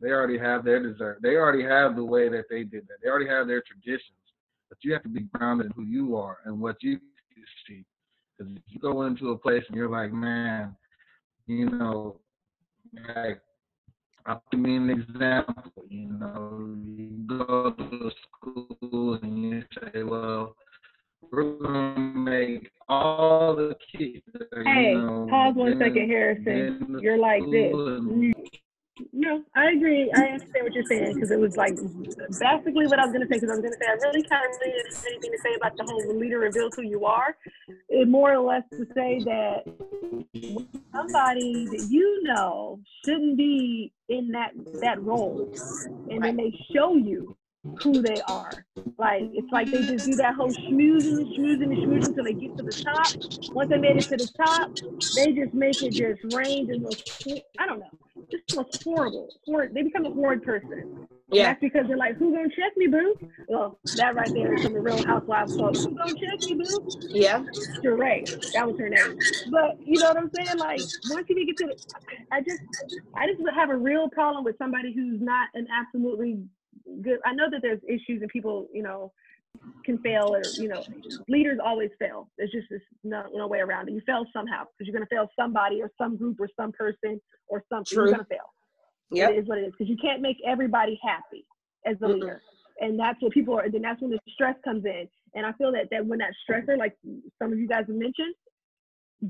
They 0.00 0.10
already 0.10 0.38
have 0.38 0.64
their 0.64 0.82
desire. 0.82 1.18
They 1.22 1.36
already 1.36 1.64
have 1.64 1.96
the 1.96 2.04
way 2.04 2.28
that 2.28 2.44
they 2.50 2.64
did 2.64 2.86
that. 2.88 2.98
They 3.02 3.08
already 3.08 3.28
have 3.28 3.46
their 3.46 3.62
traditions. 3.62 4.12
But 4.68 4.78
you 4.82 4.92
have 4.92 5.02
to 5.04 5.08
be 5.08 5.20
grounded 5.32 5.66
in 5.66 5.72
who 5.72 5.84
you 5.84 6.16
are 6.16 6.38
and 6.44 6.60
what 6.60 6.76
you 6.82 6.98
see. 7.66 7.84
Because 8.36 8.52
if 8.54 8.62
you 8.68 8.80
go 8.80 9.02
into 9.02 9.30
a 9.30 9.38
place 9.38 9.62
and 9.68 9.76
you're 9.76 9.88
like, 9.88 10.12
man, 10.12 10.76
you 11.46 11.70
know, 11.70 12.20
like 13.14 13.40
I'll 14.26 14.42
give 14.50 14.60
me 14.60 14.76
an 14.76 14.90
example. 14.90 15.84
You 15.88 16.08
know, 16.08 16.76
you 16.84 17.10
go 17.28 17.70
to 17.70 18.10
school 18.10 19.18
and 19.22 19.42
you 19.42 19.62
say, 19.72 20.02
well, 20.02 20.56
we're 21.30 21.58
going 21.58 21.94
to 21.94 22.00
make 22.18 22.70
all 22.88 23.54
the 23.54 23.76
kids. 23.92 24.24
Hey, 24.64 24.90
you 24.90 24.98
know, 24.98 25.26
pause 25.30 25.54
one 25.54 25.78
second, 25.78 26.08
Harrison. 26.08 26.98
You're 27.00 27.18
like 27.18 27.42
this. 27.50 27.72
No, 29.12 29.42
I 29.54 29.72
agree. 29.72 30.10
I 30.14 30.22
understand 30.22 30.64
what 30.64 30.72
you're 30.72 30.84
saying 30.84 31.14
because 31.14 31.30
it 31.30 31.38
was 31.38 31.56
like 31.56 31.74
basically 31.74 32.86
what 32.86 32.98
I 32.98 33.04
was 33.04 33.12
going 33.12 33.20
to 33.20 33.26
say. 33.26 33.38
Because 33.40 33.50
I 33.50 33.54
was 33.54 33.60
going 33.60 33.72
to 33.72 33.78
say 33.78 33.86
I 33.88 33.92
really 33.92 34.22
kind 34.22 34.44
of 34.44 34.60
really 34.60 34.72
didn't 34.72 34.94
have 34.94 35.04
anything 35.06 35.32
to 35.32 35.38
say 35.38 35.54
about 35.54 35.76
the 35.76 35.84
whole 35.84 36.18
leader 36.18 36.38
reveals 36.38 36.74
who 36.76 36.82
you 36.82 37.04
are. 37.04 37.36
It 37.88 38.08
more 38.08 38.32
or 38.32 38.38
less 38.38 38.62
to 38.72 38.86
say 38.94 39.20
that 39.24 39.64
somebody 40.94 41.66
that 41.66 41.88
you 41.90 42.22
know 42.22 42.80
shouldn't 43.04 43.36
be 43.36 43.92
in 44.08 44.28
that 44.32 44.52
that 44.80 45.02
role, 45.02 45.52
and 46.10 46.24
then 46.24 46.36
they 46.36 46.58
show 46.74 46.96
you 46.96 47.36
who 47.82 48.00
they 48.00 48.20
are. 48.28 48.64
Like 48.98 49.24
it's 49.34 49.52
like 49.52 49.70
they 49.70 49.82
just 49.82 50.06
do 50.06 50.14
that 50.16 50.34
whole 50.34 50.50
schmoozing 50.50 51.36
schmoozing 51.36 51.84
schmoozing 51.84 52.06
until 52.06 52.24
they 52.24 52.32
get 52.32 52.56
to 52.56 52.62
the 52.62 52.84
top. 52.84 53.52
Once 53.52 53.68
they 53.68 53.78
made 53.78 53.96
it 53.96 54.04
to 54.04 54.16
the 54.16 54.30
top, 54.36 54.70
they 55.16 55.32
just 55.32 55.52
make 55.52 55.82
it 55.82 55.90
just 55.92 56.34
rain 56.34 56.70
and 56.70 56.86
I 57.58 57.66
don't 57.66 57.80
know, 57.80 57.90
just 58.30 58.56
most 58.56 58.82
horrible. 58.82 59.28
Horrid. 59.44 59.74
They 59.74 59.82
become 59.82 60.06
a 60.06 60.10
horrid 60.10 60.42
person. 60.42 61.06
Yeah. 61.28 61.44
That's 61.44 61.60
because 61.60 61.86
they're 61.88 61.96
like, 61.96 62.16
who 62.16 62.32
gonna 62.32 62.48
check 62.48 62.76
me, 62.76 62.86
boo? 62.86 63.16
Well, 63.48 63.78
that 63.96 64.14
right 64.14 64.30
there 64.32 64.54
is 64.54 64.62
from 64.62 64.74
the 64.74 64.80
Real 64.80 65.04
Housewives 65.04 65.56
quote. 65.56 65.76
Who 65.76 65.96
gonna 65.96 66.14
check 66.14 66.40
me, 66.48 66.54
boo? 66.54 66.88
Yeah. 67.08 67.42
Sheree. 67.82 68.52
That 68.52 68.66
was 68.66 68.78
her 68.78 68.88
name. 68.88 69.18
But 69.50 69.78
you 69.84 69.98
know 70.00 70.08
what 70.08 70.18
I'm 70.18 70.30
saying? 70.34 70.58
Like 70.58 70.80
once 71.10 71.26
you 71.28 71.46
get 71.46 71.56
to 71.58 71.66
the, 71.66 71.76
I 72.30 72.42
just, 72.42 72.60
I 73.16 73.26
just 73.26 73.40
have 73.54 73.70
a 73.70 73.76
real 73.76 74.08
problem 74.08 74.44
with 74.44 74.56
somebody 74.58 74.94
who's 74.94 75.20
not 75.20 75.48
an 75.54 75.66
absolutely 75.76 76.44
good. 77.02 77.18
I 77.24 77.32
know 77.32 77.50
that 77.50 77.60
there's 77.62 77.80
issues 77.88 78.22
and 78.22 78.28
people, 78.28 78.68
you 78.72 78.82
know, 78.82 79.12
can 79.84 79.98
fail 79.98 80.34
or 80.34 80.54
you 80.58 80.68
know, 80.68 80.84
leaders 81.28 81.58
always 81.64 81.90
fail. 81.98 82.30
There's 82.38 82.52
just 82.52 82.66
this 82.70 82.82
no, 83.04 83.24
no 83.34 83.46
way 83.46 83.60
around 83.60 83.88
it. 83.88 83.92
You 83.92 84.02
fail 84.06 84.26
somehow 84.32 84.64
because 84.64 84.86
you're 84.86 84.94
gonna 84.94 85.06
fail 85.10 85.28
somebody 85.38 85.82
or 85.82 85.90
some 85.98 86.16
group 86.16 86.38
or 86.40 86.48
some 86.58 86.72
person 86.72 87.20
or 87.48 87.62
something. 87.72 87.86
True. 87.94 88.04
You're 88.04 88.12
gonna 88.16 88.26
fail. 88.30 88.52
yeah 89.10 89.28
It 89.30 89.38
is 89.38 89.48
what 89.48 89.58
it 89.58 89.62
is 89.62 89.72
because 89.78 89.88
you 89.90 89.96
can't 90.00 90.22
make 90.22 90.38
everybody 90.46 90.98
happy 91.02 91.46
as 91.86 91.96
a 92.02 92.08
Mm-mm. 92.08 92.14
leader, 92.14 92.42
and 92.80 92.98
that's 92.98 93.20
what 93.22 93.32
people 93.32 93.54
are. 93.58 93.62
And 93.62 93.74
then 93.74 93.82
that's 93.82 94.00
when 94.02 94.10
the 94.10 94.18
stress 94.28 94.56
comes 94.64 94.84
in. 94.84 95.08
And 95.34 95.46
I 95.46 95.52
feel 95.52 95.72
that 95.72 95.88
that 95.90 96.06
when 96.06 96.18
that 96.20 96.32
stressor, 96.48 96.78
like 96.78 96.96
some 97.40 97.52
of 97.52 97.58
you 97.58 97.68
guys 97.68 97.84
have 97.88 97.96
mentioned, 97.96 98.34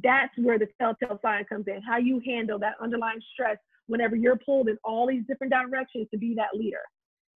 that's 0.02 0.32
where 0.38 0.58
the 0.58 0.68
telltale 0.80 1.18
sign 1.22 1.44
comes 1.44 1.66
in. 1.68 1.82
How 1.82 1.98
you 1.98 2.20
handle 2.26 2.58
that 2.60 2.74
underlying 2.82 3.20
stress 3.32 3.58
whenever 3.86 4.16
you're 4.16 4.38
pulled 4.44 4.68
in 4.68 4.78
all 4.84 5.06
these 5.06 5.22
different 5.28 5.52
directions 5.52 6.08
to 6.12 6.18
be 6.18 6.34
that 6.36 6.54
leader. 6.54 6.80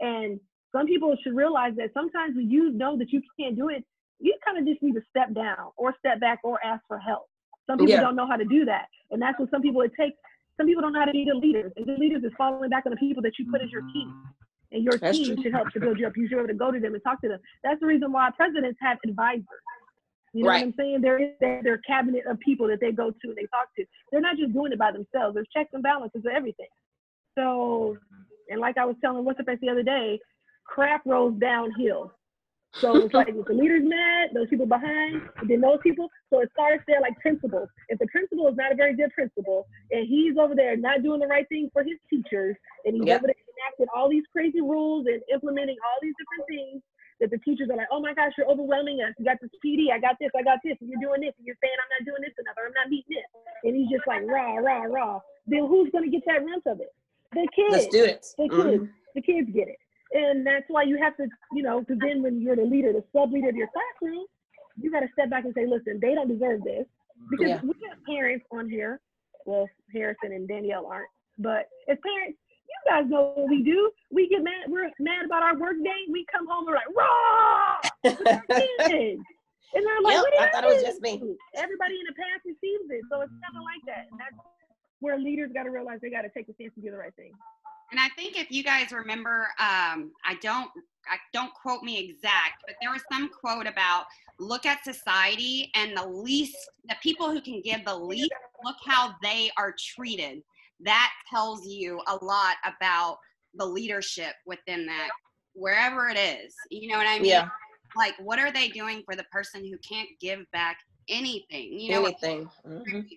And 0.01 0.41
some 0.73 0.87
people 0.87 1.17
should 1.23 1.35
realize 1.35 1.75
that 1.77 1.91
sometimes 1.95 2.37
when 2.37 2.51
you 2.51 2.71
know 2.73 2.97
that 2.99 3.13
you 3.13 3.21
can't 3.39 3.57
do 3.57 3.69
it, 3.69 3.85
you 4.21 4.35
kind 4.45 4.59
of 4.59 4.67
just 4.67 4.83
need 4.83 4.93
to 4.95 5.03
step 5.09 5.33
down 5.35 5.71
or 5.77 5.95
step 5.99 6.21
back 6.21 6.41
or 6.45 6.59
ask 6.65 6.83
for 6.87 6.99
help. 6.99 7.27
Some 7.67 7.79
people 7.79 7.95
Yeah. 7.95 8.01
don't 8.01 8.17
know 8.17 8.27
how 8.27 8.37
to 8.37 8.45
do 8.45 8.65
that. 8.67 8.87
And 9.11 9.21
that's 9.21 9.39
what 9.39 9.51
some 9.51 9.63
people 9.63 9.81
it 9.83 9.93
takes. 9.99 10.17
Some 10.57 10.67
people 10.67 10.83
don't 10.83 10.93
know 10.93 11.01
how 11.01 11.07
to 11.07 11.13
be 11.13 11.25
the 11.25 11.35
leaders. 11.35 11.73
And 11.77 11.87
good 11.87 11.99
leaders 11.99 12.23
is 12.23 12.33
following 12.37 12.69
back 12.71 12.85
on 12.87 12.91
the 12.91 12.97
people 12.99 13.23
that 13.23 13.39
you 13.39 13.51
put 13.51 13.63
as 13.63 13.71
your 13.71 13.83
team. 13.93 14.09
Mm-hmm. 14.09 14.73
And 14.73 14.85
your 14.85 14.99
That's 14.99 15.17
team 15.19 15.35
true. 15.35 15.43
should 15.43 15.53
help 15.53 15.71
to 15.73 15.81
build 15.81 15.99
you 15.99 16.07
up. 16.07 16.17
You 16.17 16.29
should 16.29 16.37
be 16.37 16.39
able 16.39 16.49
to 16.49 16.55
go 16.55 16.71
to 16.71 16.79
them 16.79 16.95
and 16.95 17.03
talk 17.03 17.21
to 17.23 17.29
them. 17.29 17.41
That's 17.65 17.81
the 17.81 17.87
reason 17.87 18.13
why 18.13 18.31
presidents 18.37 18.79
have 18.83 18.99
advisors. 19.05 19.47
You 20.33 20.45
know 20.45 20.51
Right. 20.51 20.59
what 20.61 20.67
I'm 20.69 20.75
saying? 20.75 21.01
There 21.01 21.19
is 21.19 21.31
their, 21.41 21.61
their 21.63 21.79
cabinet 21.79 22.25
of 22.27 22.39
people 22.39 22.69
that 22.69 22.79
they 22.81 22.93
go 22.93 23.11
to 23.11 23.29
and 23.29 23.35
they 23.37 23.47
talk 23.47 23.75
to. 23.77 23.85
They're 24.13 24.21
not 24.21 24.37
just 24.37 24.53
doing 24.53 24.71
it 24.73 24.79
by 24.79 24.93
themselves. 24.93 25.35
There's 25.35 25.49
checks 25.53 25.71
and 25.73 25.83
balances 25.83 26.25
of 26.25 26.31
everything. 26.33 26.69
So, 27.37 27.97
and 28.49 28.61
like 28.61 28.79
I 28.79 28.85
was 28.85 28.97
telling 29.01 29.25
what's 29.25 29.39
the 29.39 29.45
face 29.45 29.59
the 29.61 29.69
other 29.71 29.83
day, 29.83 30.21
crap 30.71 31.03
rolls 31.05 31.35
downhill. 31.41 32.15
So 32.79 33.03
it's 33.03 33.13
like 33.13 33.29
if 33.29 33.45
the 33.45 33.53
leader's 33.53 33.83
mad, 33.83 34.31
those 34.33 34.47
people 34.49 34.65
behind, 34.65 35.27
then 35.49 35.61
those 35.61 35.83
people. 35.83 36.09
So 36.31 36.41
it 36.41 36.49
starts 36.55 36.85
there 36.87 37.01
like 37.03 37.19
principals. 37.19 37.69
If 37.91 37.99
the 37.99 38.07
principal 38.07 38.47
is 38.47 38.57
not 38.57 38.71
a 38.71 38.77
very 38.77 38.95
good 38.95 39.11
principal, 39.11 39.67
and 39.91 40.07
he's 40.07 40.39
over 40.39 40.55
there 40.55 40.77
not 40.77 41.03
doing 41.03 41.19
the 41.19 41.27
right 41.27 41.47
thing 41.49 41.69
for 41.75 41.83
his 41.83 41.99
teachers, 42.09 42.57
and 42.87 42.95
he's 42.95 43.05
Yep. 43.05 43.19
over 43.19 43.27
there 43.27 43.43
enacting 43.59 43.91
all 43.95 44.09
these 44.09 44.23
crazy 44.33 44.61
rules 44.63 45.07
and 45.11 45.21
implementing 45.33 45.77
all 45.83 45.99
these 46.01 46.15
different 46.17 46.47
things 46.47 46.83
that 47.19 47.31
the 47.31 47.39
teachers 47.39 47.69
are 47.69 47.77
like, 47.77 47.91
oh 47.91 48.01
my 48.01 48.15
gosh, 48.15 48.33
you're 48.39 48.49
overwhelming 48.49 49.03
us. 49.03 49.13
You 49.19 49.27
got 49.27 49.37
this 49.43 49.51
PD, 49.63 49.91
I 49.93 49.99
got 49.99 50.17
this, 50.21 50.31
I 50.39 50.43
got 50.43 50.61
this, 50.65 50.79
and 50.81 50.89
you're 50.89 51.03
doing 51.03 51.21
this, 51.21 51.35
and 51.37 51.45
you're 51.45 51.59
saying 51.61 51.75
I'm 51.75 51.91
not 51.99 52.07
doing 52.07 52.23
this 52.23 52.33
enough, 52.39 52.55
or 52.57 52.71
I'm 52.71 52.73
not 52.73 52.89
meeting 52.89 53.19
this. 53.19 53.29
And 53.65 53.75
he's 53.77 53.91
just 53.91 54.07
like 54.07 54.23
rah, 54.25 54.57
rah, 54.57 54.85
rah. 54.89 55.21
Then 55.47 55.67
who's 55.67 55.91
gonna 55.91 56.09
get 56.09 56.23
that 56.25 56.47
rent 56.47 56.63
of 56.65 56.81
it? 56.81 56.95
The 57.35 57.45
kids. 57.51 57.91
The 57.91 57.91
students. 57.91 58.35
The 58.39 58.49
Mhm. 58.49 58.71
kids. 58.71 58.85
The 59.19 59.23
kids 59.23 59.51
get 59.51 59.69
it. 59.69 59.77
And 60.13 60.47
that's 60.47 60.65
why 60.69 60.83
you 60.83 60.99
have 60.99 61.17
to, 61.19 61.27
you 61.53 61.63
know, 61.63 61.81
because 61.81 61.99
then 62.01 62.23
when 62.23 62.41
you're 62.41 62.57
the 62.57 62.65
leader, 62.65 62.93
the 62.93 63.05
sub 63.13 63.33
leader 63.33 63.49
of 63.49 63.57
your 63.57 63.69
classroom, 63.69 64.25
you 64.81 64.91
got 64.91 65.01
to 65.01 65.09
step 65.13 65.31
back 65.31 65.45
and 65.45 65.55
say, 65.55 65.67
listen, 65.67 65.99
they 66.01 66.15
don't 66.15 66.29
deserve 66.29 66.63
this. 66.65 66.87
Because 67.31 67.49
Yeah. 67.49 67.61
we 67.63 67.75
have 67.89 67.99
parents 68.07 68.45
on 68.51 68.69
here. 68.69 69.01
Well, 69.47 69.69
Harrison 69.93 70.33
and 70.33 70.49
Danielle 70.49 70.87
aren't. 70.87 71.09
But 71.39 71.69
as 71.89 71.97
parents, 72.03 72.39
you 72.67 72.91
guys 72.91 73.05
know 73.09 73.33
what 73.35 73.49
we 73.49 73.63
do. 73.63 73.91
We 74.11 74.29
get 74.29 74.43
mad. 74.43 74.67
We're 74.69 74.91
mad 74.99 75.25
about 75.25 75.43
our 75.43 75.57
work 75.59 75.77
day. 75.83 76.01
We 76.11 76.25
come 76.31 76.47
home, 76.47 76.67
and 76.67 76.75
we're 76.75 76.81
like, 76.81 76.95
raw! 76.97 77.81
with 78.05 78.27
our 78.29 78.89
kids. 78.89 79.23
And 79.75 79.87
they're 79.87 80.01
like, 80.03 80.15
Yep, 80.15 80.23
what 80.23 80.33
did 80.33 80.41
I 80.41 80.51
thought 80.51 80.65
it 80.65 80.75
was 80.75 80.83
just 80.83 81.01
me. 81.01 81.37
Everybody 81.55 81.95
in 81.95 82.07
the 82.09 82.15
past 82.19 82.43
receives 82.45 82.91
it. 82.91 83.03
So 83.11 83.21
it's 83.23 83.33
kind 83.39 83.55
of 83.55 83.63
like 83.63 83.83
that. 83.87 84.07
And 84.11 84.19
that's 84.19 84.35
where 84.99 85.19
leaders 85.19 85.51
got 85.55 85.65
to 85.65 85.71
realize 85.71 86.01
they 86.03 86.11
got 86.11 86.23
to 86.23 86.31
take 86.31 86.49
a 86.49 86.55
stance 86.55 86.73
and 86.75 86.85
do 86.85 86.91
the 86.91 86.97
right 86.99 87.15
thing. 87.15 87.33
And 87.91 87.99
I 87.99 88.09
think 88.17 88.39
if 88.39 88.51
you 88.51 88.63
guys 88.63 88.93
remember, 88.93 89.49
um, 89.59 90.13
I 90.25 90.37
don't, 90.41 90.71
I 91.11 91.17
don't 91.33 91.53
quote 91.55 91.83
me 91.83 91.99
exact, 91.99 92.63
but 92.67 92.77
there 92.81 92.91
was 92.91 93.03
some 93.11 93.29
quote 93.29 93.67
about 93.67 94.05
look 94.39 94.65
at 94.65 94.85
society 94.85 95.71
and 95.75 95.97
the 95.97 96.07
least, 96.07 96.57
the 96.89 96.95
people 97.03 97.31
who 97.31 97.41
can 97.41 97.61
give 97.63 97.85
the 97.85 97.97
least, 97.97 98.33
look 98.65 98.77
how 98.85 99.15
they 99.23 99.51
are 99.57 99.75
treated. 99.79 100.43
That 100.81 101.11
tells 101.29 101.67
you 101.67 102.01
a 102.07 102.25
lot 102.25 102.57
about 102.65 103.19
the 103.55 103.67
leadership 103.67 104.35
within 104.47 104.87
that, 104.87 105.11
wherever 105.55 106.09
it 106.09 106.17
is. 106.17 106.55
You 106.71 106.89
know 106.89 106.99
what 106.99 107.09
I 107.09 107.19
mean? 107.19 107.27
Yeah. 107.27 107.49
Like, 107.97 108.15
what 108.21 108.39
are 108.39 108.53
they 108.53 108.69
doing 108.69 109.03
for 109.05 109.17
the 109.17 109.25
person 109.25 109.65
who 109.65 109.77
can't 109.79 110.09
give 110.21 110.41
back 110.53 110.79
anything? 111.09 111.79
You 111.79 111.91
know, 111.91 112.05
Anything. 112.05 112.49
Mhm. 112.65 113.09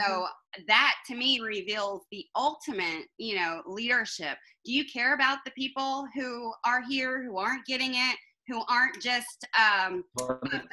So 0.00 0.26
that 0.66 0.94
to 1.06 1.14
me 1.14 1.40
reveals 1.40 2.02
the 2.10 2.24
ultimate, 2.36 3.06
you 3.18 3.36
know, 3.36 3.62
leadership. 3.66 4.36
Do 4.64 4.72
you 4.72 4.84
care 4.84 5.14
about 5.14 5.38
the 5.44 5.50
people 5.52 6.06
who 6.14 6.52
are 6.64 6.82
here, 6.88 7.22
who 7.22 7.36
aren't 7.38 7.64
getting 7.66 7.94
it, 7.94 8.16
who 8.48 8.62
aren't 8.68 9.00
just 9.02 9.46
um, 9.58 10.04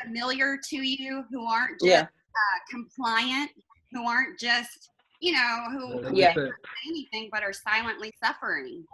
familiar 0.04 0.58
to 0.69 0.78
you, 0.78 1.24
who 1.32 1.45
aren't 1.45 1.80
just 1.80 1.91
Yeah. 1.91 2.02
uh, 2.02 2.60
compliant, 2.69 3.52
who 3.91 4.08
aren't 4.08 4.39
just, 4.39 4.91
you 5.19 5.34
know, 5.34 5.65
who 5.72 6.15
Yeah. 6.15 6.34
don't 6.34 6.48
say 6.48 6.54
anything 6.88 7.30
but 7.32 7.43
are 7.43 7.54
silently 7.54 8.13
suffering? 8.24 8.86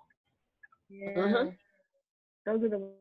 Yeah. 0.89 1.09
Mhm. 1.15 1.57
Those 2.45 2.63
are 2.63 2.69
the 2.69 2.93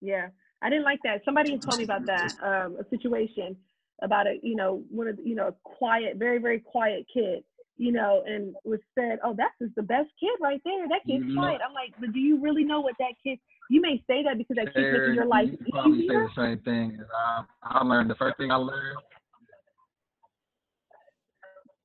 yeah. 0.00 0.28
I 0.62 0.70
didn't 0.70 0.84
like 0.84 1.00
that. 1.04 1.22
Somebody 1.24 1.58
told 1.58 1.78
me 1.78 1.84
about 1.84 2.06
that, 2.06 2.32
um, 2.42 2.76
a 2.78 2.88
situation 2.88 3.56
about 4.02 4.26
a, 4.26 4.38
you 4.42 4.56
know, 4.56 4.82
one 4.90 5.08
of 5.08 5.16
the, 5.16 5.22
you 5.22 5.34
know, 5.34 5.48
a 5.48 5.54
quiet, 5.64 6.16
very, 6.16 6.38
very 6.38 6.60
quiet 6.60 7.06
kid, 7.12 7.42
you 7.76 7.92
know, 7.92 8.22
and 8.26 8.54
was 8.64 8.80
said, 8.98 9.18
Oh, 9.24 9.34
that's 9.36 9.54
just 9.60 9.74
the 9.74 9.82
best 9.82 10.08
kid 10.18 10.32
right 10.40 10.60
there. 10.64 10.88
That 10.88 11.06
kid's 11.06 11.24
Mhm. 11.24 11.36
quiet. 11.36 11.60
I'm 11.66 11.74
like, 11.74 11.92
but 11.98 12.12
do 12.12 12.20
you 12.20 12.40
really 12.40 12.64
know 12.64 12.80
what 12.80 12.96
that 12.98 13.14
kid 13.22 13.38
you 13.70 13.80
may 13.80 14.02
say 14.08 14.24
that 14.24 14.36
because 14.36 14.56
that 14.56 14.74
kid's 14.74 14.92
making 14.92 15.14
your 15.14 15.26
life 15.26 15.48
you 15.48 15.72
probably 15.72 16.00
say 16.08 16.14
the 16.14 16.28
same 16.36 16.58
thing. 16.58 16.98
I, 17.16 17.44
I 17.62 17.84
learned 17.84 18.10
the 18.10 18.16
first 18.16 18.36
thing 18.36 18.50
I 18.50 18.56
learned. 18.56 18.98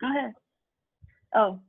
Go 0.01 0.09
ahead. 0.09 0.33
Oh, 1.35 1.59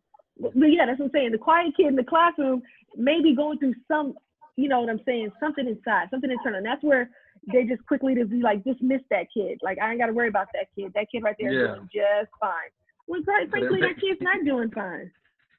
but 0.40 0.58
but 0.58 0.66
yeah, 0.66 0.86
that's 0.86 0.98
what 0.98 1.06
I'm 1.06 1.10
saying. 1.12 1.32
The 1.32 1.38
quiet 1.38 1.76
kid 1.76 1.86
in 1.86 1.96
the 1.96 2.02
classroom 2.02 2.62
may 2.96 3.20
be 3.22 3.36
going 3.36 3.58
through 3.58 3.74
some, 3.86 4.14
you 4.56 4.68
know 4.68 4.80
what 4.80 4.88
I'm 4.88 5.02
saying, 5.04 5.32
something 5.38 5.68
inside, 5.68 6.08
something 6.10 6.30
internal. 6.30 6.56
And 6.56 6.66
that's 6.66 6.82
where 6.82 7.10
they 7.52 7.64
just 7.64 7.84
quickly 7.86 8.14
to 8.14 8.24
be 8.24 8.40
like, 8.40 8.64
dismiss 8.64 9.02
that 9.10 9.26
kid. 9.32 9.58
Like, 9.62 9.78
I 9.80 9.90
ain't 9.90 10.00
got 10.00 10.06
to 10.06 10.12
worry 10.12 10.28
about 10.28 10.48
that 10.54 10.66
kid. 10.76 10.92
That 10.94 11.06
kid 11.10 11.22
right 11.22 11.36
there 11.38 11.52
Yeah. 11.52 11.74
doing 11.74 11.88
just 11.94 12.30
fine. 12.40 12.70
Well, 13.06 13.22
quite 13.22 13.48
frankly, 13.50 13.80
that 13.82 14.00
kid's 14.00 14.20
not 14.20 14.44
doing 14.44 14.70
fine. 14.70 15.10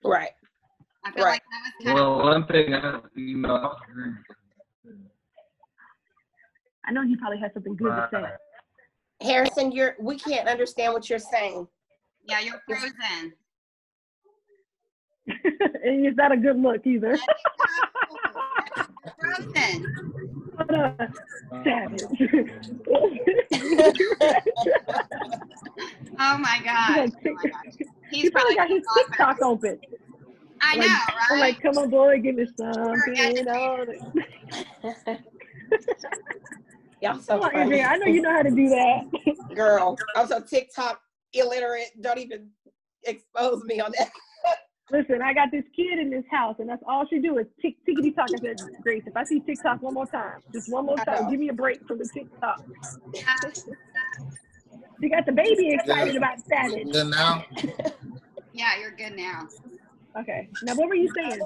Right. 0.04 0.32
Right. 1.06 1.16
like 1.18 1.42
that 1.52 1.62
was 1.64 1.86
kind 1.86 2.00
of 2.00 2.04
Well, 2.04 2.18
one 2.26 2.46
thing 2.48 2.74
I, 2.74 3.00
you 3.16 3.38
know, 3.38 3.56
I 3.56 3.62
was 3.64 3.78
agreeing 3.90 4.18
I 6.86 6.92
know 6.92 7.06
he 7.06 7.16
probably 7.18 7.40
has 7.40 7.52
something 7.54 7.76
good 7.76 7.90
to 7.90 8.10
say. 8.12 8.24
Harrison, 9.26 9.72
you're 9.72 9.96
we 10.00 10.18
can't 10.18 10.48
understand 10.48 10.94
what 10.94 11.10
you're 11.10 11.20
saying. 11.20 11.68
yeah, 12.28 12.40
you're 12.42 12.62
frozen. 12.68 13.34
and 15.28 16.06
it's 16.06 16.18
not 16.18 16.32
a 16.32 16.38
good 16.38 16.58
look 16.60 16.86
either. 16.86 17.18
frozen. 19.20 20.14
But, 20.58 21.12
savage. 21.64 22.02
Oh 26.20 26.38
my 26.40 26.60
god. 26.66 26.96
He's 26.96 27.12
Oh 27.20 27.34
my 27.34 27.46
gosh. 27.46 27.68
Oh 27.80 27.86
he 28.12 28.22
He's 28.22 28.32
probably 28.32 28.56
probably 28.56 28.56
got 28.56 28.70
his 28.70 28.84
awesome. 28.90 29.12
TikTok 29.12 29.42
open. 29.44 29.80
I 30.62 30.76
Like, 30.76 30.88
know, 30.88 30.96
I'm 31.32 31.40
right? 31.40 31.54
like, 31.54 31.62
come 31.62 31.78
on, 31.78 31.90
boy, 31.90 32.20
give 32.20 32.36
me 32.36 32.48
something. 32.58 33.02
educated. 33.08 33.48
on 33.48 33.88
it. 33.90 35.20
Y'all 37.02 37.20
so 37.20 37.34
Come 37.34 37.42
on, 37.44 37.52
funny. 37.52 37.82
I 37.84 37.98
know 37.98 38.08
you 38.08 38.22
know 38.22 38.32
how 38.32 38.42
to 38.42 38.50
do 38.50 38.70
that. 38.70 39.02
Girl, 39.56 39.98
I'm 40.16 40.28
so 40.28 40.40
TikTok 40.42 41.00
illiterate. 41.34 41.90
Don't 42.02 42.18
even 42.18 42.50
expose 43.06 43.64
me 43.66 43.80
on 43.80 43.92
that. 44.00 44.10
Listen, 44.90 45.22
I 45.22 45.34
got 45.34 45.52
this 45.52 45.66
kid 45.76 46.00
in 46.00 46.10
this 46.10 46.24
house, 46.32 46.56
and 46.60 46.70
that's 46.70 46.84
all 46.88 47.06
she 47.10 47.20
do 47.20 47.38
is 47.38 47.46
tick 47.62 47.76
tickety 47.88 48.16
talk. 48.16 48.32
I 48.34 48.40
said, 48.40 48.58
Grace, 48.82 49.04
if 49.06 49.18
I 49.18 49.26
see 49.26 49.42
TikTok 49.42 49.82
one 49.82 49.94
more 49.94 50.06
time, 50.06 50.40
just 50.54 50.70
one 50.70 50.86
more 50.86 50.98
time, 51.00 51.30
give 51.30 51.40
me 51.40 51.50
a 51.50 51.54
break 51.54 51.86
from 51.88 52.00
the 52.00 52.08
TikTok. 52.14 52.62
She 55.00 55.10
got 55.10 55.28
the 55.28 55.32
baby 55.32 55.74
excited 55.74 56.16
about 56.16 56.40
Savage. 56.50 56.92
Good 56.92 57.12
now. 57.12 57.46
Yeah, 58.54 58.80
you're 58.80 58.90
good 58.92 59.16
now. 59.16 59.48
Okay, 60.20 60.50
now 60.64 60.74
what 60.74 60.90
were 60.90 60.96
you 60.96 61.14
saying? 61.16 61.40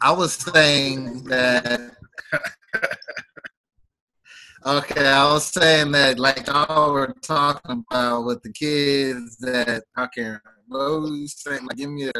I 0.00 0.10
was 0.10 0.32
saying 0.32 1.22
that. 1.24 1.92
okay, 4.66 5.06
I 5.06 5.32
was 5.32 5.44
saying 5.44 5.92
that, 5.92 6.18
like 6.18 6.48
y'all 6.48 6.92
were 6.92 7.14
talking 7.22 7.84
about 7.88 8.24
with 8.24 8.42
the 8.42 8.52
kids 8.52 9.36
that 9.36 9.84
I 9.94 10.08
can't. 10.08 10.42
You 10.70 11.26
saying? 11.28 11.66
Like, 11.66 11.76
give 11.76 11.90
me 11.90 12.08
a. 12.08 12.12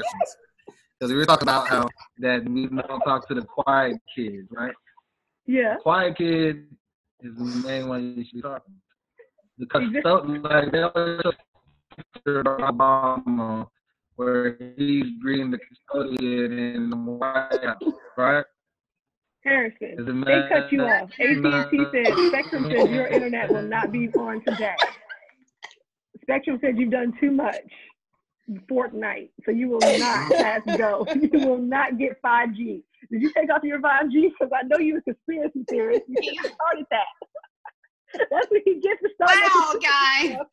Because 0.98 1.12
we 1.12 1.18
were 1.18 1.26
talking 1.26 1.48
about 1.48 1.68
how 1.68 1.88
that 2.18 2.48
we 2.48 2.66
don't 2.68 3.00
talk 3.00 3.28
to 3.28 3.34
the 3.34 3.42
quiet 3.42 4.00
kids, 4.14 4.48
right? 4.50 4.72
Yeah. 5.46 5.76
Quiet 5.82 6.16
kid 6.16 6.64
is 7.20 7.36
the 7.36 7.62
main 7.66 7.88
one 7.88 8.14
you 8.16 8.24
should 8.24 8.42
talk 8.42 8.64
to. 8.64 8.72
Because 9.58 9.82
Exactly. 9.88 10.02
so, 10.42 10.48
like 10.48 10.72
they 10.72 10.82
always 10.82 11.20
show 11.22 11.32
picture 11.96 12.40
of 12.40 12.46
Obama 12.46 13.66
where 14.16 14.56
he's 14.76 15.04
greeting 15.22 15.50
the 15.50 15.58
custodian 15.58 16.58
in 16.58 16.90
the 16.90 16.96
White 16.96 17.60
House, 17.62 17.92
right? 18.16 18.44
Harrison, 19.44 20.24
they 20.26 20.42
cut 20.48 20.72
you 20.72 20.82
off. 20.82 21.08
AT&T 21.20 21.84
said 21.92 22.28
Spectrum 22.28 22.64
says 22.64 22.90
your 22.90 23.06
internet 23.06 23.50
will 23.50 23.62
not 23.62 23.92
be 23.92 24.08
on 24.08 24.42
today. 24.44 24.74
Spectrum 26.22 26.58
said 26.60 26.76
you've 26.76 26.90
done 26.90 27.12
too 27.20 27.30
much. 27.30 27.54
Fortnite, 28.70 29.30
so 29.44 29.50
you 29.50 29.68
will 29.68 29.80
not 29.98 30.30
pass 30.32 30.60
go. 30.76 31.06
You 31.20 31.30
will 31.46 31.58
not 31.58 31.98
get 31.98 32.20
5G. 32.22 32.82
Did 33.10 33.22
you 33.22 33.32
take 33.36 33.50
off 33.52 33.62
your 33.64 33.80
5G? 33.80 34.30
Because 34.30 34.50
I 34.54 34.62
know 34.66 34.78
you're 34.78 34.98
a 34.98 35.02
conspiracy 35.02 35.64
theorist. 35.68 36.02
You 36.08 36.16
should 36.22 36.36
have 36.46 36.52
started 36.54 36.86
that. 36.90 37.06
That's 38.30 38.46
what 38.50 38.62
he 38.64 38.80
gets 38.80 39.00
to 39.02 39.08
start. 39.14 39.30
Wow, 39.42 39.72
making- 39.74 39.88
guys. 39.88 40.46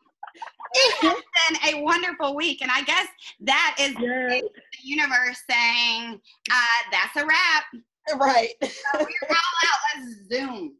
It 0.75 0.95
has 1.05 1.61
been 1.61 1.75
a 1.75 1.83
wonderful 1.83 2.35
week, 2.35 2.63
and 2.63 2.71
I 2.71 2.81
guess 2.81 3.07
that 3.41 3.75
is 3.79 3.95
Yes. 3.99 4.41
the 4.41 4.49
universe 4.81 5.39
saying, 5.47 6.19
uh, 6.51 6.89
"That's 6.91 7.15
a 7.17 7.25
wrap." 7.27 7.63
Right. 8.19 8.49
So 8.63 8.69
we're 8.99 9.27
all 9.29 9.35
out. 9.67 9.79
Let's 9.95 10.15
zoom, 10.29 10.73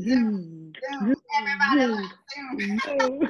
Zoom. 0.00 0.72
zoom. 1.00 1.14
Everybody, 1.38 1.86
let's 1.86 2.14
zoom. 2.34 2.78
Zoom. 3.20 3.28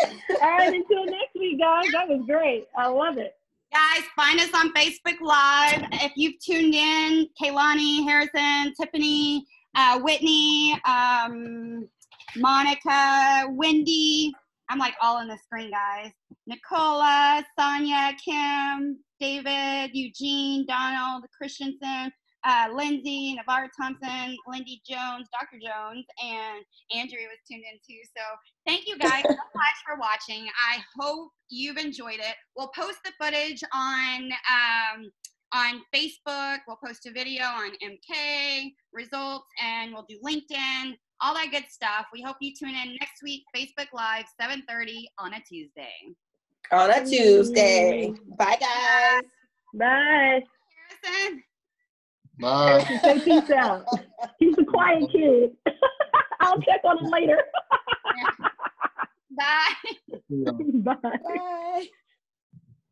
All 0.00 0.50
right, 0.50 0.72
until 0.72 1.04
next 1.04 1.34
week, 1.34 1.58
guys. 1.58 1.86
That 1.92 2.08
was 2.08 2.22
great. 2.26 2.68
I 2.76 2.86
love 2.88 3.18
it. 3.18 3.34
Guys, 3.72 4.02
find 4.16 4.40
us 4.40 4.50
on 4.54 4.72
Facebook 4.72 5.20
Live. 5.20 5.86
If 5.92 6.12
you've 6.16 6.38
tuned 6.40 6.74
in, 6.74 7.26
Kaylani, 7.40 8.04
Harrison, 8.04 8.72
Tiffany, 8.80 9.44
uh, 9.74 10.00
Whitney, 10.00 10.80
um, 10.86 11.88
Monica, 12.36 13.46
Wendy. 13.50 14.32
I'm 14.70 14.78
like 14.78 14.94
all 15.02 15.16
on 15.16 15.28
the 15.28 15.38
screen, 15.44 15.70
guys. 15.70 16.12
Nicola, 16.46 17.44
Sonia, 17.58 18.12
Kim, 18.22 18.98
David, 19.20 19.90
Eugene, 19.94 20.64
Donald, 20.66 21.24
Christensen, 21.36 22.10
uh, 22.44 22.68
Lindsay, 22.72 23.34
Navarre 23.34 23.70
Thompson, 23.76 24.36
Lindy 24.46 24.80
Jones, 24.88 25.28
Dr. 25.32 25.58
Jones, 25.60 26.04
and 26.22 26.64
Andrew 26.94 27.18
was 27.18 27.38
tuned 27.50 27.64
in 27.70 27.78
too. 27.86 28.00
So 28.16 28.22
thank 28.66 28.86
you 28.86 28.98
guys 28.98 29.22
so 29.22 29.30
much 29.54 29.78
for 29.84 29.98
watching. 29.98 30.46
I 30.70 30.78
hope 30.98 31.30
you've 31.48 31.78
enjoyed 31.78 32.20
it. 32.20 32.34
We'll 32.56 32.68
post 32.68 32.98
the 33.04 33.12
footage 33.20 33.62
on 33.74 34.30
um, 34.50 35.10
on 35.52 35.82
Facebook. 35.94 36.58
We'll 36.66 36.78
post 36.84 37.06
a 37.06 37.12
video 37.12 37.44
on 37.44 37.72
MK 37.82 38.72
results, 38.92 39.46
and 39.62 39.92
we'll 39.92 40.06
do 40.08 40.18
LinkedIn, 40.24 40.96
all 41.20 41.34
that 41.34 41.48
good 41.50 41.64
stuff. 41.68 42.06
We 42.12 42.22
hope 42.22 42.36
you 42.40 42.54
tune 42.54 42.70
in 42.70 42.96
next 43.00 43.22
week, 43.22 43.42
Facebook 43.54 43.88
Live, 43.92 44.26
7:30 44.40 45.04
on 45.18 45.34
a 45.34 45.40
Tuesday. 45.40 46.14
On 46.70 46.90
a 46.90 47.04
Tuesday. 47.04 48.12
Bye, 48.38 48.58
guys. 48.60 49.22
Bye. 49.74 50.42
Harrison. 51.04 51.42
Bye. 52.40 52.84
Say 53.02 53.20
peace 53.20 53.50
out. 53.50 53.84
He's 54.38 54.56
a 54.58 54.64
quiet 54.64 55.10
kid. 55.10 55.50
I'll 56.40 56.60
check 56.60 56.80
on 56.84 56.98
him 56.98 57.10
later. 57.10 57.38
Bye. 59.36 59.74
Bye. 60.30 60.96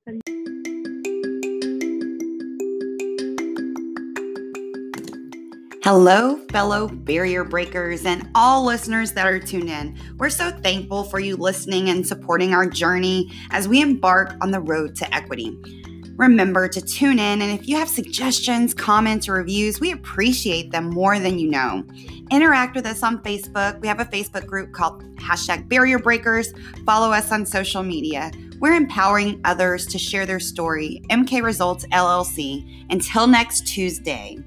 Bye. 0.07 0.37
Hello, 5.83 6.39
fellow 6.51 6.89
barrier 6.89 7.45
breakers, 7.45 8.05
and 8.07 8.29
all 8.35 8.65
listeners 8.65 9.13
that 9.13 9.25
are 9.25 9.39
tuned 9.39 9.71
in. 9.71 9.97
We're 10.17 10.31
so 10.31 10.51
thankful 10.51 11.05
for 11.05 11.21
you 11.21 11.37
listening 11.37 11.91
and 11.91 12.05
supporting 12.05 12.53
our 12.53 12.69
journey 12.69 13.31
as 13.51 13.69
we 13.69 13.81
embark 13.81 14.35
on 14.41 14.51
the 14.51 14.61
road 14.61 14.97
to 14.97 15.15
equity. 15.15 15.57
Remember 16.17 16.67
to 16.67 16.81
tune 16.81 17.19
in, 17.19 17.43
and 17.43 17.51
if 17.53 17.69
you 17.69 17.77
have 17.77 17.91
suggestions, 17.91 18.73
comments, 18.73 19.29
or 19.29 19.35
reviews, 19.35 19.81
we 19.81 19.93
appreciate 19.93 20.71
them 20.71 20.89
more 20.89 21.19
than 21.19 21.39
you 21.39 21.51
know. 21.51 21.85
Interact 22.31 22.75
with 22.75 22.87
us 22.87 23.03
on 23.03 23.23
Facebook. 23.23 23.79
We 23.81 23.89
have 23.89 24.01
a 24.01 24.07
Facebook 24.07 24.47
group 24.47 24.73
called 24.73 25.05
hashtag 25.17 25.69
Barrier 25.69 25.99
Breakers. 25.99 26.55
Follow 26.87 27.13
us 27.13 27.31
on 27.33 27.45
social 27.45 27.83
media. 27.83 28.31
We're 28.61 28.73
empowering 28.73 29.43
others 29.45 29.85
to 29.89 29.99
share 29.99 30.25
their 30.25 30.41
story. 30.41 31.03
MK 31.11 31.43
Results 31.43 31.87
LLC. 31.89 32.87
Until 32.91 33.27
next 33.27 33.67
Tuesday. 33.67 34.39